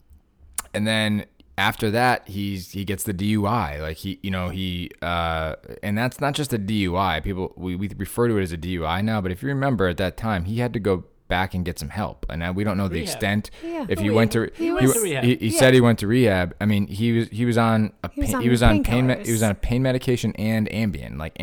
and 0.73 0.88
then 0.88 1.25
after 1.58 1.91
that 1.91 2.25
he's 2.25 2.71
he 2.71 2.86
gets 2.86 3.03
the 3.03 3.13
DUI 3.13 3.82
like 3.82 3.97
he 3.97 4.17
you 4.23 4.32
know 4.32 4.47
he 4.47 4.89
uh 5.01 5.55
and 5.84 5.97
that's 5.97 6.21
not 6.21 6.34
just 6.34 6.53
a 6.53 6.58
DUI 6.58 7.21
people 7.21 7.51
we, 7.58 7.75
we 7.75 7.89
refer 7.97 8.29
to 8.29 8.38
it 8.38 8.43
as 8.43 8.53
a 8.53 8.58
DUI 8.58 9.03
now 9.03 9.19
but 9.19 9.29
if 9.29 9.43
you 9.43 9.49
remember 9.49 9.89
at 9.89 9.97
that 9.97 10.15
time 10.15 10.45
he 10.45 10.60
had 10.60 10.71
to 10.71 10.79
go 10.79 11.03
back 11.29 11.53
and 11.53 11.63
get 11.63 11.79
some 11.79 11.87
help 11.89 12.25
and 12.29 12.39
now 12.41 12.51
we 12.51 12.65
don't 12.65 12.75
know 12.75 12.89
the 12.89 12.95
Rehab. 12.95 13.07
extent 13.13 13.51
Yeah. 13.63 13.85
if 13.87 13.99
he 13.99 14.09
went 14.09 14.33
to 14.33 14.51
he 14.55 14.71
went 14.71 14.91
to 14.91 14.99
rehab. 14.99 15.23
he, 15.23 15.35
he 15.35 15.47
Yeah. 15.49 15.59
said 15.59 15.73
he 15.73 15.79
went 15.79 15.99
to 15.99 16.07
rehab 16.07 16.53
I 16.59 16.65
mean 16.65 16.87
he 16.87 17.13
was 17.13 17.29
he 17.29 17.45
was 17.45 17.57
on 17.57 17.93
a 18.03 18.09
He 18.11 18.19
was 18.21 18.27
pain, 18.29 18.35
on 18.35 18.41
he 18.41 18.49
was 18.49 18.63
on 18.63 18.83
pain 18.83 19.05
painkillers. 19.07 19.17
me- 19.19 19.25
he 19.25 19.31
was 19.31 19.43
on 19.43 19.55
pain 19.55 19.81
medication 19.83 20.33
and 20.35 20.67
Ambien 20.69 21.17
like 21.17 21.39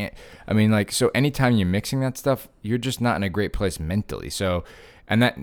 I 0.47 0.53
mean 0.53 0.71
like 0.71 0.93
so 0.93 1.11
anytime 1.15 1.55
you're 1.57 1.67
mixing 1.69 2.01
that 2.01 2.19
stuff 2.19 2.49
you're 2.63 2.77
just 2.79 3.01
not 3.01 3.17
in 3.17 3.23
a 3.23 3.31
great 3.31 3.53
place 3.55 3.81
mentally 3.81 4.29
so 4.29 4.65
and 5.09 5.23
that 5.23 5.39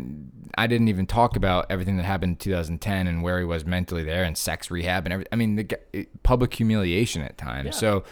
I 0.58 0.68
didn't 0.68 0.90
even 0.90 1.08
talk 1.08 1.38
about 1.38 1.66
everything 1.70 1.96
that 1.98 2.04
happened 2.04 2.32
in 2.34 2.36
2010 2.36 3.08
and 3.08 3.24
where 3.24 3.40
he 3.40 3.46
was 3.46 3.66
mentally 3.66 4.04
there 4.04 4.26
and 4.26 4.38
sex 4.38 4.70
rehab 4.70 5.06
and 5.06 5.14
everything. 5.14 5.30
I 5.32 5.36
mean, 5.38 5.56
the 5.56 6.06
public 6.22 6.54
humiliation 6.54 7.22
at 7.22 7.38
times. 7.38 7.68
Yeah. 7.68 7.72
So 7.72 8.04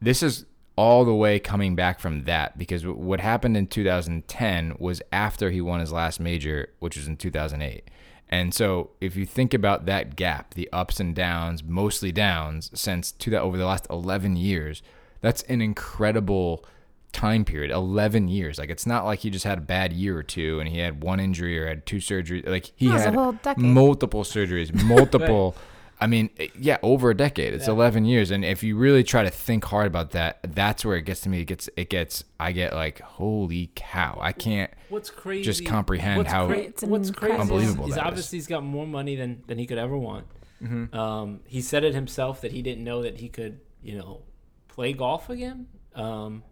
this 0.00 0.22
is 0.22 0.46
all 0.78 1.04
the 1.04 1.12
way 1.12 1.40
coming 1.40 1.74
back 1.74 1.98
from 1.98 2.22
that 2.22 2.56
because 2.56 2.86
what 2.86 3.18
happened 3.18 3.56
in 3.56 3.66
2010 3.66 4.76
was 4.78 5.02
after 5.10 5.50
he 5.50 5.60
won 5.60 5.80
his 5.80 5.90
last 5.90 6.20
major, 6.20 6.68
which 6.78 6.96
was 6.96 7.08
in 7.08 7.16
2008. 7.16 7.90
And 8.28 8.54
so 8.54 8.90
if 9.00 9.16
you 9.16 9.26
think 9.26 9.52
about 9.52 9.86
that 9.86 10.14
gap, 10.14 10.54
the 10.54 10.68
ups 10.72 11.00
and 11.00 11.16
downs, 11.16 11.64
mostly 11.64 12.12
downs 12.12 12.70
since 12.74 13.10
to 13.10 13.28
that 13.30 13.42
over 13.42 13.56
the 13.56 13.66
last 13.66 13.88
11 13.90 14.36
years, 14.36 14.80
that's 15.20 15.42
an 15.42 15.60
incredible 15.60 16.64
time 17.10 17.44
period 17.44 17.72
11 17.72 18.28
years. 18.28 18.56
Like 18.56 18.70
it's 18.70 18.86
not 18.86 19.04
like 19.04 19.18
he 19.18 19.30
just 19.30 19.44
had 19.44 19.58
a 19.58 19.62
bad 19.62 19.92
year 19.92 20.16
or 20.16 20.22
two 20.22 20.60
and 20.60 20.68
he 20.68 20.78
had 20.78 21.02
one 21.02 21.18
injury 21.18 21.58
or 21.58 21.66
had 21.66 21.86
two 21.86 21.96
surgeries 21.96 22.46
like 22.46 22.70
he 22.76 22.86
No, 22.86 22.94
it's 22.94 23.02
a 23.02 23.06
had 23.06 23.14
whole 23.14 23.36
multiple 23.56 24.22
surgeries 24.22 24.72
multiple 24.84 25.56
i 26.00 26.06
mean 26.06 26.30
eh, 26.38 26.48
yeah 26.58 26.78
over 26.82 27.10
a 27.10 27.16
decade 27.16 27.54
it's 27.54 27.68
11 27.68 28.04
years 28.04 28.30
and 28.30 28.44
if 28.44 28.62
you 28.62 28.76
really 28.76 29.02
try 29.04 29.22
to 29.22 29.30
think 29.30 29.64
hard 29.64 29.86
about 29.86 30.10
that 30.10 30.38
that's 30.54 30.84
where 30.84 30.96
it 30.96 31.02
gets 31.02 31.20
to 31.20 31.28
me 31.28 31.40
it 31.40 31.44
gets 31.46 31.68
it 31.76 31.90
gets 31.90 32.24
i 32.38 32.52
get 32.52 32.72
like 32.72 33.00
holy 33.00 33.70
cow 33.74 34.16
i 34.20 34.32
can't 34.32 34.70
What's 34.88 35.10
crazy? 35.10 35.42
Just 35.44 35.66
comprehend 35.66 36.16
what's 36.18 36.32
how 36.32 36.46
cra- 36.46 36.58
It's 36.58 36.82
what's 36.82 37.10
crazy? 37.10 37.36
Unbelievable 37.36 37.84
He's 37.86 37.96
that 37.96 38.02
is. 38.04 38.06
obviously 38.06 38.38
he's 38.38 38.46
got 38.46 38.62
more 38.64 38.86
money 38.86 39.16
than 39.16 39.42
than 39.46 39.58
he 39.58 39.66
could 39.66 39.76
ever 39.78 39.96
want. 39.96 40.26
Mm-hmm. 40.62 40.96
Um, 40.98 41.40
he 41.46 41.60
said 41.60 41.84
it 41.84 41.94
himself 41.94 42.40
that 42.40 42.52
he 42.52 42.62
didn't 42.62 42.84
know 42.84 43.02
that 43.02 43.18
he 43.18 43.28
could, 43.28 43.60
you 43.82 43.98
know, 43.98 44.22
play 44.66 44.92
golf 44.94 45.28
again. 45.28 45.66
Um, 45.94 46.42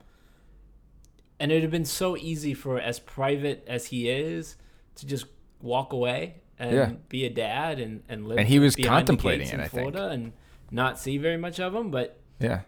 and 1.41 1.51
it'd 1.51 1.63
have 1.63 1.71
been 1.71 1.85
so 1.87 2.17
easy 2.17 2.55
for 2.55 2.79
as 2.79 2.99
private 3.01 3.65
as 3.67 3.87
he 3.87 4.09
is 4.09 4.57
to 4.97 5.07
just 5.07 5.27
walk 5.61 5.93
away 5.93 6.37
and 6.59 6.75
Yeah. 6.75 6.93
be 7.09 7.25
a 7.25 7.31
dad 7.31 7.79
and 7.81 8.03
and 8.09 8.27
live. 8.29 8.39
And 8.39 8.49
he 8.49 8.59
was 8.59 8.77
contemplating 8.77 9.49
it, 9.49 9.55
I 9.55 9.69
think. 9.69 9.71
Florida 9.95 10.09
and 10.11 10.33
not 10.71 10.99
see 10.99 11.17
very 11.19 11.37
much 11.37 11.61
of 11.61 11.75
him, 11.75 11.91
but. 11.91 12.19
yeah 12.41 12.61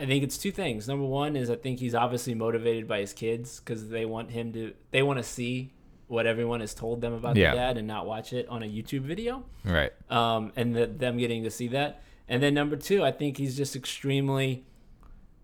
I 0.00 0.06
think 0.06 0.24
it's 0.24 0.38
two 0.38 0.50
things. 0.50 0.88
Number 0.88 1.04
one 1.04 1.36
is 1.36 1.50
I 1.50 1.56
think 1.56 1.78
he's 1.78 1.94
obviously 1.94 2.34
motivated 2.34 2.88
by 2.88 3.00
his 3.00 3.12
kids 3.12 3.60
because 3.60 3.90
they 3.90 4.06
want 4.06 4.30
him 4.30 4.50
to 4.54 4.72
they 4.92 5.02
want 5.02 5.18
to 5.18 5.22
see 5.22 5.72
what 6.06 6.26
everyone 6.26 6.60
has 6.60 6.72
told 6.74 7.02
them 7.02 7.12
about 7.12 7.36
Yeah. 7.36 7.54
their 7.54 7.66
dad 7.66 7.76
and 7.76 7.86
not 7.86 8.06
watch 8.06 8.32
it 8.32 8.48
on 8.48 8.62
a 8.62 8.66
YouTube 8.66 9.02
video. 9.02 9.44
right 9.62 9.92
Um, 10.10 10.52
and 10.56 10.74
the, 10.74 10.86
them 10.86 11.18
getting 11.18 11.42
to 11.44 11.50
see 11.50 11.68
that. 11.68 12.02
And 12.28 12.42
then 12.42 12.54
number 12.54 12.76
two, 12.76 13.04
I 13.04 13.12
think 13.12 13.36
he's 13.36 13.56
just 13.58 13.76
extremely 13.76 14.64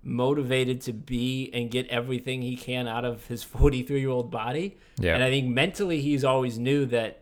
motivated 0.02 0.80
to 0.82 0.92
be 0.92 1.50
and 1.52 1.70
get 1.70 1.86
everything 1.88 2.42
he 2.42 2.56
can 2.56 2.86
out 2.88 3.04
of 3.04 3.26
his 3.26 3.42
43 3.54 4.00
year 4.00 4.08
old 4.08 4.30
body. 4.30 4.76
Yeah. 4.98 5.14
And 5.14 5.22
I 5.22 5.30
think 5.30 5.48
mentally 5.48 6.00
he's 6.00 6.24
always 6.24 6.58
knew 6.58 6.86
that 6.86 7.20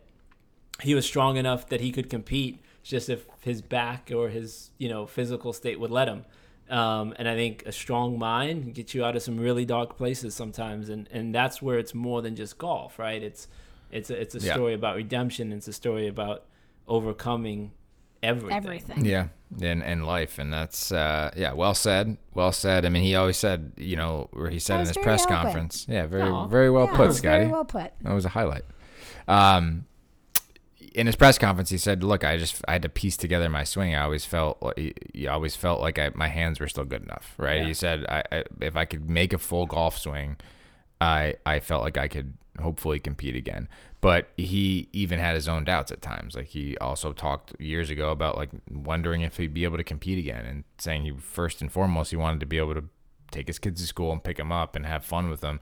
he 0.81 0.93
was 0.95 1.05
strong 1.05 1.37
enough 1.37 1.67
that 1.69 1.81
he 1.81 1.91
could 1.91 2.09
compete 2.09 2.61
just 2.83 3.09
if 3.09 3.25
his 3.41 3.61
back 3.61 4.11
or 4.13 4.29
his 4.29 4.71
you 4.77 4.89
know 4.89 5.05
physical 5.05 5.53
state 5.53 5.79
would 5.79 5.91
let 5.91 6.07
him 6.07 6.25
um, 6.69 7.13
and 7.17 7.27
i 7.27 7.35
think 7.35 7.63
a 7.65 7.71
strong 7.71 8.17
mind 8.19 8.63
can 8.63 8.71
get 8.73 8.93
you 8.93 9.03
out 9.05 9.15
of 9.15 9.21
some 9.23 9.37
really 9.39 9.65
dark 9.65 9.97
places 9.97 10.35
sometimes 10.35 10.89
and 10.89 11.07
and 11.11 11.33
that's 11.33 11.61
where 11.61 11.77
it's 11.79 11.93
more 11.93 12.21
than 12.21 12.35
just 12.35 12.57
golf 12.57 12.99
right 12.99 13.23
it's 13.23 13.47
it's 13.91 14.09
a, 14.09 14.19
it's 14.21 14.35
a 14.35 14.39
Yeah. 14.39 14.53
story 14.53 14.73
about 14.73 14.95
redemption 14.95 15.51
it's 15.53 15.67
a 15.67 15.73
story 15.73 16.07
about 16.07 16.45
overcoming 16.87 17.71
everything. 18.23 18.57
Everything. 18.57 19.05
Yeah, 19.05 19.27
in 19.61 19.81
in 19.83 20.03
life, 20.03 20.39
and 20.39 20.51
that's 20.51 20.91
uh, 20.91 21.31
yeah, 21.35 21.53
well 21.53 21.73
said, 21.75 22.17
well 22.33 22.51
said. 22.51 22.85
I 22.85 22.89
mean, 22.89 23.03
he 23.03 23.15
always 23.15 23.37
said, 23.37 23.71
you 23.77 23.95
know, 23.95 24.29
where 24.33 24.49
he 24.49 24.57
said 24.59 24.79
in 24.81 24.87
his 24.87 24.97
press 24.97 25.21
eloquent. 25.25 25.43
conference, 25.43 25.85
yeah, 25.89 26.05
very 26.07 26.29
Aw. 26.29 26.47
very 26.47 26.69
well 26.71 26.85
Yeah, 26.85 26.95
put, 26.97 27.13
Scotty. 27.13 27.37
Very 27.43 27.51
well 27.51 27.65
put. 27.65 27.91
That 28.01 28.13
was 28.13 28.25
a 28.25 28.29
highlight. 28.29 28.63
Um, 29.27 29.85
in 30.95 31.07
his 31.07 31.15
press 31.15 31.37
conference, 31.37 31.69
he 31.69 31.77
said, 31.77 32.03
"Look, 32.03 32.23
I 32.23 32.37
just 32.37 32.63
I 32.67 32.73
had 32.73 32.81
to 32.83 32.89
piece 32.89 33.17
together 33.17 33.49
my 33.49 33.65
swing. 33.65 33.93
I 33.93 34.03
always 34.03 34.25
felt 34.25 34.61
like 34.61 35.09
he 35.13 35.27
always 35.27 35.55
felt 35.55 35.81
like 35.81 35.99
I, 35.99 36.11
my 36.15 36.29
hands 36.29 36.59
were 36.59 36.67
still 36.67 36.85
good 36.85 37.03
enough, 37.03 37.35
right? 37.37 37.61
Yeah. 37.61 37.67
He 37.67 37.73
said, 37.73 38.05
I, 38.07 38.23
I, 38.31 38.43
if 38.61 38.75
I 38.75 38.85
could 38.85 39.09
make 39.09 39.33
a 39.33 39.37
full 39.37 39.65
golf 39.65 39.97
swing, 39.97 40.37
I 41.01 41.35
I 41.45 41.59
felt 41.59 41.83
like 41.83 41.97
I 41.97 42.07
could 42.07 42.33
hopefully 42.61 42.99
compete 42.99 43.35
again. 43.35 43.67
But 43.99 44.29
he 44.37 44.87
even 44.93 45.19
had 45.19 45.35
his 45.35 45.49
own 45.49 45.65
doubts 45.65 45.91
at 45.91 46.01
times. 46.01 46.35
Like 46.35 46.47
he 46.47 46.77
also 46.77 47.11
talked 47.11 47.59
years 47.59 47.89
ago 47.89 48.11
about 48.11 48.37
like 48.37 48.49
wondering 48.71 49.21
if 49.21 49.37
he'd 49.37 49.53
be 49.53 49.65
able 49.65 49.77
to 49.77 49.83
compete 49.83 50.17
again, 50.17 50.45
and 50.45 50.63
saying 50.77 51.03
he 51.03 51.11
first 51.11 51.61
and 51.61 51.71
foremost 51.71 52.11
he 52.11 52.17
wanted 52.17 52.39
to 52.39 52.45
be 52.45 52.57
able 52.57 52.73
to 52.73 52.85
take 53.31 53.47
his 53.47 53.59
kids 53.59 53.81
to 53.81 53.87
school 53.87 54.13
and 54.13 54.23
pick 54.23 54.37
them 54.37 54.51
up 54.51 54.75
and 54.77 54.85
have 54.85 55.03
fun 55.03 55.29
with 55.29 55.41
them. 55.41 55.59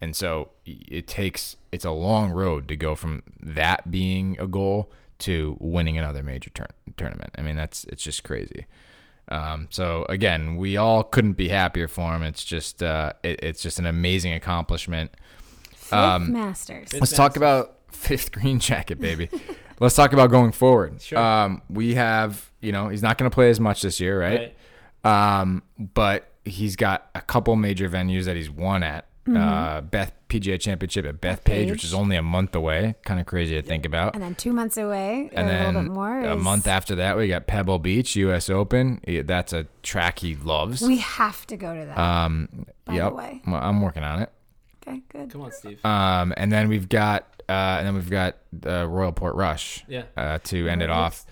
And 0.00 0.16
so 0.16 0.50
it 0.64 1.06
takes 1.06 1.56
it's 1.72 1.84
a 1.84 1.90
long 1.90 2.30
road 2.30 2.68
to 2.68 2.76
go 2.76 2.94
from 2.94 3.22
that 3.40 3.90
being 3.90 4.36
a 4.40 4.46
goal 4.46 4.90
to 5.20 5.56
winning 5.60 5.98
another 5.98 6.22
major 6.22 6.50
turn, 6.50 6.68
tournament. 6.96 7.34
I 7.36 7.42
mean 7.42 7.56
that's 7.56 7.84
it's 7.84 8.02
just 8.02 8.24
crazy. 8.24 8.66
Um, 9.28 9.68
so 9.70 10.06
again, 10.08 10.56
we 10.56 10.76
all 10.76 11.04
couldn't 11.04 11.34
be 11.34 11.48
happier 11.48 11.86
for 11.86 12.14
him. 12.14 12.22
It's 12.22 12.44
just 12.44 12.82
uh, 12.82 13.12
it, 13.22 13.40
it's 13.42 13.62
just 13.62 13.78
an 13.78 13.86
amazing 13.86 14.32
accomplishment. 14.32 15.12
Fifth 15.70 15.92
Um, 15.92 16.32
Masters. 16.32 16.92
Let's 16.94 17.12
talk 17.12 17.36
about 17.36 17.76
fifth 17.92 18.32
green 18.36 18.58
jacket, 18.58 19.00
baby. 19.00 19.28
Let's 19.80 19.94
talk 19.94 20.12
about 20.12 20.30
going 20.30 20.52
forward. 20.52 21.00
Sure. 21.00 21.18
Um, 21.18 21.62
we 21.70 21.94
have, 21.94 22.50
you 22.60 22.70
know, 22.72 22.88
he's 22.88 23.02
not 23.02 23.16
going 23.18 23.30
to 23.30 23.34
play 23.34 23.48
as 23.50 23.58
much 23.60 23.80
this 23.82 23.98
year, 23.98 24.20
right? 24.20 24.54
Um, 25.04 25.62
but 25.78 26.28
he's 26.44 26.76
got 26.76 27.08
a 27.14 27.20
couple 27.22 27.56
major 27.56 27.88
venues 27.88 28.24
that 28.24 28.36
he's 28.36 28.50
won 28.50 28.82
at. 28.82 29.06
Uh, 29.36 29.80
Beth 29.80 30.12
PGA 30.28 30.60
Championship 30.60 31.04
at 31.06 31.20
Bethpage, 31.20 31.44
Page. 31.44 31.70
which 31.70 31.84
is 31.84 31.92
only 31.94 32.16
a 32.16 32.22
month 32.22 32.54
away. 32.54 32.94
Kind 33.04 33.18
of 33.20 33.26
crazy 33.26 33.54
to 33.60 33.62
think 33.62 33.84
about. 33.84 34.14
and 34.14 34.22
then 34.22 34.34
two 34.34 34.52
months 34.52 34.76
away, 34.76 35.30
And 35.32 35.48
or 35.48 35.50
a 35.50 35.54
then 35.54 35.66
little 35.66 35.82
bit 35.82 35.92
more. 35.92 36.20
a 36.20 36.36
is- 36.36 36.42
month 36.42 36.66
after 36.66 36.94
that, 36.96 37.16
we 37.16 37.28
got 37.28 37.46
Pebble 37.46 37.78
Beach 37.78 38.14
U.S. 38.16 38.48
Open. 38.48 39.00
That's 39.06 39.52
a 39.52 39.66
track 39.82 40.20
he 40.20 40.36
loves. 40.36 40.82
We 40.82 40.98
have 40.98 41.46
to 41.48 41.56
go 41.56 41.74
to 41.74 41.84
that. 41.86 41.98
Um, 41.98 42.66
by 42.84 42.98
the 42.98 43.10
way. 43.10 43.42
Well, 43.46 43.56
I'm 43.60 43.80
working 43.82 44.02
on 44.04 44.22
it. 44.22 44.30
okay, 44.86 45.02
good. 45.12 45.30
Come 45.30 45.42
on, 45.42 45.52
Steve. 45.52 45.84
Um, 45.84 46.32
and 46.36 46.50
then 46.52 46.68
we've 46.68 46.88
got 46.88 47.26
uh, 47.48 47.76
and 47.78 47.86
then 47.88 47.94
we've 47.94 48.08
got 48.10 48.36
uh, 48.64 48.86
Royal 48.86 49.12
Portrush. 49.12 49.82
Yeah. 49.88 50.04
Uh, 50.16 50.38
to 50.44 50.68
end 50.68 50.82
it 50.82 50.90
off. 50.90 51.26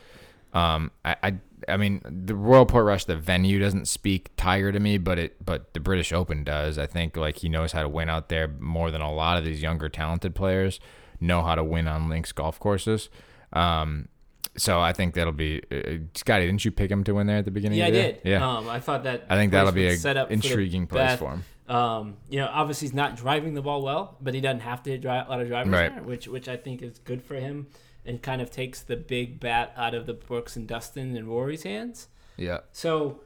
Um, 0.52 0.90
I, 1.04 1.14
I 1.22 1.34
I 1.68 1.76
mean 1.76 2.00
the 2.04 2.34
Royal 2.34 2.66
Portrush, 2.66 3.04
the 3.04 3.16
venue 3.16 3.58
doesn't 3.58 3.86
speak 3.88 4.30
Tiger 4.36 4.72
to 4.72 4.80
me, 4.80 4.98
but 4.98 5.18
it 5.18 5.44
but 5.44 5.72
the 5.74 5.80
British 5.80 6.12
Open 6.12 6.44
does. 6.44 6.78
I 6.78 6.86
think 6.86 7.16
like 7.16 7.36
he 7.38 7.48
knows 7.48 7.72
how 7.72 7.82
to 7.82 7.88
win 7.88 8.08
out 8.08 8.28
there 8.28 8.48
more 8.48 8.90
than 8.90 9.00
a 9.00 9.12
lot 9.12 9.38
of 9.38 9.44
these 9.44 9.62
younger 9.62 9.88
talented 9.88 10.34
players 10.34 10.80
know 11.20 11.42
how 11.42 11.54
to 11.54 11.64
win 11.64 11.88
on 11.88 12.08
links 12.08 12.32
golf 12.32 12.58
courses. 12.60 13.08
Um, 13.52 14.08
so 14.56 14.80
I 14.80 14.92
think 14.92 15.14
that'll 15.14 15.32
be 15.32 15.62
uh, 15.70 15.98
Scotty. 16.14 16.46
Didn't 16.46 16.64
you 16.64 16.70
pick 16.70 16.90
him 16.90 17.04
to 17.04 17.14
win 17.14 17.26
there 17.26 17.38
at 17.38 17.44
the 17.44 17.50
beginning? 17.50 17.78
Yeah, 17.78 17.84
I 17.84 17.88
of 17.88 17.94
the 17.94 18.00
day? 18.02 18.12
did. 18.12 18.20
Yeah. 18.30 18.48
Um, 18.56 18.68
I 18.68 18.80
thought 18.80 19.04
that. 19.04 19.26
I 19.30 19.36
think 19.36 19.52
that'll 19.52 19.72
be 19.72 19.86
a 19.86 19.96
set 19.96 20.16
up 20.16 20.28
for 20.28 20.32
intriguing 20.34 20.86
place 20.86 21.18
for 21.18 21.30
him. 21.30 21.44
Um, 21.68 22.16
you 22.30 22.38
know, 22.38 22.48
obviously 22.50 22.86
he's 22.88 22.94
not 22.94 23.14
driving 23.16 23.52
the 23.54 23.60
ball 23.62 23.82
well, 23.82 24.16
but 24.20 24.32
he 24.34 24.40
doesn't 24.40 24.60
have 24.60 24.82
to 24.84 24.96
drive 24.96 25.26
a 25.26 25.30
lot 25.30 25.40
of 25.40 25.48
drivers 25.48 25.72
Right. 25.72 25.94
there, 25.94 26.02
which 26.02 26.26
which 26.26 26.48
I 26.48 26.56
think 26.56 26.82
is 26.82 26.98
good 26.98 27.22
for 27.22 27.34
him, 27.34 27.66
and 28.08 28.22
kind 28.22 28.40
of 28.40 28.50
takes 28.50 28.80
the 28.80 28.96
big 28.96 29.38
bat 29.38 29.72
out 29.76 29.94
of 29.94 30.06
the 30.06 30.14
Brooks 30.14 30.56
and 30.56 30.66
Dustin 30.66 31.14
and 31.16 31.28
Rory's 31.28 31.62
hands. 31.62 32.08
Yeah. 32.36 32.60
So, 32.72 33.20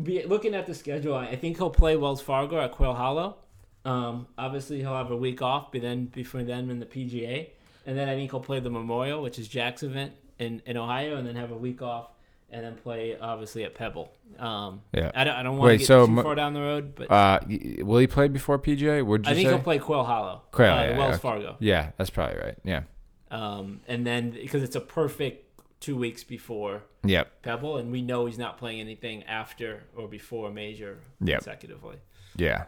be, 0.00 0.22
looking 0.24 0.54
at 0.54 0.66
the 0.66 0.74
schedule, 0.74 1.14
I 1.14 1.28
I 1.28 1.36
think 1.36 1.56
he'll 1.56 1.70
play 1.70 1.96
Wells 1.96 2.20
Fargo 2.20 2.60
at 2.60 2.72
Quail 2.72 2.94
Hollow. 2.94 3.36
Um, 3.84 4.26
obviously, 4.36 4.78
he'll 4.80 4.94
have 4.96 5.10
a 5.10 5.16
week 5.16 5.40
off, 5.42 5.72
but 5.72 5.80
then 5.80 6.06
between 6.06 6.46
them 6.46 6.70
and 6.70 6.82
the 6.82 6.86
PGA, 6.86 7.48
and 7.86 7.96
then 7.96 8.08
I 8.08 8.14
think 8.14 8.30
he'll 8.32 8.40
play 8.40 8.60
the 8.60 8.70
Memorial, 8.70 9.22
which 9.22 9.38
is 9.38 9.48
Jack's 9.48 9.82
event 9.82 10.12
in, 10.38 10.60
in 10.66 10.76
Ohio, 10.76 11.16
and 11.16 11.26
then 11.26 11.36
have 11.36 11.52
a 11.52 11.56
week 11.56 11.80
off, 11.82 12.08
and 12.50 12.64
then 12.64 12.74
play 12.74 13.16
obviously 13.18 13.62
at 13.64 13.74
Pebble. 13.74 14.12
Um, 14.40 14.82
Yeah. 14.92 15.12
I 15.14 15.22
don't, 15.24 15.36
I 15.36 15.42
don't 15.44 15.56
want 15.56 15.70
to 15.72 15.78
get 15.78 15.86
so 15.86 16.04
too 16.06 16.20
far 16.22 16.34
down 16.34 16.52
the 16.52 16.60
road, 16.60 16.94
but 16.96 17.10
Uh, 17.10 17.38
will 17.78 17.98
he 17.98 18.08
play 18.08 18.26
before 18.28 18.58
PGA? 18.58 19.06
Would 19.06 19.24
you 19.24 19.30
I 19.30 19.34
think 19.34 19.46
say? 19.46 19.52
he'll 19.54 19.62
play 19.62 19.78
Quail 19.78 20.02
Hollow, 20.02 20.42
Quail, 20.50 20.72
uh, 20.72 20.82
yeah, 20.82 20.98
Wells 20.98 21.14
okay. 21.14 21.22
Fargo, 21.22 21.56
Yeah, 21.60 21.92
that's 21.96 22.10
probably 22.10 22.38
right. 22.40 22.58
Yeah. 22.64 22.82
Um, 23.30 23.80
and 23.88 24.06
then 24.06 24.30
because 24.30 24.62
it's 24.62 24.76
a 24.76 24.80
perfect 24.80 25.42
two 25.80 25.96
weeks 25.96 26.24
before 26.24 26.82
Yep. 27.04 27.42
Pebble, 27.42 27.76
and 27.76 27.92
we 27.92 28.02
know 28.02 28.26
he's 28.26 28.38
not 28.38 28.58
playing 28.58 28.80
anything 28.80 29.22
after 29.24 29.84
or 29.96 30.08
before 30.08 30.48
a 30.48 30.52
major 30.52 30.98
Yep. 31.20 31.38
consecutively. 31.38 31.96
Yeah. 32.36 32.64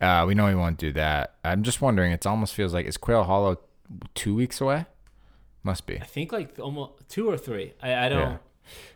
Uh, 0.00 0.24
we 0.26 0.34
know 0.34 0.48
he 0.48 0.54
won't 0.54 0.78
do 0.78 0.92
that. 0.92 1.36
I'm 1.44 1.62
just 1.62 1.80
wondering. 1.80 2.12
It 2.12 2.26
almost 2.26 2.54
feels 2.54 2.74
like 2.74 2.86
is 2.86 2.96
Quail 2.96 3.24
Hollow 3.24 3.58
two 4.14 4.34
weeks 4.34 4.60
away? 4.60 4.86
Must 5.62 5.86
be. 5.86 5.96
I 6.00 6.04
think 6.04 6.32
like 6.32 6.58
almost 6.58 7.08
two 7.08 7.28
or 7.30 7.38
three. 7.38 7.74
I, 7.82 8.06
I 8.06 8.08
don't. 8.08 8.38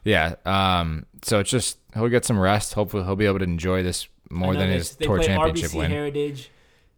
Yeah. 0.04 0.34
Yeah. 0.44 0.78
Um. 0.80 1.06
So 1.22 1.38
it's 1.40 1.50
just 1.50 1.78
he'll 1.94 2.08
get 2.08 2.24
some 2.24 2.38
rest. 2.38 2.74
Hopefully 2.74 3.04
he'll 3.04 3.16
be 3.16 3.26
able 3.26 3.38
to 3.38 3.44
enjoy 3.44 3.82
this 3.82 4.08
more 4.30 4.54
than 4.54 4.70
his 4.70 4.96
they 4.96 5.06
tour 5.06 5.18
play 5.18 5.26
championship 5.26 5.70
RBC 5.70 5.78
win. 5.78 5.90
Heritage. 5.90 6.50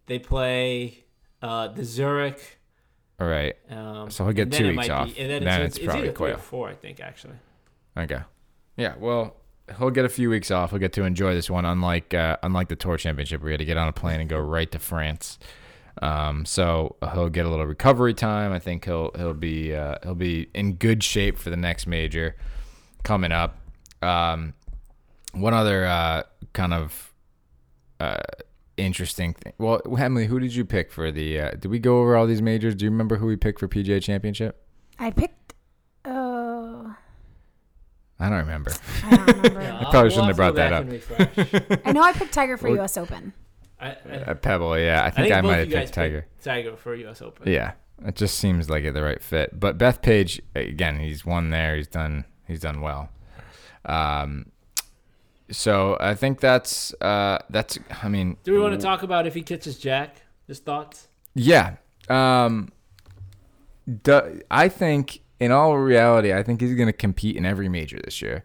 They 0.07 0.17
play 0.19 1.03
uh, 1.41 1.67
the 1.69 1.83
Zurich. 1.85 2.58
All 3.19 3.27
right. 3.27 3.55
Um, 3.69 4.09
So 4.09 4.23
he'll 4.23 4.33
get 4.33 4.51
two 4.51 4.69
weeks 4.69 4.89
off. 4.89 5.13
Be, 5.13 5.21
and 5.21 5.29
then, 5.29 5.43
Then 5.43 5.61
it's, 5.61 5.75
it's 5.75 5.77
it's, 5.77 5.85
probably 5.85 6.07
either 6.09 6.17
three 6.17 6.31
or 6.31 6.37
four, 6.37 6.69
I 6.69 6.75
think, 6.75 6.99
actually. 6.99 7.35
Okay. 7.97 8.21
Yeah. 8.77 8.95
Well, 8.97 9.35
he'll 9.77 9.89
get 9.91 10.05
a 10.05 10.09
few 10.09 10.29
weeks 10.29 10.51
off. 10.51 10.71
He'll 10.71 10.79
get 10.79 10.93
to 10.93 11.03
enjoy 11.03 11.33
this 11.33 11.49
one. 11.49 11.65
Unlike 11.65 12.13
uh, 12.13 12.37
unlike 12.43 12.69
the 12.69 12.75
tour 12.75 12.97
championship, 12.97 13.41
where 13.41 13.49
he 13.49 13.53
had 13.53 13.59
to 13.59 13.65
get 13.65 13.77
on 13.77 13.87
a 13.87 13.93
plane 13.93 14.19
and 14.19 14.29
go 14.29 14.39
right 14.39 14.71
to 14.71 14.79
France. 14.79 15.37
Um, 16.01 16.45
so 16.45 16.95
he'll 17.13 17.29
get 17.29 17.45
a 17.45 17.49
little 17.49 17.65
recovery 17.65 18.13
time. 18.13 18.53
I 18.53 18.59
think 18.59 18.85
he'll 18.85 19.11
he'll 19.15 19.33
be 19.33 19.75
uh, 19.75 19.95
he'll 20.03 20.15
be 20.15 20.49
in 20.53 20.75
good 20.75 21.03
shape 21.03 21.37
for 21.37 21.49
the 21.49 21.57
next 21.57 21.87
major 21.87 22.35
coming 23.03 23.31
up. 23.31 23.57
Um, 24.01 24.53
one 25.33 25.53
other 25.53 25.85
uh, 25.85 26.23
kind 26.53 26.73
of 26.73 27.13
uh, 27.99 28.17
interesting 28.79 29.33
thing. 29.33 29.53
Well, 29.57 29.81
Emily, 29.97 30.25
who 30.27 30.39
did 30.39 30.53
you 30.55 30.65
pick 30.65 30.91
for 30.91 31.11
the? 31.11 31.39
Uh, 31.39 31.51
did 31.51 31.65
we 31.67 31.79
go 31.79 31.99
over 32.01 32.15
all 32.15 32.25
these 32.27 32.41
majors? 32.41 32.75
Do 32.75 32.85
you 32.85 32.91
remember 32.91 33.17
who 33.17 33.25
we 33.27 33.35
picked 33.35 33.59
for 33.59 33.67
PGA 33.67 34.01
Championship? 34.01 34.65
I 34.97 35.11
picked. 35.11 35.53
Uh, 36.05 36.93
I 38.19 38.29
don't 38.29 38.33
remember. 38.39 38.71
I 39.03 39.15
don't 39.15 39.27
remember. 39.27 39.61
Yeah, 39.61 39.77
I 39.77 39.83
probably 39.83 39.99
we'll 40.01 40.09
shouldn't 40.09 40.27
have 40.27 40.35
brought 40.37 40.55
that 40.55 40.69
go 40.69 40.75
back 40.75 40.81
and 40.81 40.91
refresh. 40.91 41.79
I 41.85 41.91
know 41.91 42.01
I 42.01 42.13
picked 42.13 42.33
Tiger 42.33 42.57
for 42.57 42.67
Well- 42.69 42.77
U.S. 42.77 42.97
Open. 42.97 43.33
I, 43.81 43.91
I, 43.91 44.09
At 44.09 44.41
Pebble, 44.41 44.77
yeah. 44.77 45.01
I 45.03 45.05
I 45.05 45.09
think 45.09 45.27
think 45.29 45.35
I, 45.37 45.41
might 45.41 45.55
have 45.59 45.69
picked 45.69 45.93
Tiger. 45.93 46.21
picked 46.33 46.43
Tiger 46.43 46.75
for 46.75 46.95
U.S. 46.95 47.21
Open. 47.21 47.49
Yeah, 47.49 47.73
it 48.05 48.15
just 48.15 48.37
seems 48.37 48.69
like 48.69 48.83
the 48.83 49.01
right 49.01 49.21
fit. 49.23 49.57
But 49.57 49.77
Bethpage, 49.77 50.41
again, 50.53 50.99
he's 50.99 51.25
won 51.25 51.49
there. 51.49 51.77
He's 51.77 51.87
done. 51.87 52.25
He's 52.45 52.59
done 52.59 52.81
well. 52.81 53.09
Um, 53.85 54.51
so 55.51 55.97
I 55.99 56.15
think 56.15 56.39
that's 56.39 56.93
uh, 57.01 57.39
that's. 57.49 57.79
I 58.03 58.07
mean, 58.07 58.37
Do 58.43 58.53
we 58.53 58.59
want 58.59 58.79
to 58.79 58.81
talk 58.81 59.03
about 59.03 59.27
if 59.27 59.33
he 59.33 59.41
catches 59.41 59.77
Jack? 59.77 60.21
His 60.47 60.59
thoughts? 60.59 61.07
Yeah. 61.35 61.75
Um, 62.09 62.71
du- 64.03 64.41
I 64.49 64.67
think, 64.67 65.21
in 65.39 65.51
all 65.51 65.77
reality, 65.77 66.33
I 66.33 66.41
think 66.43 66.61
he's 66.61 66.73
going 66.73 66.87
to 66.87 66.93
compete 66.93 67.35
in 67.35 67.45
every 67.45 67.69
major 67.69 67.99
this 68.03 68.21
year, 68.21 68.43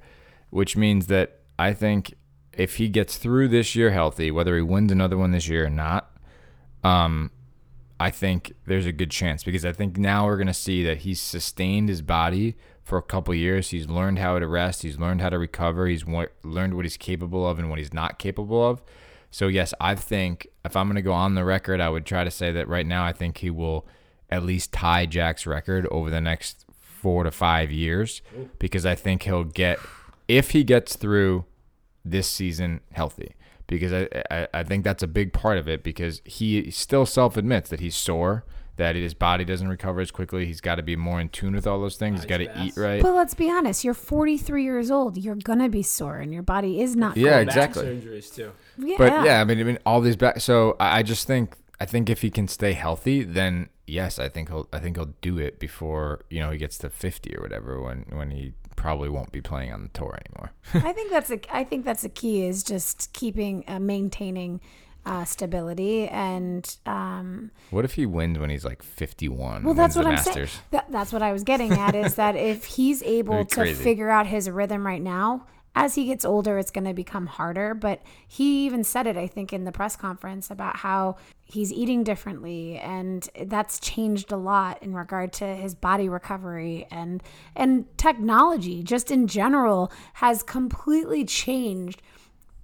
which 0.51 0.77
means 0.77 1.07
that 1.07 1.41
I 1.59 1.73
think 1.73 2.15
if 2.53 2.77
he 2.77 2.89
gets 2.89 3.17
through 3.17 3.49
this 3.49 3.75
year 3.75 3.91
healthy, 3.91 4.31
whether 4.31 4.55
he 4.57 4.63
wins 4.63 4.93
another 4.93 5.17
one 5.17 5.31
this 5.33 5.49
year 5.49 5.67
or 5.67 5.71
not, 5.71 6.11
um, 6.83 7.31
I 8.01 8.11
think 8.11 8.53
there's 8.67 8.87
a 8.87 8.93
good 8.93 9.11
chance 9.11 9.45
because 9.45 9.65
I 9.65 9.73
think 9.73 9.97
now 9.97 10.27
we're 10.27 10.37
going 10.37 10.47
to 10.49 10.55
see 10.55 10.85
that 10.85 10.99
he's 10.99 11.21
sustained 11.21 11.89
his 11.89 12.03
body 12.03 12.57
for 12.83 12.99
a 12.99 13.03
couple 13.03 13.35
years. 13.35 13.71
He's 13.71 13.89
learned 13.89 14.19
how 14.19 14.39
to 14.39 14.47
rest. 14.47 14.83
He's 14.83 14.99
learned 14.99 15.21
how 15.21 15.31
to 15.31 15.39
recover. 15.39 15.87
He's 15.87 16.05
wa- 16.05 16.27
learned 16.43 16.75
what 16.75 16.85
he's 16.85 16.97
capable 16.97 17.49
of 17.49 17.59
and 17.59 17.71
what 17.71 17.79
he's 17.79 17.95
not 17.95 18.19
capable 18.19 18.69
of. 18.69 18.83
So 19.31 19.49
yes, 19.49 19.73
I 19.81 19.95
think 19.95 20.49
if 20.65 20.77
I'm 20.77 20.87
going 20.87 20.97
to 20.97 21.03
go 21.03 21.13
on 21.13 21.35
the 21.35 21.45
record, 21.45 21.81
I 21.81 21.89
would 21.89 22.05
try 22.07 22.25
to 22.25 22.31
say 22.31 22.53
that 22.53 22.69
right 22.69 22.87
now 22.87 23.05
I 23.05 23.13
think 23.13 23.39
he 23.39 23.51
will 23.51 23.87
at 24.31 24.43
least 24.45 24.73
tie 24.73 25.07
Jack's 25.07 25.47
record 25.47 25.87
over 25.91 26.11
the 26.11 26.21
next 26.21 26.67
four 26.81 27.25
to 27.25 27.31
five 27.31 27.71
years 27.71 28.23
because 28.59 28.87
I 28.87 28.95
think 28.95 29.23
he'll 29.23 29.45
get 29.45 29.79
if 30.29 30.51
he 30.51 30.65
gets 30.65 30.97
through 30.97 31.45
this 32.05 32.27
season 32.29 32.81
healthy 32.93 33.35
because 33.67 33.93
I, 33.93 34.09
I, 34.31 34.49
I 34.53 34.63
think 34.63 34.85
that's 34.85 35.03
a 35.03 35.07
big 35.07 35.33
part 35.33 35.59
of 35.59 35.69
it 35.69 35.83
because 35.83 36.21
he 36.25 36.71
still 36.71 37.07
self 37.07 37.37
admits 37.37 37.71
that 37.71 37.81
he's 37.81 37.97
sore, 37.97 38.45
that 38.77 38.97
his 38.97 39.15
body 39.15 39.45
doesn't 39.45 39.69
recover 39.69 40.01
as 40.01 40.11
quickly. 40.11 40.47
He's 40.47 40.61
got 40.61 40.77
to 40.77 40.83
be 40.83 40.97
more 40.97 41.21
in 41.21 41.29
tune 41.29 41.55
with 41.55 41.67
all 41.67 41.81
those 41.81 41.97
things. 41.97 42.21
He's 42.21 42.29
got 42.29 42.39
to 42.39 42.63
eat 42.63 42.77
right. 42.77 43.01
But 43.01 43.15
let's 43.15 43.35
be 43.35 43.51
honest, 43.51 43.85
you're 43.85 43.95
43 43.95 44.65
years 44.65 44.91
old. 44.91 45.17
You're 45.17 45.37
gonna 45.37 45.69
be 45.69 45.83
sore, 45.83 46.19
and 46.19 46.33
your 46.33 46.43
body 46.43 46.81
is 46.81 46.97
not. 46.97 47.17
Yeah, 47.17 47.31
going 47.31 47.49
exactly. 47.49 47.95
Back 47.95 48.05
surgeries 48.05 48.35
too. 48.35 48.53
Yeah. 48.79 48.97
But 48.99 49.25
yeah, 49.25 49.41
I 49.41 49.45
mean, 49.45 49.61
I 49.61 49.63
mean, 49.63 49.79
all 49.87 50.01
these 50.01 50.17
back. 50.17 50.41
So 50.41 50.77
I 50.81 50.99
I 50.99 51.03
just 51.03 51.27
think 51.27 51.57
I 51.81 51.87
think 51.87 52.09
if 52.11 52.23
he 52.23 52.31
can 52.31 52.49
stay 52.49 52.73
healthy, 52.73 53.23
then 53.23 53.69
yes, 53.87 54.19
I 54.19 54.29
think 54.29 54.49
he'll 54.49 54.69
I 54.73 54.79
think 54.79 54.97
he'll 54.97 55.15
do 55.21 55.39
it 55.39 55.59
before 55.59 56.23
you 56.31 56.41
know 56.41 56.51
he 56.51 56.59
gets 56.59 56.79
to 56.79 56.91
fifty 56.91 57.37
or 57.37 57.43
whatever 57.43 57.81
when 57.81 58.07
when 58.11 58.31
he 58.31 58.53
probably 58.77 59.09
won't 59.09 59.33
be 59.33 59.41
playing 59.41 59.73
on 59.73 59.83
the 59.83 59.89
tour 59.89 60.19
anymore. 60.27 60.53
I 60.89 60.93
think 60.93 61.11
that's 61.11 61.31
a 61.31 61.39
I 61.55 61.65
think 61.65 61.85
that's 61.85 62.03
the 62.03 62.09
key 62.09 62.45
is 62.47 62.63
just 62.63 63.13
keeping 63.13 63.65
uh, 63.69 63.79
maintaining 63.81 64.61
uh, 65.07 65.25
stability 65.25 66.09
and 66.09 66.77
um, 66.87 67.51
what 67.71 67.85
if 67.85 67.93
he 67.95 68.07
wins 68.07 68.39
when 68.39 68.49
he's 68.49 68.65
like 68.65 68.83
fifty 68.83 69.29
one? 69.29 69.63
well 69.63 69.75
that's 69.75 69.97
what 69.97 70.07
I'm 70.07 70.15
Masters? 70.15 70.51
saying 70.51 70.63
that, 70.71 70.87
that's 70.91 71.13
what 71.13 71.21
I 71.23 71.33
was 71.33 71.43
getting 71.45 71.73
at 71.73 71.95
is 71.95 72.15
that 72.15 72.37
if 72.37 72.65
he's 72.65 73.03
able 73.19 73.45
to 73.45 73.55
crazy. 73.55 73.83
figure 73.85 74.09
out 74.09 74.27
his 74.27 74.49
rhythm 74.49 74.87
right 74.87 75.03
now 75.03 75.47
as 75.75 75.95
he 75.95 76.07
gets 76.07 76.25
older 76.25 76.59
it's 76.59 76.71
going 76.71 76.85
to 76.85 76.95
become 76.95 77.27
harder 77.27 77.75
but 77.75 78.03
he 78.27 78.65
even 78.67 78.85
said 78.85 79.07
it 79.07 79.17
I 79.17 79.27
think 79.27 79.53
in 79.53 79.65
the 79.65 79.73
press 79.73 79.97
conference 79.97 80.51
about 80.51 80.77
how 80.77 81.17
he's 81.45 81.73
eating 81.73 82.05
differently 82.05 82.79
and 82.79 83.29
that's 83.47 83.79
changed 83.81 84.33
a 84.33 84.37
lot 84.37 84.83
in 84.83 84.95
regard 84.95 85.33
to 85.35 85.47
his 85.47 85.75
body 85.75 86.09
recovery 86.09 86.87
and 86.91 87.23
and 87.55 87.87
technology 87.97 88.83
just 88.83 89.11
in 89.11 89.27
general 89.27 89.93
has 90.15 90.43
completely 90.43 91.25
changed 91.25 92.03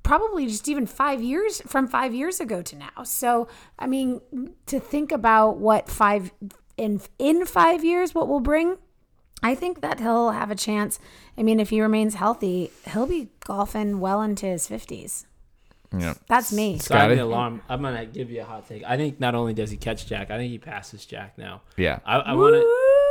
probably 0.02 0.46
just 0.46 0.68
even 0.68 0.86
five 0.86 1.22
years 1.22 1.60
from 1.66 1.86
five 1.86 2.14
years 2.14 2.40
ago 2.40 2.62
to 2.62 2.76
now. 2.76 3.04
So, 3.04 3.48
I 3.78 3.86
mean, 3.86 4.20
to 4.66 4.80
think 4.80 5.12
about 5.12 5.58
what 5.58 5.88
five 5.88 6.32
in 6.76 7.00
in 7.18 7.46
five 7.46 7.84
years, 7.84 8.14
what 8.14 8.26
will 8.26 8.40
bring, 8.40 8.78
I 9.42 9.54
think 9.54 9.80
that 9.80 10.00
he'll 10.00 10.30
have 10.30 10.50
a 10.50 10.54
chance. 10.54 10.98
I 11.38 11.42
mean, 11.42 11.60
if 11.60 11.70
he 11.70 11.80
remains 11.80 12.14
healthy, 12.14 12.70
he'll 12.92 13.06
be 13.06 13.28
golfing 13.44 14.00
well 14.00 14.22
into 14.22 14.46
his 14.46 14.66
fifties. 14.66 15.26
Yeah. 15.96 16.14
That's 16.28 16.52
me. 16.52 16.74
Sound 16.78 16.82
Scotty? 16.82 17.14
the 17.16 17.24
alarm. 17.24 17.62
I'm 17.68 17.82
gonna 17.82 18.06
give 18.06 18.30
you 18.30 18.42
a 18.42 18.44
hot 18.44 18.68
take. 18.68 18.84
I 18.84 18.96
think 18.96 19.18
not 19.18 19.34
only 19.34 19.54
does 19.54 19.70
he 19.70 19.76
catch 19.76 20.06
Jack, 20.06 20.30
I 20.30 20.36
think 20.36 20.50
he 20.50 20.58
passes 20.58 21.04
Jack 21.04 21.36
now. 21.36 21.62
Yeah. 21.76 21.98
I, 22.04 22.18
I 22.18 22.32
want 22.34 22.54
to. 22.54 22.60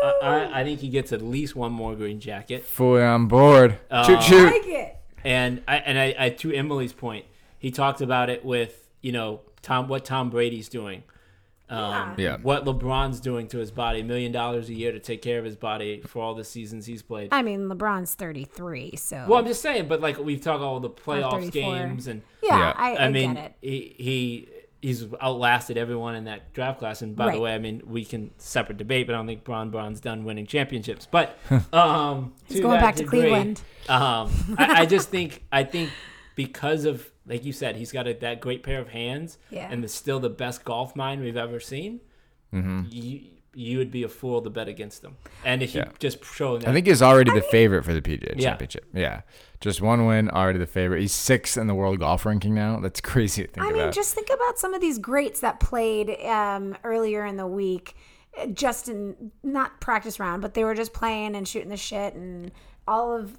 I, 0.01 0.19
I, 0.21 0.61
I 0.61 0.63
think 0.63 0.79
he 0.79 0.87
gets 0.87 1.11
at 1.11 1.21
least 1.21 1.55
one 1.55 1.73
more 1.73 1.93
green 1.95 2.21
jacket. 2.21 2.63
Fully 2.63 3.01
on 3.01 3.27
board. 3.27 3.77
Uh, 3.91 4.05
shoot, 4.05 4.23
shoot. 4.23 4.45
like 4.45 4.67
it. 4.67 4.95
And 5.25 5.61
I 5.67 5.77
and 5.77 5.99
I, 5.99 6.15
I 6.17 6.29
to 6.29 6.53
Emily's 6.53 6.93
point, 6.93 7.25
he 7.57 7.71
talked 7.71 7.99
about 7.99 8.29
it 8.29 8.45
with 8.45 8.89
you 9.01 9.11
know 9.11 9.41
Tom 9.61 9.89
what 9.89 10.05
Tom 10.05 10.29
Brady's 10.29 10.69
doing, 10.69 11.03
um, 11.69 12.15
Yeah. 12.17 12.37
what 12.41 12.65
LeBron's 12.65 13.19
doing 13.19 13.47
to 13.49 13.57
his 13.59 13.71
body, 13.71 13.99
a 14.01 14.03
million 14.03 14.31
dollars 14.31 14.69
a 14.69 14.73
year 14.73 14.91
to 14.91 14.99
take 14.99 15.21
care 15.21 15.39
of 15.39 15.45
his 15.45 15.55
body 15.55 16.01
for 16.05 16.21
all 16.21 16.35
the 16.35 16.43
seasons 16.43 16.85
he's 16.85 17.01
played. 17.01 17.29
I 17.31 17.41
mean, 17.41 17.67
LeBron's 17.69 18.15
thirty 18.15 18.45
three, 18.45 18.95
so 18.95 19.25
Well, 19.27 19.39
I'm 19.39 19.45
just 19.45 19.61
saying, 19.61 19.87
but 19.87 20.01
like 20.01 20.17
we've 20.17 20.41
talked 20.41 20.61
all 20.61 20.79
the 20.79 20.89
playoffs 20.89 21.51
games 21.51 22.07
and 22.07 22.21
yeah, 22.41 22.57
Yeah. 22.57 22.73
I, 22.75 22.93
I, 22.95 23.05
I, 23.05 23.09
mean 23.09 23.35
get 23.35 23.45
it. 23.45 23.55
he 23.61 23.95
he 23.97 24.49
he's 24.81 25.05
outlasted 25.21 25.77
everyone 25.77 26.15
in 26.15 26.23
that 26.25 26.53
draft 26.53 26.79
class. 26.79 27.01
And 27.01 27.15
by 27.15 27.33
the 27.33 27.39
way, 27.39 27.53
I 27.53 27.59
mean 27.59 27.81
we 27.85 28.05
can 28.05 28.31
separate 28.37 28.77
debate, 28.77 29.07
but 29.07 29.13
I 29.13 29.17
don't 29.17 29.27
think 29.27 29.43
Bron 29.43 29.69
Bron's 29.69 29.99
done 29.99 30.23
winning 30.23 30.45
championships. 30.45 31.07
But 31.09 31.37
um, 31.73 32.33
He's 32.45 32.61
going 32.61 32.75
that 32.75 32.81
back 32.81 32.95
to 32.95 33.03
Cleveland. 33.03 33.61
Um, 33.87 34.31
I, 34.57 34.81
I 34.81 34.85
just 34.85 35.09
think 35.09 35.43
I 35.51 35.63
think 35.63 35.91
because 36.35 36.85
of 36.85 37.09
like 37.29 37.45
you 37.45 37.53
said, 37.53 37.77
he's 37.77 37.91
got 37.93 38.07
a, 38.07 38.13
that 38.15 38.41
great 38.41 38.63
pair 38.63 38.79
of 38.81 38.89
hands, 38.89 39.37
Yeah. 39.51 39.69
and 39.71 39.81
the, 39.83 39.87
still 39.87 40.19
the 40.19 40.29
best 40.29 40.65
golf 40.65 40.95
mind 40.95 41.21
we've 41.21 41.37
ever 41.37 41.59
seen. 41.61 42.01
You 42.51 43.21
you 43.55 43.79
would 43.79 43.89
be 43.91 44.03
a 44.03 44.07
fool 44.07 44.41
to 44.43 44.49
bet 44.49 44.67
against 44.67 45.03
him, 45.03 45.15
and 45.43 45.63
if 45.63 45.73
Yeah. 45.73 45.85
you 45.87 45.91
just 45.99 46.23
show 46.23 46.57
that 46.59 46.69
I 46.69 46.71
think 46.73 46.85
he's 46.85 47.01
already 47.01 47.31
the 47.31 47.41
favorite 47.41 47.83
for 47.83 47.93
the 47.95 48.01
PGA 48.01 48.35
Yeah. 48.37 48.49
Championship. 48.51 48.85
Yeah. 48.93 49.21
Just 49.59 49.81
one 49.81 50.05
win, 50.05 50.29
already 50.29 50.59
the 50.59 50.67
favorite. 50.67 51.01
He's 51.01 51.13
sixth 51.13 51.57
in 51.57 51.65
the 51.67 51.73
world 51.73 51.99
golf 51.99 52.25
ranking 52.27 52.53
now. 52.53 52.79
That's 52.79 53.01
crazy 53.11 53.43
to 53.43 53.47
think 53.49 53.65
I 53.65 53.69
about. 53.71 53.79
mean, 53.85 53.91
just 53.91 54.13
think 54.13 54.29
about 54.29 54.59
some 54.59 54.73
of 54.75 54.81
these 54.81 54.99
greats 54.99 55.39
that 55.41 55.59
played 55.59 56.11
um, 56.25 56.77
earlier 56.83 57.25
in 57.25 57.37
the 57.37 57.47
week, 57.47 57.95
uh, 58.39 58.45
just 58.47 58.87
in 58.87 59.31
not 59.43 59.81
practice 59.81 60.19
round, 60.19 60.41
but 60.43 60.53
they 60.53 60.63
were 60.63 60.75
just 60.75 60.93
playing 60.93 61.35
and 61.35 61.47
shooting 61.47 61.69
the 61.69 61.77
shit 61.77 62.13
and 62.13 62.51
all 62.87 63.15
of. 63.15 63.37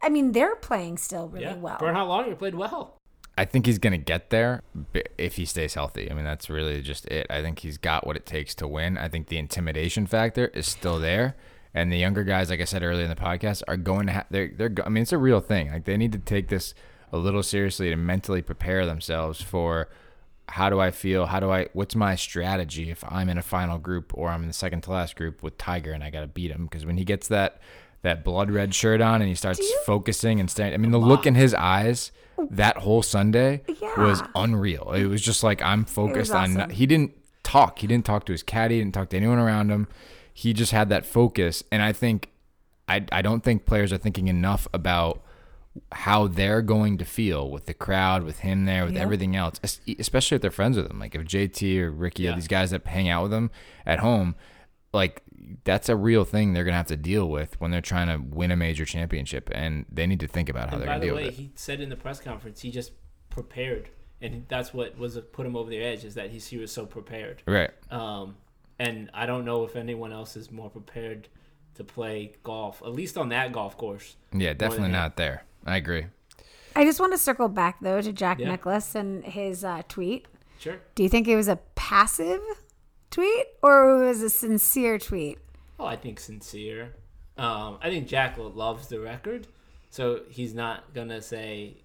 I 0.00 0.08
mean, 0.10 0.30
they're 0.32 0.56
playing 0.56 0.96
still 0.98 1.28
really 1.28 1.44
well. 1.46 1.54
yeah, 1.56 1.60
well. 1.60 1.78
Bernhard 1.78 2.08
Langer 2.08 2.38
played 2.38 2.54
well. 2.54 2.96
I 3.40 3.46
think 3.46 3.64
he's 3.64 3.78
going 3.78 3.94
to 3.94 3.96
get 3.96 4.28
there 4.28 4.62
if 5.16 5.36
he 5.36 5.46
stays 5.46 5.72
healthy. 5.72 6.10
I 6.10 6.14
mean, 6.14 6.26
that's 6.26 6.50
really 6.50 6.82
just 6.82 7.06
it. 7.06 7.26
I 7.30 7.40
think 7.40 7.60
he's 7.60 7.78
got 7.78 8.06
what 8.06 8.14
it 8.14 8.26
takes 8.26 8.54
to 8.56 8.68
win. 8.68 8.98
I 8.98 9.08
think 9.08 9.28
the 9.28 9.38
intimidation 9.38 10.06
factor 10.06 10.48
is 10.48 10.68
still 10.68 10.98
there. 10.98 11.36
And 11.72 11.90
the 11.90 11.96
younger 11.96 12.22
guys, 12.22 12.50
like 12.50 12.60
I 12.60 12.64
said 12.64 12.82
earlier 12.82 13.04
in 13.04 13.08
the 13.08 13.16
podcast, 13.16 13.62
are 13.66 13.78
going 13.78 14.08
to 14.08 14.12
have, 14.12 14.26
they're, 14.28 14.52
they're, 14.54 14.74
I 14.84 14.90
mean, 14.90 15.00
it's 15.00 15.14
a 15.14 15.16
real 15.16 15.40
thing. 15.40 15.70
Like, 15.70 15.86
they 15.86 15.96
need 15.96 16.12
to 16.12 16.18
take 16.18 16.48
this 16.48 16.74
a 17.12 17.16
little 17.16 17.42
seriously 17.42 17.88
to 17.88 17.96
mentally 17.96 18.42
prepare 18.42 18.84
themselves 18.84 19.40
for 19.40 19.88
how 20.50 20.68
do 20.68 20.78
I 20.78 20.90
feel? 20.90 21.24
How 21.24 21.40
do 21.40 21.50
I, 21.50 21.68
what's 21.72 21.96
my 21.96 22.16
strategy 22.16 22.90
if 22.90 23.02
I'm 23.08 23.30
in 23.30 23.38
a 23.38 23.42
final 23.42 23.78
group 23.78 24.12
or 24.12 24.28
I'm 24.28 24.42
in 24.42 24.48
the 24.48 24.52
second 24.52 24.82
to 24.82 24.90
last 24.90 25.16
group 25.16 25.42
with 25.42 25.56
Tiger 25.56 25.92
and 25.92 26.04
I 26.04 26.10
got 26.10 26.20
to 26.20 26.26
beat 26.26 26.50
him? 26.50 26.66
Because 26.66 26.84
when 26.84 26.98
he 26.98 27.04
gets 27.04 27.26
that, 27.28 27.58
that 28.02 28.22
blood 28.22 28.50
red 28.50 28.74
shirt 28.74 29.00
on 29.00 29.22
and 29.22 29.30
he 29.30 29.34
starts 29.34 29.66
focusing 29.86 30.40
and 30.40 30.50
staying, 30.50 30.74
I 30.74 30.76
mean, 30.76 30.90
the 30.90 30.98
look 30.98 31.24
in 31.24 31.36
his 31.36 31.54
eyes 31.54 32.12
that 32.50 32.78
whole 32.78 33.02
Sunday 33.02 33.62
was 33.96 34.22
unreal. 34.34 34.92
It 34.92 35.06
was 35.06 35.22
just 35.22 35.42
like 35.42 35.62
I'm 35.62 35.84
focused 35.84 36.32
on. 36.32 36.70
He 36.70 36.86
didn't 36.86 37.12
talk. 37.42 37.78
He 37.80 37.86
didn't 37.86 38.04
talk 38.06 38.24
to 38.26 38.32
his 38.32 38.42
caddy. 38.42 38.76
He 38.76 38.80
didn't 38.80 38.94
talk 38.94 39.10
to 39.10 39.16
anyone 39.16 39.38
around 39.38 39.70
him. 39.70 39.88
He 40.32 40.52
just 40.52 40.72
had 40.72 40.88
that 40.90 41.04
focus, 41.04 41.62
and 41.70 41.82
I 41.82 41.92
think, 41.92 42.30
I 42.88 43.04
I 43.12 43.20
don't 43.22 43.42
think 43.44 43.66
players 43.66 43.92
are 43.92 43.98
thinking 43.98 44.28
enough 44.28 44.66
about 44.72 45.22
how 45.92 46.26
they're 46.26 46.62
going 46.62 46.98
to 46.98 47.04
feel 47.04 47.48
with 47.50 47.66
the 47.66 47.74
crowd, 47.74 48.24
with 48.24 48.40
him 48.40 48.64
there, 48.64 48.84
with 48.84 48.94
Yep. 48.94 49.02
everything 49.02 49.36
else, 49.36 49.60
especially 49.98 50.34
if 50.36 50.42
they're 50.42 50.50
friends 50.50 50.76
with 50.76 50.90
him. 50.90 50.98
Like 50.98 51.14
if 51.14 51.22
JT 51.24 51.80
or 51.80 51.90
Rickie 51.92 52.24
Yeah. 52.24 52.32
or 52.32 52.34
these 52.34 52.48
guys 52.48 52.70
that 52.72 52.84
hang 52.86 53.08
out 53.08 53.22
with 53.24 53.32
him 53.32 53.50
at 53.86 54.00
home, 54.00 54.34
like 54.92 55.22
that's 55.64 55.88
a 55.88 55.96
real 55.96 56.24
thing 56.24 56.52
they're 56.52 56.64
gonna 56.64 56.76
have 56.76 56.86
to 56.88 56.96
deal 56.96 57.28
with 57.28 57.60
when 57.60 57.70
they're 57.70 57.80
trying 57.80 58.08
to 58.08 58.16
win 58.34 58.50
a 58.50 58.56
major 58.56 58.84
championship, 58.84 59.50
and 59.54 59.86
they 59.90 60.06
need 60.06 60.20
to 60.20 60.26
think 60.26 60.48
about 60.48 60.68
how 60.70 60.74
And 60.76 60.82
they're 60.82 60.88
by 60.88 60.92
gonna 60.94 61.00
the 61.00 61.06
deal 61.06 61.14
way, 61.16 61.24
with 61.26 61.34
it. 61.34 61.36
he 61.36 61.50
said 61.54 61.80
in 61.80 61.88
the 61.88 61.96
press 61.96 62.20
conference 62.20 62.60
he 62.60 62.70
just 62.70 62.92
prepared, 63.30 63.88
and 64.20 64.44
that's 64.48 64.72
what 64.74 64.98
was 64.98 65.18
put 65.32 65.46
him 65.46 65.56
over 65.56 65.70
the 65.70 65.78
edge 65.82 66.04
is 66.04 66.14
that 66.14 66.30
he, 66.30 66.38
he 66.38 66.56
was 66.56 66.72
so 66.72 66.86
prepared. 66.86 67.42
Right. 67.46 67.70
Um, 67.90 68.36
and 68.78 69.10
I 69.12 69.26
don't 69.26 69.44
know 69.44 69.64
if 69.64 69.76
anyone 69.76 70.12
else 70.12 70.36
is 70.36 70.50
more 70.50 70.70
prepared 70.70 71.28
to 71.74 71.84
play 71.84 72.32
golf, 72.42 72.82
at 72.82 72.92
least 72.92 73.16
on 73.18 73.28
that 73.30 73.52
golf 73.52 73.76
course. 73.76 74.16
Yeah, 74.32 74.52
definitely 74.52 74.84
than 74.84 74.92
not 74.92 75.16
there. 75.16 75.44
I 75.66 75.76
agree. 75.76 76.06
I 76.74 76.84
just 76.84 77.00
want 77.00 77.12
to 77.12 77.18
circle 77.18 77.48
back 77.48 77.78
though 77.80 78.00
to 78.00 78.12
Jack 78.12 78.38
Yeah. 78.38 78.50
Nicklaus 78.50 78.94
and 78.94 79.24
his 79.24 79.64
uh, 79.64 79.82
tweet. 79.88 80.26
Sure. 80.58 80.76
Do 80.94 81.02
you 81.02 81.08
think 81.08 81.26
it 81.28 81.36
was 81.36 81.48
a 81.48 81.56
passive 81.74 82.40
tweet 83.10 83.46
or 83.62 84.02
it 84.02 84.06
was 84.06 84.22
a 84.22 84.30
sincere 84.30 84.98
tweet? 84.98 85.38
Oh, 85.78 85.86
I 85.86 85.96
think 85.96 86.20
sincere. 86.20 86.94
Um, 87.36 87.78
I 87.82 87.88
think 87.88 88.06
Jack 88.06 88.36
loves 88.38 88.88
the 88.88 89.00
record, 89.00 89.46
so 89.90 90.20
he's 90.28 90.54
not 90.54 90.92
gonna 90.92 91.22
say. 91.22 91.78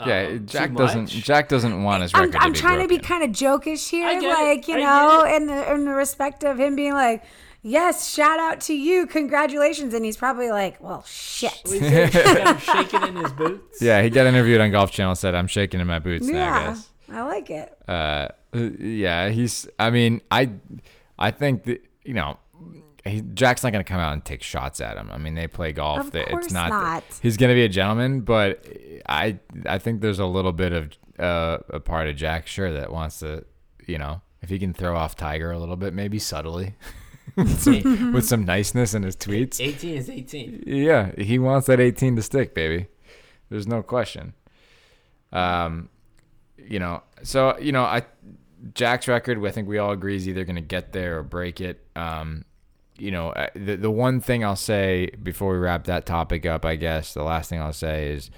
um, 0.00 0.08
Yeah, 0.08 0.28
too 0.28 0.38
Jack 0.40 0.74
doesn't. 0.74 1.02
much. 1.02 1.12
Jack 1.12 1.48
doesn't 1.48 1.82
want 1.82 2.02
his 2.02 2.12
I'm, 2.14 2.22
record 2.26 2.36
I'm 2.40 2.52
to 2.54 2.58
be 2.58 2.60
trying 2.60 2.80
to 2.80 2.88
be 2.88 2.98
kind 2.98 3.22
of 3.22 3.30
jokish 3.30 3.90
here, 3.90 4.06
I 4.08 4.14
get 4.20 4.24
it. 4.24 4.28
like 4.28 4.68
you 4.68 4.76
I 4.76 4.80
know, 4.80 5.24
get 5.24 5.36
in 5.42 5.46
the 5.46 5.72
in 5.74 5.84
the 5.84 5.90
respect 5.92 6.42
of 6.42 6.58
him 6.58 6.74
being 6.74 6.94
like, 6.94 7.22
"Yes, 7.60 8.08
shout 8.10 8.40
out 8.40 8.62
to 8.62 8.74
you, 8.74 9.06
congratulations," 9.06 9.92
and 9.92 10.04
he's 10.06 10.16
probably 10.16 10.50
like, 10.50 10.82
"Well, 10.82 11.02
shit." 11.06 11.52
What 11.64 11.70
do 11.72 11.74
you 11.74 11.80
say? 11.80 12.10
Got 12.10 12.46
him 12.48 12.58
shaking 12.90 13.02
in 13.08 13.16
his 13.16 13.32
boots. 13.32 13.82
Yeah, 13.82 14.00
he 14.02 14.08
got 14.08 14.26
interviewed 14.26 14.62
on 14.62 14.70
Golf 14.70 14.90
Channel. 14.90 15.14
Said, 15.16 15.34
"I'm 15.34 15.48
shaking 15.48 15.80
in 15.80 15.86
my 15.86 15.98
boots 15.98 16.26
now." 16.26 16.38
I 16.38 16.40
Yeah, 16.62 16.66
guess. 16.70 16.88
I 17.12 17.22
like 17.24 17.50
it. 17.50 17.76
Uh, 17.86 18.28
yeah, 18.52 19.28
he's. 19.30 19.68
I 19.78 19.90
mean, 19.90 20.20
I, 20.30 20.50
I 21.18 21.30
think 21.30 21.64
that 21.64 21.82
you 22.04 22.14
know, 22.14 22.38
he, 23.04 23.22
Jack's 23.34 23.62
not 23.62 23.72
going 23.72 23.84
to 23.84 23.88
come 23.90 24.00
out 24.00 24.12
and 24.12 24.24
take 24.24 24.42
shots 24.42 24.80
at 24.80 24.96
him. 24.96 25.10
I 25.12 25.18
mean, 25.18 25.34
they 25.34 25.46
play 25.46 25.72
golf. 25.72 26.06
Of 26.06 26.10
They- 26.12 26.24
course 26.24 26.46
it's 26.46 26.54
not. 26.54 26.70
not. 26.70 27.04
He's 27.22 27.36
going 27.36 27.48
to 27.50 27.54
be 27.54 27.64
a 27.64 27.68
gentleman, 27.68 28.20
but 28.20 28.66
I, 29.08 29.38
I 29.66 29.78
think 29.78 30.00
there's 30.00 30.18
a 30.18 30.26
little 30.26 30.52
bit 30.52 30.72
of 30.72 30.90
uh, 31.18 31.58
a 31.70 31.80
part 31.80 32.08
of 32.08 32.16
Jack, 32.16 32.46
sure, 32.46 32.72
that 32.72 32.92
wants 32.92 33.20
to, 33.20 33.44
you 33.86 33.98
know, 33.98 34.20
if 34.42 34.48
he 34.50 34.58
can 34.58 34.72
throw 34.72 34.96
off 34.96 35.16
Tiger 35.16 35.50
a 35.52 35.58
little 35.58 35.76
bit, 35.76 35.94
maybe 35.94 36.18
subtly, 36.18 36.74
with, 37.36 37.60
some, 37.60 38.12
with 38.12 38.24
some 38.26 38.44
niceness 38.44 38.94
in 38.94 39.02
his 39.04 39.16
tweets. 39.16 39.60
18 39.60 39.96
is 39.96 40.10
18. 40.10 40.64
Yeah, 40.66 41.12
he 41.18 41.38
wants 41.38 41.66
that 41.68 41.80
18 41.80 42.16
to 42.16 42.22
stick, 42.22 42.54
baby. 42.54 42.86
There's 43.48 43.66
no 43.68 43.82
question. 43.82 44.34
Um, 45.32 45.88
you 46.58 46.78
know, 46.78 47.02
so 47.22 47.56
you 47.58 47.72
know, 47.72 47.82
I 47.82 48.02
Jack's 48.74 49.08
record, 49.08 49.44
I 49.44 49.50
think 49.50 49.68
we 49.68 49.78
all 49.78 49.92
agree 49.92 50.16
is 50.16 50.28
either 50.28 50.44
going 50.44 50.56
to 50.56 50.62
get 50.62 50.92
there 50.92 51.18
or 51.18 51.22
break 51.22 51.60
it. 51.60 51.84
Um, 51.96 52.44
you 52.98 53.10
know, 53.10 53.32
the 53.54 53.76
the 53.76 53.90
one 53.90 54.20
thing 54.20 54.44
I'll 54.44 54.54
say 54.56 55.10
before 55.22 55.52
we 55.52 55.58
wrap 55.58 55.84
that 55.84 56.06
topic 56.06 56.46
up, 56.46 56.64
I 56.64 56.76
guess 56.76 57.14
the 57.14 57.24
last 57.24 57.48
thing 57.50 57.60
I'll 57.60 57.72
say 57.72 58.12
is 58.12 58.30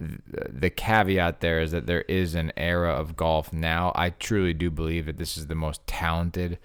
th- 0.00 0.18
the 0.48 0.70
caveat 0.70 1.40
there 1.40 1.60
is 1.60 1.70
that 1.72 1.86
there 1.86 2.02
is 2.02 2.34
an 2.34 2.52
era 2.56 2.90
of 2.92 3.16
golf 3.16 3.52
now. 3.52 3.92
I 3.94 4.10
truly 4.10 4.54
do 4.54 4.70
believe 4.70 5.06
that 5.06 5.18
this 5.18 5.36
is 5.36 5.46
the 5.46 5.54
most 5.54 5.86
talented 5.86 6.58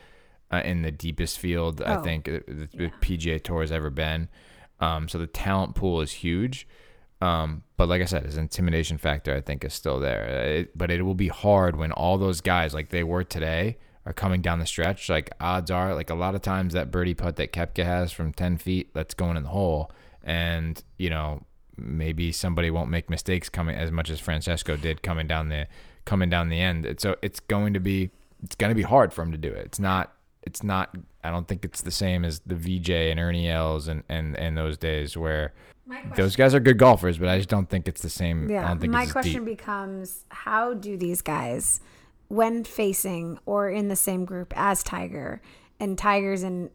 uh, 0.52 0.62
in 0.66 0.82
the 0.82 0.92
deepest 0.92 1.38
field 1.38 1.82
I 1.82 1.96
Oh, 1.98 2.02
think 2.02 2.28
uh, 2.28 2.40
the, 2.48 2.70
the 2.74 2.92
PGA 3.02 3.44
Tour 3.44 3.62
has 3.62 3.72
ever 3.72 3.90
been. 3.90 4.30
Um, 4.80 5.08
so 5.10 5.18
the 5.20 5.28
talent 5.28 5.76
pool 5.76 6.02
is 6.02 6.12
huge. 6.14 6.68
Um, 7.20 7.64
but 7.78 7.90
like 7.90 8.02
I 8.02 8.06
said, 8.06 8.26
his 8.26 8.38
intimidation 8.38 8.98
factor 8.98 9.36
I 9.36 9.42
think 9.42 9.64
is 9.64 9.74
still 9.74 10.00
there. 10.00 10.26
It, 10.26 10.78
but 10.78 10.92
it 10.92 11.02
will 11.02 11.16
be 11.16 11.30
hard 11.30 11.76
when 11.76 11.92
all 11.92 12.18
those 12.18 12.42
guys 12.42 12.74
like 12.74 12.90
they 12.90 13.04
were 13.04 13.24
today 13.24 13.78
are 14.06 14.14
coming 14.14 14.42
down 14.42 14.60
the 14.60 14.66
stretch, 14.66 15.10
like 15.10 15.32
odds 15.40 15.70
are, 15.70 15.94
like 15.94 16.10
a 16.10 16.16
lot 16.16 16.34
of 16.34 16.42
times 16.42 16.74
that 16.74 16.92
birdie 16.92 17.14
putt 17.14 17.36
that 17.36 17.52
Koepka 17.52 17.84
has 17.84 18.12
from 18.12 18.32
10 18.32 18.58
feet, 18.58 18.94
that's 18.94 19.14
going 19.14 19.36
in 19.36 19.44
the 19.44 19.50
hole. 19.50 19.92
And, 20.24 20.82
you 20.98 21.10
know, 21.10 21.44
maybe 21.78 22.32
somebody 22.32 22.72
won't 22.72 22.90
make 22.90 23.10
mistakes 23.10 23.50
coming 23.50 23.76
as 23.76 23.92
much 23.92 24.10
as 24.10 24.20
Francesco 24.20 24.78
did 24.78 25.04
coming 25.04 25.28
down 25.28 25.50
the 25.50 25.68
coming 26.06 26.30
down 26.30 26.50
the 26.50 26.60
end. 26.60 26.96
So 27.00 27.18
it's 27.22 27.40
going 27.40 27.74
to 27.74 27.80
be 27.80 28.10
it's 28.44 28.56
going 28.56 28.70
to 28.70 28.76
be 28.76 28.84
hard 28.84 29.14
for 29.14 29.24
him 29.24 29.32
to 29.32 29.38
do 29.38 29.50
it. 29.50 29.66
It's 29.66 29.80
not 29.80 30.14
it's 30.44 30.64
not 30.64 30.96
I 31.24 31.30
don't 31.30 31.48
think 31.48 31.66
it's 31.66 31.82
the 31.82 31.92
same 31.92 32.24
as 32.24 32.40
the 32.46 32.56
VJ 32.56 32.90
and 32.90 33.20
Ernie 33.20 33.50
Els 33.50 33.88
and 33.88 34.04
and 34.08 34.38
and 34.38 34.58
those 34.58 34.78
days 34.78 35.18
where 35.18 35.54
those 36.16 36.36
guys 36.36 36.54
are 36.54 36.60
good 36.60 36.78
golfers, 36.78 37.18
but 37.18 37.28
I 37.30 37.38
just 37.38 37.50
don't 37.50 37.70
think 37.70 37.88
it's 37.88 38.02
the 38.02 38.10
same. 38.10 38.48
I 38.50 38.54
Yeah. 38.54 38.68
don't 38.68 38.80
think 38.80 38.92
My 38.94 39.06
question 39.06 39.46
deep. 39.46 39.58
becomes 39.58 40.26
how 40.30 40.74
do 40.74 40.98
these 40.98 41.22
guys, 41.22 41.80
when 42.28 42.64
facing 42.64 43.40
or 43.46 43.70
in 43.70 43.88
the 43.88 43.96
same 43.96 44.26
group 44.26 44.54
as 44.56 44.84
Tiger, 44.84 45.42
and 45.80 45.98
Tiger's 45.98 46.44
in 46.44 46.70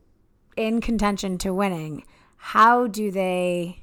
in 0.56 0.80
contention 0.82 1.38
to 1.38 1.54
winning, 1.54 2.04
how 2.36 2.86
do 2.86 3.10
they 3.10 3.82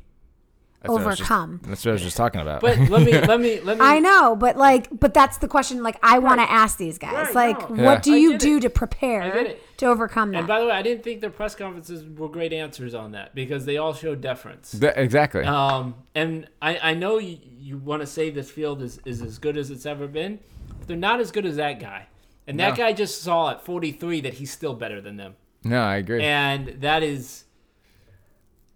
That's 0.82 0.90
what 0.94 1.00
just- 1.18 1.22
overcome? 1.22 1.60
that's 1.66 1.84
what 1.84 1.92
I 1.92 1.94
was 1.94 2.02
just 2.04 2.16
talking 2.18 2.40
about. 2.42 2.62
But 2.62 2.78
let 2.90 3.02
me 3.06 3.12
let 3.20 3.40
me 3.40 3.60
let 3.62 3.78
me. 3.80 3.86
I 3.86 4.00
know, 4.00 4.36
but 4.36 4.56
like, 4.56 4.88
but 4.98 5.14
that's 5.14 5.38
the 5.40 5.48
question. 5.48 5.84
Like, 5.84 5.98
I 6.02 6.20
want 6.20 6.40
to 6.40 6.50
ask 6.50 6.78
these 6.78 6.98
guys, 6.98 7.34
Right, 7.34 7.36
like, 7.58 7.70
no. 7.70 7.76
Yeah. 7.76 7.84
what 7.86 8.04
do 8.04 8.14
you 8.14 8.38
do 8.38 8.58
it. 8.58 8.62
to 8.62 8.70
prepare 8.70 9.56
to 9.78 9.86
overcome 9.86 10.32
that? 10.32 10.38
And 10.40 10.48
by 10.48 10.60
the 10.62 10.66
way, 10.68 10.72
I 10.72 10.82
didn't 10.82 11.04
think 11.04 11.20
their 11.22 11.30
press 11.30 11.54
conferences 11.56 12.06
were 12.18 12.30
great 12.30 12.54
answers 12.54 12.94
on 12.94 13.12
that 13.12 13.36
because 13.36 13.66
they 13.66 13.78
all 13.78 13.94
showed 13.94 14.22
deference. 14.22 14.72
Th- 14.72 14.94
exactly. 14.96 15.44
Um, 15.44 15.96
and 16.16 16.48
I, 16.62 16.78
I 16.92 16.94
know 16.94 17.18
you, 17.18 17.38
you 17.58 17.78
want 17.78 18.02
to 18.02 18.08
say 18.08 18.30
this 18.30 18.50
field 18.50 18.82
is, 18.82 19.00
is 19.06 19.22
as 19.22 19.38
good 19.38 19.58
as 19.58 19.70
it's 19.72 19.86
ever 19.86 20.08
been, 20.08 20.40
but 20.80 20.88
they're 20.88 20.96
not 20.98 21.20
as 21.20 21.32
good 21.32 21.46
as 21.46 21.58
that 21.58 21.80
guy. 21.80 22.08
And 22.48 22.60
that 22.62 22.76
guy 22.78 22.94
just 22.94 23.22
saw 23.22 23.52
at 23.52 23.64
43 23.64 24.22
that 24.22 24.34
he's 24.36 24.52
still 24.52 24.74
better 24.74 25.02
than 25.02 25.18
them. 25.18 25.36
no, 25.64 25.82
I 25.82 25.98
agree. 25.98 26.24
And 26.24 26.78
that 26.82 27.04
is 27.04 27.44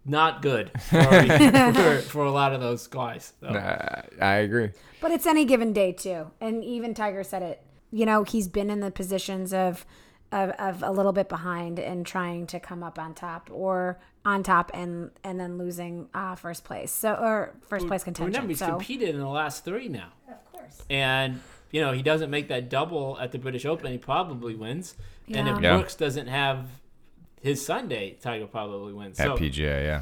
not 0.04 0.42
good 0.42 0.70
for, 0.82 1.72
for, 1.72 1.98
for 2.00 2.24
a 2.24 2.30
lot 2.30 2.52
of 2.52 2.60
those 2.60 2.86
guys. 2.86 3.32
So. 3.40 3.48
Uh, 3.48 4.02
I 4.20 4.34
agree. 4.36 4.70
But 5.00 5.10
it's 5.10 5.26
any 5.26 5.44
given 5.44 5.72
day 5.72 5.92
too. 5.92 6.30
And 6.40 6.62
even 6.64 6.94
Tiger 6.94 7.22
said 7.24 7.42
it. 7.42 7.62
You 7.90 8.06
know, 8.06 8.24
he's 8.24 8.48
been 8.48 8.70
in 8.70 8.80
the 8.80 8.90
positions 8.90 9.52
of 9.52 9.86
of, 10.32 10.50
of 10.58 10.82
a 10.82 10.90
little 10.90 11.12
bit 11.12 11.28
behind 11.28 11.78
and 11.78 12.04
trying 12.04 12.46
to 12.48 12.58
come 12.58 12.82
up 12.82 12.98
on 12.98 13.14
top 13.14 13.48
or 13.52 14.00
on 14.24 14.42
top 14.42 14.70
and 14.74 15.10
and 15.22 15.38
then 15.38 15.58
losing 15.58 16.08
uh, 16.12 16.34
first 16.34 16.64
place. 16.64 16.90
So 16.90 17.14
or 17.14 17.54
first 17.68 17.86
place 17.86 18.02
contention. 18.02 18.32
Remember, 18.32 18.48
he's 18.48 18.58
so 18.58 18.66
competed 18.70 19.10
in 19.10 19.20
the 19.20 19.28
last 19.28 19.64
three 19.64 19.88
now. 19.88 20.08
of 20.28 20.52
course. 20.52 20.82
And, 20.90 21.40
you 21.70 21.80
know, 21.80 21.92
he 21.92 22.02
doesn't 22.02 22.30
make 22.30 22.48
that 22.48 22.68
double 22.68 23.16
at 23.20 23.30
the 23.32 23.38
British 23.38 23.64
Open, 23.64 23.92
he 23.92 23.98
probably 23.98 24.54
wins. 24.56 24.96
Yeah. 25.26 25.38
And 25.38 25.48
if 25.48 25.56
Yeah. 25.56 25.70
Yeah. 25.70 25.76
Brooks 25.76 25.94
doesn't 25.94 26.26
have 26.26 26.66
his 27.44 27.64
Sunday, 27.64 28.16
Tiger 28.20 28.46
probably 28.46 28.92
wins. 28.92 29.20
At 29.20 29.26
So, 29.26 29.36
PGA, 29.36 29.84
yeah. 29.84 30.00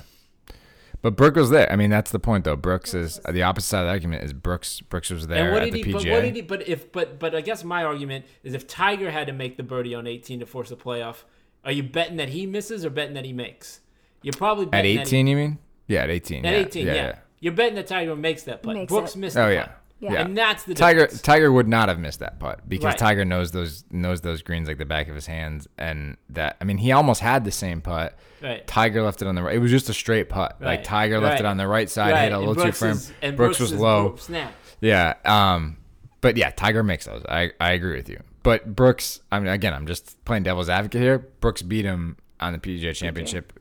But 1.03 1.17
Brooks 1.17 1.37
was 1.37 1.51
there. 1.51 1.71
I 1.71 1.75
mean, 1.75 1.91
that's 1.91 2.13
the 2.13 2.21
point, 2.21 2.45
though. 2.45 2.55
Brooks 2.55 2.95
is 2.95 3.19
the 3.29 3.43
opposite 3.43 3.67
side 3.67 3.81
of 3.81 3.87
the 3.87 3.91
argument. 3.91 4.23
Is 4.23 4.33
Brooks? 4.33 4.81
Brooks 4.81 5.11
was 5.11 5.27
there 5.27 5.45
And 5.47 5.53
what 5.53 5.63
at 5.63 5.73
did 5.73 5.75
the 5.75 5.79
he? 5.83 5.93
PGA. 5.93 5.93
But 6.05 6.11
what 6.13 6.21
did 6.23 6.37
he? 6.37 6.41
But 6.43 6.69
if 6.69 6.93
but 6.93 7.19
but 7.19 7.35
I 7.35 7.41
guess 7.41 7.65
my 7.65 7.83
argument 7.83 8.25
is 8.45 8.55
if 8.55 8.69
Tiger 8.69 9.11
had 9.11 9.27
to 9.27 9.33
make 9.33 9.57
the 9.57 9.65
birdie 9.65 9.95
on 9.97 10.07
18 10.07 10.39
to 10.41 10.47
force 10.47 10.71
a 10.71 10.77
playoff, 10.77 11.25
are 11.65 11.73
you 11.73 11.83
betting 11.83 12.17
that 12.19 12.29
he 12.29 12.47
misses 12.47 12.85
or 12.85 12.91
betting 12.91 13.15
that 13.15 13.25
he 13.25 13.33
makes? 13.33 13.81
You're 14.23 14.33
probably 14.35 14.67
at 14.67 14.71
betting 14.71 14.97
that 14.99 15.09
he- 15.09 15.17
18, 15.17 15.27
you 15.27 15.37
mean? 15.37 15.59
Yeah, 15.89 16.05
at 16.05 16.11
18. 16.11 16.47
At 16.47 16.53
yeah, 16.53 16.59
18, 16.61 16.87
yeah, 16.87 17.17
You're 17.41 17.53
betting 17.53 17.75
that 17.75 17.89
Tiger 17.89 18.15
makes 18.15 18.45
that 18.45 18.63
putt. 18.63 18.75
Makes 18.77 18.93
Brooks 18.93 19.17
it. 19.17 19.19
missed. 19.19 19.37
Oh 19.37 19.49
the 19.49 19.55
yeah. 19.55 19.65
putt. 19.67 19.82
Yeah. 20.03 20.13
Yeah. 20.15 20.21
and 20.23 20.37
that's 20.37 20.65
the 20.65 20.75
Tiger 20.75 21.03
difference. 21.03 21.23
Tiger 21.23 21.53
would 21.53 21.69
not 21.69 21.89
have 21.89 21.99
missed 22.01 22.19
that 22.19 22.41
putt 22.41 22.69
because 22.69 22.87
Right. 22.87 22.99
Tiger 22.99 23.25
knows 23.25 23.53
those 23.53 23.85
knows 23.91 24.21
those 24.21 24.43
greens 24.43 24.67
like 24.67 24.79
the 24.79 24.85
back 24.85 25.09
of 25.09 25.15
his 25.15 25.27
hands 25.27 25.69
and 25.79 26.17
that 26.31 26.57
I 26.61 26.65
mean 26.65 26.79
he 26.79 26.91
almost 26.91 27.21
had 27.21 27.45
the 27.45 27.53
same 27.53 27.81
putt. 27.81 28.19
Right. 28.43 28.67
Tiger 28.67 29.03
left 29.03 29.23
it 29.23 29.29
on 29.29 29.37
the 29.37 29.43
right. 29.45 29.55
It 29.55 29.61
was 29.61 29.71
just 29.71 29.89
a 29.89 29.95
straight 29.95 30.29
putt. 30.29 30.57
Like 30.61 30.83
Tiger 30.83 31.21
left 31.21 31.39
it 31.41 31.47
on 31.47 31.57
the 31.57 31.69
right 31.69 31.89
side, 31.89 32.11
Right, 32.13 32.23
hit 32.25 32.33
a 32.33 32.39
and 32.39 32.47
little 32.49 32.65
too 32.65 32.73
firm. 32.73 32.91
is- 32.91 33.13
and 33.23 33.37
Brooks, 33.37 33.61
was 33.61 33.73
low. 33.73 34.09
Brooks 34.09 34.25
snap. 34.25 34.53
Yeah. 34.81 35.15
Um, 35.25 35.77
but 36.21 36.37
yeah, 36.37 36.51
Tiger 36.51 36.83
makes 36.83 37.07
those. 37.07 37.23
I, 37.29 37.53
I 37.61 37.73
agree 37.73 37.95
with 37.97 38.09
you. 38.09 38.21
But 38.43 38.75
Brooks, 38.75 39.21
I 39.31 39.39
mean, 39.39 39.49
again, 39.49 39.73
I'm 39.73 39.87
just 39.87 40.25
playing 40.25 40.43
devil's 40.43 40.69
advocate 40.69 41.01
here. 41.01 41.19
Brooks 41.41 41.63
beat 41.63 41.85
him 41.85 42.17
on 42.41 42.53
the 42.53 42.59
PGA 42.59 42.93
Championship. 42.93 43.53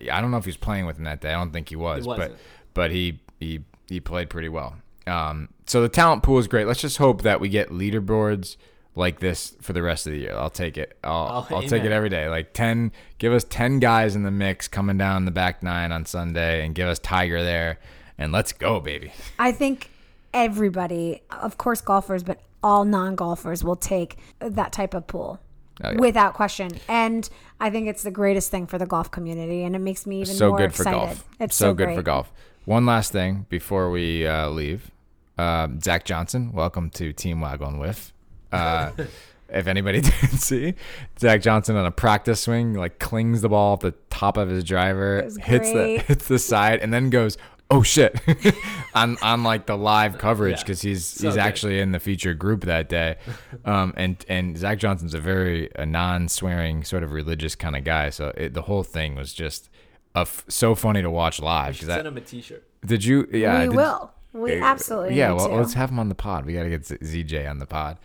Yeah. 0.00 0.16
I 0.16 0.22
don't 0.22 0.30
know 0.30 0.38
if 0.38 0.44
he 0.46 0.48
was 0.48 0.56
playing 0.56 0.86
with 0.86 0.96
him 0.96 1.04
that 1.04 1.20
day. 1.20 1.28
I 1.30 1.34
don't 1.34 1.52
think 1.52 1.68
he 1.68 1.76
was, 1.76 2.04
He 2.04 2.08
but 2.08 2.18
wasn't. 2.18 2.38
but 2.72 2.90
he 2.90 3.20
he 3.40 3.60
he 3.88 4.00
played 4.00 4.30
pretty 4.30 4.48
well. 4.48 4.76
Um, 5.06 5.50
so 5.72 5.80
the 5.80 5.88
talent 5.88 6.22
pool 6.22 6.38
is 6.38 6.46
great. 6.48 6.66
Let's 6.66 6.82
just 6.82 6.98
hope 6.98 7.22
that 7.22 7.40
we 7.40 7.48
get 7.48 7.70
leaderboards 7.70 8.58
like 8.94 9.20
this 9.20 9.56
for 9.62 9.72
the 9.72 9.80
rest 9.80 10.06
of 10.06 10.12
the 10.12 10.18
year. 10.18 10.34
I'll 10.36 10.50
take 10.50 10.76
it. 10.76 10.98
I'll 11.02 11.46
Oh, 11.50 11.56
I'll 11.56 11.62
take 11.62 11.82
it 11.82 11.92
every 11.92 12.10
day. 12.10 12.28
Like 12.28 12.52
ten, 12.52 12.92
give 13.16 13.32
us 13.32 13.42
ten 13.44 13.78
guys 13.78 14.14
in 14.14 14.22
the 14.22 14.30
mix 14.30 14.68
coming 14.68 14.98
down 14.98 15.24
the 15.24 15.30
back 15.30 15.62
nine 15.62 15.90
on 15.90 16.04
Sunday, 16.04 16.62
and 16.62 16.74
give 16.74 16.88
us 16.88 16.98
Tiger 16.98 17.42
there, 17.42 17.78
and 18.18 18.32
let's 18.32 18.52
go, 18.52 18.80
baby. 18.80 19.14
I 19.38 19.50
think 19.52 19.88
everybody, 20.34 21.22
of 21.30 21.56
course, 21.56 21.80
golfers, 21.80 22.22
but 22.22 22.42
all 22.62 22.84
non-golfers 22.84 23.64
will 23.64 23.76
take 23.76 24.18
that 24.40 24.72
type 24.72 24.92
of 24.92 25.06
pool. 25.06 25.40
Oh, 25.82 25.90
yeah. 25.90 25.98
Without 25.98 26.34
question, 26.34 26.70
and 26.86 27.26
I 27.60 27.70
think 27.70 27.88
it's 27.88 28.02
the 28.02 28.10
greatest 28.10 28.50
thing 28.50 28.66
for 28.66 28.76
the 28.76 28.86
golf 28.86 29.10
community, 29.10 29.64
and 29.64 29.74
it 29.74 29.78
makes 29.78 30.06
me 30.06 30.20
even 30.20 30.34
so 30.34 30.50
more 30.50 30.58
good 30.58 30.74
for 30.74 30.82
excited. 30.82 30.98
golf. 30.98 31.28
It's 31.40 31.56
so, 31.56 31.70
so, 31.70 31.74
good 31.74 31.86
great. 31.86 31.96
for 31.96 32.02
golf. 32.02 32.30
One 32.66 32.84
last 32.84 33.10
thing 33.10 33.46
before 33.48 33.90
we 33.90 34.26
uh, 34.26 34.50
leave, 34.50 34.91
um, 35.38 35.80
Zach 35.80 36.04
Johnson, 36.04 36.52
welcome 36.52 36.90
to 36.90 37.12
Team 37.12 37.40
Waggle 37.40 37.68
and 37.68 37.80
Whiff. 37.80 38.12
Uh, 38.50 38.90
if 39.48 39.66
anybody 39.66 40.00
didn't 40.02 40.38
see, 40.38 40.74
Zach 41.18 41.42
Johnson 41.42 41.76
on 41.76 41.86
a 41.86 41.90
practice 41.90 42.40
swing 42.42 42.74
like 42.74 42.98
clings 42.98 43.40
the 43.42 43.48
ball 43.48 43.74
off 43.74 43.80
the 43.80 43.92
top 44.10 44.36
of 44.36 44.48
his 44.48 44.64
driver, 44.64 45.22
hits 45.40 45.72
the 45.72 46.02
hits 46.06 46.28
the 46.28 46.38
side, 46.38 46.80
and 46.80 46.92
then 46.92 47.10
goes. 47.10 47.36
Oh 47.70 47.82
shit! 47.82 48.20
on 48.94 49.16
on 49.22 49.42
like 49.44 49.64
the 49.64 49.78
live 49.78 50.18
coverage 50.18 50.56
Yeah. 50.56 50.62
because 50.62 50.82
he's 50.82 51.06
So 51.06 51.28
he's 51.28 51.36
good. 51.36 51.40
actually 51.40 51.80
in 51.80 51.92
the 51.92 52.00
featured 52.00 52.38
group 52.38 52.64
that 52.64 52.86
day, 52.90 53.16
um, 53.64 53.94
and 53.96 54.22
and 54.28 54.58
Zach 54.58 54.76
Johnson's 54.78 55.14
a 55.14 55.18
very 55.20 55.70
a 55.76 55.86
non-swearing 55.86 56.84
sort 56.84 57.02
of 57.02 57.12
religious 57.12 57.54
kind 57.54 57.74
of 57.74 57.82
guy. 57.82 58.10
So 58.10 58.30
it, 58.36 58.52
the 58.52 58.60
whole 58.60 58.82
thing 58.82 59.14
was 59.14 59.32
just 59.32 59.70
a 60.14 60.18
f- 60.20 60.44
so 60.48 60.74
funny 60.74 61.00
to 61.00 61.10
watch 61.10 61.40
live. 61.40 61.78
'cause 61.78 61.86
Send 61.86 62.00
that, 62.00 62.06
him 62.06 62.16
a 62.18 62.20
T-shirt. 62.20 62.62
did 62.84 63.04
you? 63.06 63.26
Yeah, 63.32 63.60
we 63.60 63.68
did- 63.68 63.76
will. 63.76 64.10
We 64.34 64.54
absolutely. 64.54 65.14
Yeah, 65.14 65.28
need 65.28 65.34
well, 65.34 65.48
to. 65.48 65.54
let's 65.56 65.74
have 65.74 65.90
him 65.90 65.98
on 65.98 66.08
the 66.08 66.14
pod. 66.14 66.46
We 66.46 66.54
got 66.54 66.62
to 66.62 66.70
get 66.70 66.82
ZJ 66.82 67.48
on 67.48 67.58
the 67.58 67.66
pod. 67.66 67.98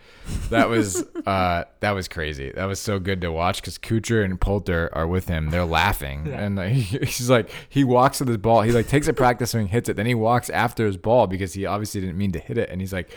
That 0.50 0.68
was 0.68 1.02
uh, 1.26 1.64
that 1.80 1.92
was 1.92 2.06
crazy. 2.06 2.52
That 2.52 2.66
was 2.66 2.78
so 2.78 2.98
good 2.98 3.22
to 3.22 3.32
watch 3.32 3.62
because 3.62 3.78
Kuchar 3.78 4.24
and 4.24 4.38
Poulter 4.38 4.90
are 4.92 5.06
with 5.06 5.28
him. 5.28 5.48
They're 5.48 5.64
laughing, 5.64 6.28
and 6.28 6.56
like, 6.56 6.72
he's 6.72 7.30
like 7.30 7.50
he 7.68 7.82
walks 7.82 8.20
with 8.20 8.28
his 8.28 8.36
ball. 8.36 8.60
He 8.60 8.72
like 8.72 8.88
takes 8.88 9.08
a 9.08 9.14
practice 9.14 9.52
swing, 9.52 9.68
hits 9.68 9.88
it, 9.88 9.96
then 9.96 10.06
he 10.06 10.14
walks 10.14 10.50
after 10.50 10.84
his 10.84 10.98
ball 10.98 11.26
because 11.26 11.54
he 11.54 11.64
obviously 11.64 12.02
didn't 12.02 12.18
mean 12.18 12.32
to 12.32 12.38
hit 12.38 12.58
it, 12.58 12.68
and 12.68 12.82
he's 12.82 12.92
like, 12.92 13.10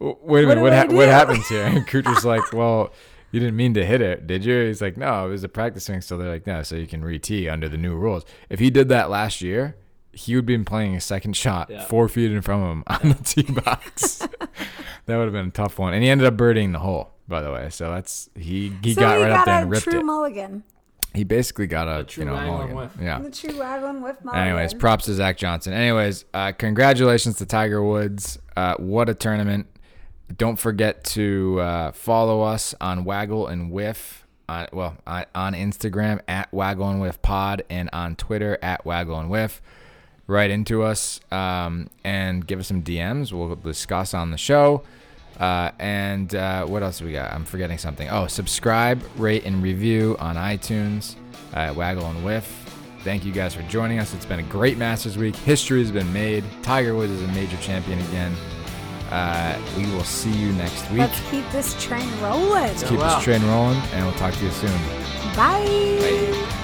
"Wait 0.00 0.44
a 0.44 0.48
minute, 0.48 0.56
do 0.56 0.62
what 0.62 0.72
ha- 0.72 0.86
what 0.94 1.08
happens 1.08 1.46
here?" 1.48 1.64
And 1.64 1.86
Kuchar's 1.86 2.24
like, 2.24 2.52
"Well." 2.52 2.92
You 3.32 3.40
didn't 3.40 3.56
mean 3.56 3.74
to 3.74 3.84
hit 3.84 4.00
it, 4.00 4.26
did 4.26 4.44
you? 4.44 4.66
He's 4.66 4.80
like, 4.80 4.96
no, 4.96 5.26
it 5.26 5.30
was 5.30 5.42
a 5.42 5.48
practice 5.48 5.84
swing. 5.84 6.00
So 6.00 6.16
they're 6.16 6.30
like, 6.30 6.46
no, 6.46 6.62
so 6.62 6.76
you 6.76 6.86
can 6.86 7.04
re-tee 7.04 7.48
under 7.48 7.68
the 7.68 7.76
new 7.76 7.94
rules. 7.94 8.24
If 8.48 8.60
he 8.60 8.70
did 8.70 8.88
that 8.88 9.10
last 9.10 9.42
year, 9.42 9.76
he 10.16 10.34
would 10.34 10.46
be 10.46 10.56
playing 10.58 10.96
a 10.96 11.00
second 11.00 11.36
shot 11.36 11.68
Yeah. 11.70 11.84
four 11.84 12.08
feet 12.08 12.32
in 12.32 12.40
front 12.42 12.62
of 12.64 12.68
him 12.70 12.84
on 12.86 13.08
the 13.18 13.22
tee 13.24 13.42
box. 13.52 14.18
that 15.06 15.16
would 15.16 15.24
have 15.24 15.32
been 15.32 15.48
a 15.48 15.50
tough 15.50 15.78
one. 15.78 15.92
And 15.94 16.02
he 16.02 16.08
ended 16.08 16.26
up 16.26 16.36
birdieing 16.36 16.72
the 16.72 16.78
hole, 16.80 17.12
by 17.28 17.42
the 17.42 17.52
way. 17.52 17.68
So 17.70 17.90
that's 17.90 18.30
he 18.34 18.72
he 18.82 18.94
so 18.94 19.00
got 19.02 19.16
he 19.18 19.22
right 19.22 19.28
got 19.30 19.38
up 19.40 19.44
there 19.46 19.54
a 19.58 19.60
and 19.62 19.70
ripped 19.70 19.86
it. 19.86 19.90
true 19.90 20.00
it. 20.00 20.04
mulligan. 20.04 20.64
he 21.14 21.24
basically 21.24 21.66
got 21.66 21.86
a, 21.88 22.04
true 22.04 22.24
you 22.24 22.30
know 22.30 22.36
mulligan. 22.36 22.76
whiff. 22.76 22.92
Yeah. 23.00 23.18
The 23.20 23.30
true 23.30 23.58
wagon 23.58 24.02
with 24.02 24.24
mulligan. 24.24 24.46
Anyways, 24.48 24.74
props 24.74 25.04
to 25.06 25.14
Zach 25.14 25.36
Johnson. 25.36 25.72
Anyways, 25.72 26.24
uh, 26.34 26.52
congratulations 26.52 27.36
to 27.38 27.46
Tiger 27.46 27.82
Woods. 27.82 28.38
Uh, 28.56 28.74
what 28.78 29.08
a 29.08 29.14
tournament. 29.14 29.66
Don't 30.36 30.56
forget 30.58 31.04
to 31.04 31.60
uh, 31.60 31.92
follow 31.92 32.42
us 32.42 32.74
on 32.80 33.04
Waggle 33.04 33.46
and 33.46 33.70
Whiff. 33.70 34.26
Uh, 34.48 34.66
well, 34.72 34.96
on 35.06 35.26
on 35.34 35.54
Instagram 35.54 36.20
at 36.26 36.52
Waggle 36.52 36.88
and 36.88 37.00
Whiff 37.00 37.20
Pod 37.22 37.62
and 37.68 37.90
on 37.92 38.16
Twitter 38.16 38.58
at 38.62 38.84
Waggle 38.86 39.18
and 39.20 39.28
Whiff. 39.30 39.60
Write 40.28 40.50
into 40.50 40.82
us 40.82 41.20
um, 41.30 41.88
and 42.02 42.44
give 42.46 42.58
us 42.58 42.66
some 42.66 42.82
DMs. 42.82 43.32
We'll 43.32 43.54
discuss 43.56 44.12
on 44.12 44.30
the 44.32 44.36
show. 44.38 44.82
Uh, 45.38 45.70
and 45.78 46.34
uh, 46.34 46.64
what 46.66 46.82
else 46.82 47.00
we 47.00 47.12
got? 47.12 47.32
I'm 47.32 47.44
forgetting 47.44 47.78
something. 47.78 48.08
Oh, 48.08 48.26
subscribe, 48.26 49.02
rate, 49.16 49.44
and 49.44 49.62
review 49.62 50.16
on 50.18 50.36
iTunes 50.36 51.14
at 51.52 51.76
Waggle 51.76 52.06
and 52.10 52.24
Whiff. 52.24 52.46
Thank 53.04 53.24
you 53.24 53.32
guys 53.32 53.54
for 53.54 53.62
joining 53.64 54.00
us. 54.00 54.14
It's 54.14 54.24
been 54.26 54.40
a 54.40 54.44
great 54.44 54.78
Masters 54.78 55.16
week. 55.16 55.36
History 55.36 55.80
has 55.80 55.92
been 55.92 56.12
made. 56.12 56.42
Tiger 56.62 56.94
Woods 56.96 57.12
is 57.12 57.22
a 57.22 57.28
major 57.28 57.56
champion 57.58 58.00
again. 58.00 58.34
Uh, 59.10 59.56
we 59.76 59.84
will 59.92 60.02
see 60.02 60.32
you 60.32 60.50
next 60.54 60.90
week. 60.90 60.98
Let's 60.98 61.20
keep 61.30 61.48
this 61.52 61.80
train 61.80 62.08
rolling. 62.20 62.74
Keep 62.78 62.98
Wow. 62.98 63.14
this 63.14 63.22
train 63.22 63.46
rolling, 63.46 63.78
and 63.92 64.04
we'll 64.04 64.16
talk 64.16 64.34
to 64.34 64.44
you 64.44 64.50
soon. 64.50 64.72
Bye. 65.36 65.62
Bye. 66.00 66.62